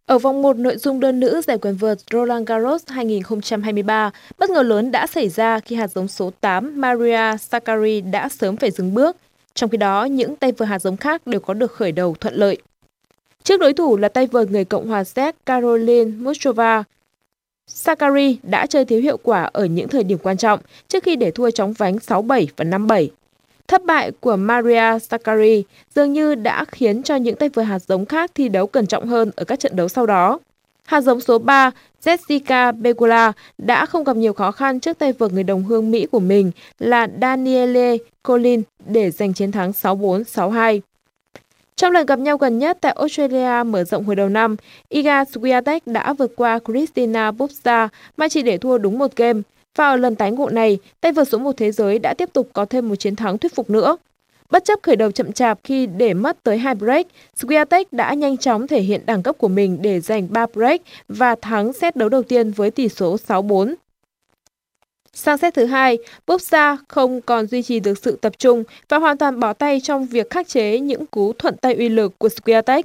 Ở 0.07 0.17
vòng 0.17 0.41
1 0.41 0.57
nội 0.57 0.77
dung 0.77 0.99
đơn 0.99 1.19
nữ 1.19 1.41
giải 1.41 1.57
quần 1.57 1.75
vợt 1.75 1.97
Roland 2.11 2.49
Garros 2.49 2.83
2023, 2.87 4.11
bất 4.37 4.49
ngờ 4.49 4.63
lớn 4.63 4.91
đã 4.91 5.07
xảy 5.07 5.29
ra 5.29 5.59
khi 5.59 5.75
hạt 5.75 5.87
giống 5.87 6.07
số 6.07 6.31
8 6.41 6.81
Maria 6.81 7.37
Sakkari 7.39 8.01
đã 8.01 8.29
sớm 8.29 8.57
phải 8.57 8.71
dừng 8.71 8.93
bước. 8.93 9.17
Trong 9.53 9.69
khi 9.69 9.77
đó, 9.77 10.05
những 10.05 10.35
tay 10.35 10.51
vợt 10.51 10.69
hạt 10.69 10.79
giống 10.79 10.97
khác 10.97 11.27
đều 11.27 11.39
có 11.39 11.53
được 11.53 11.71
khởi 11.71 11.91
đầu 11.91 12.15
thuận 12.19 12.33
lợi. 12.33 12.57
Trước 13.43 13.59
đối 13.59 13.73
thủ 13.73 13.97
là 13.97 14.09
tay 14.09 14.27
vợt 14.27 14.51
người 14.51 14.65
Cộng 14.65 14.87
hòa 14.87 15.03
Séc 15.03 15.35
Caroline 15.45 16.11
Muchova, 16.17 16.83
Sakkari 17.67 18.37
đã 18.43 18.65
chơi 18.65 18.85
thiếu 18.85 19.01
hiệu 19.01 19.17
quả 19.23 19.49
ở 19.53 19.65
những 19.65 19.87
thời 19.87 20.03
điểm 20.03 20.17
quan 20.23 20.37
trọng 20.37 20.59
trước 20.87 21.03
khi 21.03 21.15
để 21.15 21.31
thua 21.31 21.51
chóng 21.51 21.73
vánh 21.73 21.95
6-7 21.95 22.45
và 22.57 22.65
5-7. 22.65 23.07
Thất 23.67 23.85
bại 23.85 24.11
của 24.19 24.35
Maria 24.35 24.99
Sakkari 24.99 25.63
dường 25.95 26.13
như 26.13 26.35
đã 26.35 26.65
khiến 26.65 27.03
cho 27.03 27.15
những 27.15 27.35
tay 27.35 27.49
vợt 27.49 27.65
hạt 27.65 27.79
giống 27.79 28.05
khác 28.05 28.31
thi 28.35 28.49
đấu 28.49 28.67
cẩn 28.67 28.87
trọng 28.87 29.07
hơn 29.07 29.31
ở 29.35 29.43
các 29.43 29.59
trận 29.59 29.75
đấu 29.75 29.87
sau 29.87 30.05
đó. 30.05 30.39
Hạt 30.85 31.01
giống 31.01 31.21
số 31.21 31.39
3, 31.39 31.71
Jessica 32.03 32.83
Pegula 32.83 33.31
đã 33.57 33.85
không 33.85 34.03
gặp 34.03 34.15
nhiều 34.15 34.33
khó 34.33 34.51
khăn 34.51 34.79
trước 34.79 34.97
tay 34.99 35.13
vợt 35.13 35.33
người 35.33 35.43
đồng 35.43 35.63
hương 35.63 35.91
Mỹ 35.91 36.05
của 36.11 36.19
mình 36.19 36.51
là 36.79 37.07
Daniele 37.21 37.97
Colin 38.23 38.61
để 38.85 39.11
giành 39.11 39.33
chiến 39.33 39.51
thắng 39.51 39.71
6-4, 39.71 40.23
6-2. 40.23 40.79
Trong 41.75 41.91
lần 41.91 42.05
gặp 42.05 42.19
nhau 42.19 42.37
gần 42.37 42.59
nhất 42.59 42.77
tại 42.81 42.91
Australia 42.91 43.63
mở 43.63 43.83
rộng 43.83 44.03
hồi 44.03 44.15
đầu 44.15 44.29
năm, 44.29 44.55
Iga 44.89 45.23
Swiatek 45.23 45.79
đã 45.85 46.13
vượt 46.13 46.31
qua 46.35 46.59
Christina 46.67 47.31
Bubsa 47.31 47.89
mà 48.17 48.29
chỉ 48.29 48.41
để 48.41 48.57
thua 48.57 48.77
đúng 48.77 48.99
một 48.99 49.15
game. 49.15 49.41
Và 49.77 49.87
ở 49.87 49.95
lần 49.95 50.15
tái 50.15 50.31
ngộ 50.31 50.49
này, 50.49 50.77
tay 51.01 51.11
vợt 51.11 51.27
số 51.27 51.37
một 51.37 51.57
thế 51.57 51.71
giới 51.71 51.99
đã 51.99 52.13
tiếp 52.17 52.29
tục 52.33 52.49
có 52.53 52.65
thêm 52.65 52.89
một 52.89 52.95
chiến 52.95 53.15
thắng 53.15 53.37
thuyết 53.37 53.55
phục 53.55 53.69
nữa. 53.69 53.97
Bất 54.49 54.65
chấp 54.65 54.79
khởi 54.83 54.95
đầu 54.95 55.11
chậm 55.11 55.31
chạp 55.31 55.59
khi 55.63 55.85
để 55.85 56.13
mất 56.13 56.43
tới 56.43 56.57
hai 56.57 56.75
break, 56.75 57.07
Swiatek 57.39 57.85
đã 57.91 58.13
nhanh 58.13 58.37
chóng 58.37 58.67
thể 58.67 58.81
hiện 58.81 59.01
đẳng 59.05 59.23
cấp 59.23 59.35
của 59.37 59.47
mình 59.47 59.77
để 59.81 59.99
giành 59.99 60.27
3 60.31 60.45
break 60.53 60.81
và 61.07 61.35
thắng 61.35 61.73
set 61.73 61.95
đấu 61.95 62.09
đầu 62.09 62.23
tiên 62.23 62.51
với 62.51 62.71
tỷ 62.71 62.89
số 62.89 63.17
6-4. 63.27 63.73
Sang 65.13 65.37
set 65.37 65.53
thứ 65.53 65.65
hai, 65.65 65.97
Bubsa 66.27 66.77
không 66.87 67.21
còn 67.21 67.47
duy 67.47 67.63
trì 67.63 67.79
được 67.79 67.97
sự 67.97 68.17
tập 68.21 68.33
trung 68.37 68.63
và 68.89 68.97
hoàn 68.97 69.17
toàn 69.17 69.39
bỏ 69.39 69.53
tay 69.53 69.79
trong 69.83 70.05
việc 70.05 70.29
khắc 70.29 70.47
chế 70.47 70.79
những 70.79 71.05
cú 71.05 71.33
thuận 71.33 71.57
tay 71.57 71.73
uy 71.73 71.89
lực 71.89 72.19
của 72.19 72.27
Swiatek. 72.27 72.83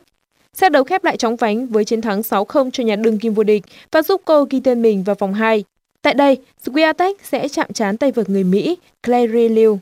Set 0.54 0.72
đấu 0.72 0.84
khép 0.84 1.04
lại 1.04 1.16
chóng 1.16 1.36
vánh 1.36 1.66
với 1.66 1.84
chiến 1.84 2.00
thắng 2.00 2.20
6-0 2.20 2.70
cho 2.70 2.84
nhà 2.84 2.96
đương 2.96 3.18
kim 3.18 3.34
vô 3.34 3.42
địch 3.42 3.62
và 3.90 4.02
giúp 4.02 4.22
cô 4.24 4.44
ghi 4.50 4.60
tên 4.60 4.82
mình 4.82 5.02
vào 5.04 5.16
vòng 5.18 5.34
2. 5.34 5.64
Tại 6.02 6.14
đây, 6.14 6.38
Swiatek 6.64 7.14
sẽ 7.22 7.48
chạm 7.48 7.72
trán 7.72 7.96
tay 7.96 8.12
vợt 8.12 8.30
người 8.30 8.44
Mỹ 8.44 8.76
Clary 9.02 9.48
Liu. 9.48 9.78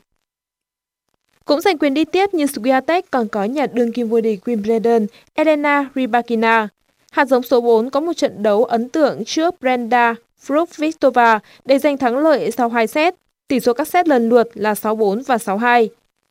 Cũng 1.45 1.61
giành 1.61 1.77
quyền 1.77 1.93
đi 1.93 2.05
tiếp 2.05 2.33
như 2.33 2.45
Swiatek 2.45 3.01
còn 3.11 3.27
có 3.27 3.43
nhà 3.43 3.67
đương 3.73 3.91
kim 3.91 4.09
vô 4.09 4.21
địch 4.21 4.39
Wimbledon 4.45 5.07
Elena 5.33 5.89
Rybakina. 5.95 6.67
Hạt 7.11 7.25
giống 7.25 7.43
số 7.43 7.61
4 7.61 7.89
có 7.89 7.99
một 7.99 8.13
trận 8.13 8.43
đấu 8.43 8.63
ấn 8.63 8.89
tượng 8.89 9.25
trước 9.25 9.61
Brenda 9.61 10.15
Fruhtvistova 10.47 11.39
để 11.65 11.79
giành 11.79 11.97
thắng 11.97 12.17
lợi 12.17 12.51
sau 12.51 12.69
2 12.69 12.87
set. 12.87 13.15
Tỷ 13.47 13.59
số 13.59 13.73
các 13.73 13.87
set 13.87 14.07
lần 14.07 14.29
lượt 14.29 14.49
là 14.53 14.73
6-4 14.73 15.23
và 15.27 15.37
6-2. 15.37 15.87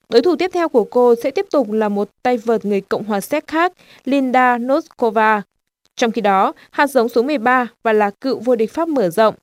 Đối 0.08 0.22
thủ 0.22 0.36
tiếp 0.36 0.50
theo 0.54 0.68
của 0.68 0.84
cô 0.84 1.14
sẽ 1.22 1.30
tiếp 1.30 1.46
tục 1.50 1.72
là 1.72 1.88
một 1.88 2.08
tay 2.22 2.36
vợt 2.36 2.64
người 2.64 2.80
Cộng 2.80 3.04
hòa 3.04 3.20
Séc 3.20 3.46
khác, 3.46 3.72
Linda 4.04 4.58
Noskova. 4.58 5.42
Trong 5.96 6.12
khi 6.12 6.20
đó, 6.20 6.52
hạt 6.70 6.86
giống 6.86 7.08
số 7.08 7.22
13 7.22 7.68
và 7.82 7.92
là 7.92 8.10
cựu 8.10 8.38
vô 8.38 8.56
địch 8.56 8.72
Pháp 8.72 8.88
mở 8.88 9.10
rộng, 9.10 9.34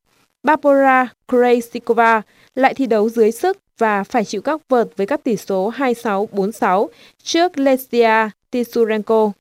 Barbara 0.43 1.07
Krejcikova 1.27 2.21
lại 2.55 2.73
thi 2.73 2.85
đấu 2.85 3.09
dưới 3.09 3.31
sức 3.31 3.57
và 3.77 4.03
phải 4.03 4.25
chịu 4.25 4.41
các 4.41 4.61
vợt 4.69 4.87
với 4.97 5.07
các 5.07 5.23
tỷ 5.23 5.37
số 5.37 5.71
26-46 5.77 6.87
trước 7.23 7.57
Lesia 7.57 8.29
Tisurenko. 8.51 9.31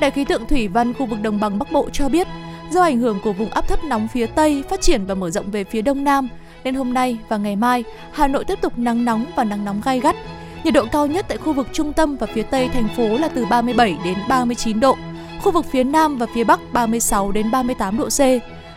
Đại 0.00 0.10
khí 0.10 0.24
tượng 0.24 0.46
thủy 0.46 0.68
văn 0.68 0.94
khu 0.94 1.06
vực 1.06 1.18
đồng 1.22 1.40
bằng 1.40 1.58
Bắc 1.58 1.72
Bộ 1.72 1.88
cho 1.92 2.08
biết, 2.08 2.26
do 2.72 2.82
ảnh 2.82 2.98
hưởng 2.98 3.18
của 3.24 3.32
vùng 3.32 3.50
áp 3.50 3.68
thấp 3.68 3.84
nóng 3.84 4.08
phía 4.12 4.26
Tây 4.26 4.64
phát 4.68 4.80
triển 4.80 5.06
và 5.06 5.14
mở 5.14 5.30
rộng 5.30 5.50
về 5.50 5.64
phía 5.64 5.82
Đông 5.82 6.04
Nam, 6.04 6.28
nên 6.64 6.74
hôm 6.74 6.94
nay 6.94 7.18
và 7.28 7.36
ngày 7.36 7.56
mai, 7.56 7.84
Hà 8.12 8.26
Nội 8.26 8.44
tiếp 8.44 8.58
tục 8.60 8.78
nắng 8.78 9.04
nóng 9.04 9.26
và 9.36 9.44
nắng 9.44 9.64
nóng 9.64 9.80
gai 9.84 10.00
gắt. 10.00 10.16
Nhiệt 10.64 10.74
độ 10.74 10.86
cao 10.92 11.06
nhất 11.06 11.24
tại 11.28 11.38
khu 11.38 11.52
vực 11.52 11.66
trung 11.72 11.92
tâm 11.92 12.16
và 12.16 12.26
phía 12.26 12.42
Tây 12.42 12.68
thành 12.68 12.88
phố 12.96 13.18
là 13.18 13.28
từ 13.28 13.46
37 13.50 13.96
đến 14.04 14.18
39 14.28 14.80
độ, 14.80 14.96
khu 15.42 15.52
vực 15.52 15.66
phía 15.70 15.84
Nam 15.84 16.18
và 16.18 16.26
phía 16.34 16.44
Bắc 16.44 16.60
36 16.72 17.32
đến 17.32 17.50
38 17.50 17.98
độ 17.98 18.08
C. 18.08 18.18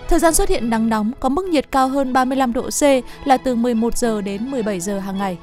Thời 0.09 0.19
gian 0.19 0.33
xuất 0.33 0.49
hiện 0.49 0.69
nắng 0.69 0.89
nóng 0.89 1.11
có 1.19 1.29
mức 1.29 1.45
nhiệt 1.45 1.71
cao 1.71 1.87
hơn 1.87 2.13
35 2.13 2.53
độ 2.53 2.69
C 2.69 2.83
là 3.27 3.37
từ 3.37 3.55
11 3.55 3.97
giờ 3.97 4.21
đến 4.21 4.51
17 4.51 4.79
giờ 4.79 4.99
hàng 4.99 5.17
ngày. 5.17 5.37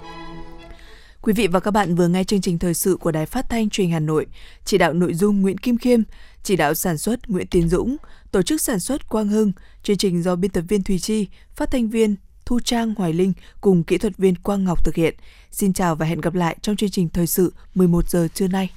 Quý 1.22 1.32
vị 1.32 1.46
và 1.46 1.60
các 1.60 1.70
bạn 1.70 1.94
vừa 1.94 2.08
nghe 2.08 2.24
chương 2.24 2.40
trình 2.40 2.58
thời 2.58 2.74
sự 2.74 2.96
của 2.96 3.10
Đài 3.10 3.26
Phát 3.26 3.50
thanh 3.50 3.70
Truyền 3.70 3.90
Hà 3.90 4.00
Nội, 4.00 4.26
chỉ 4.64 4.78
đạo 4.78 4.92
nội 4.92 5.14
dung 5.14 5.42
Nguyễn 5.42 5.58
Kim 5.58 5.78
Khiêm, 5.78 6.00
chỉ 6.42 6.56
đạo 6.56 6.74
sản 6.74 6.98
xuất 6.98 7.28
Nguyễn 7.28 7.46
Tiến 7.46 7.68
Dũng, 7.68 7.96
tổ 8.30 8.42
chức 8.42 8.60
sản 8.60 8.80
xuất 8.80 9.08
Quang 9.08 9.28
Hưng, 9.28 9.52
chương 9.82 9.96
trình 9.96 10.22
do 10.22 10.36
biên 10.36 10.50
tập 10.50 10.64
viên 10.68 10.82
Thùy 10.82 10.98
Chi, 10.98 11.28
phát 11.54 11.70
thanh 11.70 11.88
viên 11.88 12.16
Thu 12.46 12.60
Trang 12.60 12.94
Hoài 12.94 13.12
Linh 13.12 13.32
cùng 13.60 13.84
kỹ 13.84 13.98
thuật 13.98 14.16
viên 14.16 14.34
Quang 14.34 14.64
Ngọc 14.64 14.84
thực 14.84 14.94
hiện. 14.94 15.14
Xin 15.50 15.72
chào 15.72 15.94
và 15.94 16.06
hẹn 16.06 16.20
gặp 16.20 16.34
lại 16.34 16.56
trong 16.62 16.76
chương 16.76 16.90
trình 16.90 17.08
thời 17.08 17.26
sự 17.26 17.52
11 17.74 18.10
giờ 18.10 18.28
trưa 18.34 18.48
nay. 18.48 18.70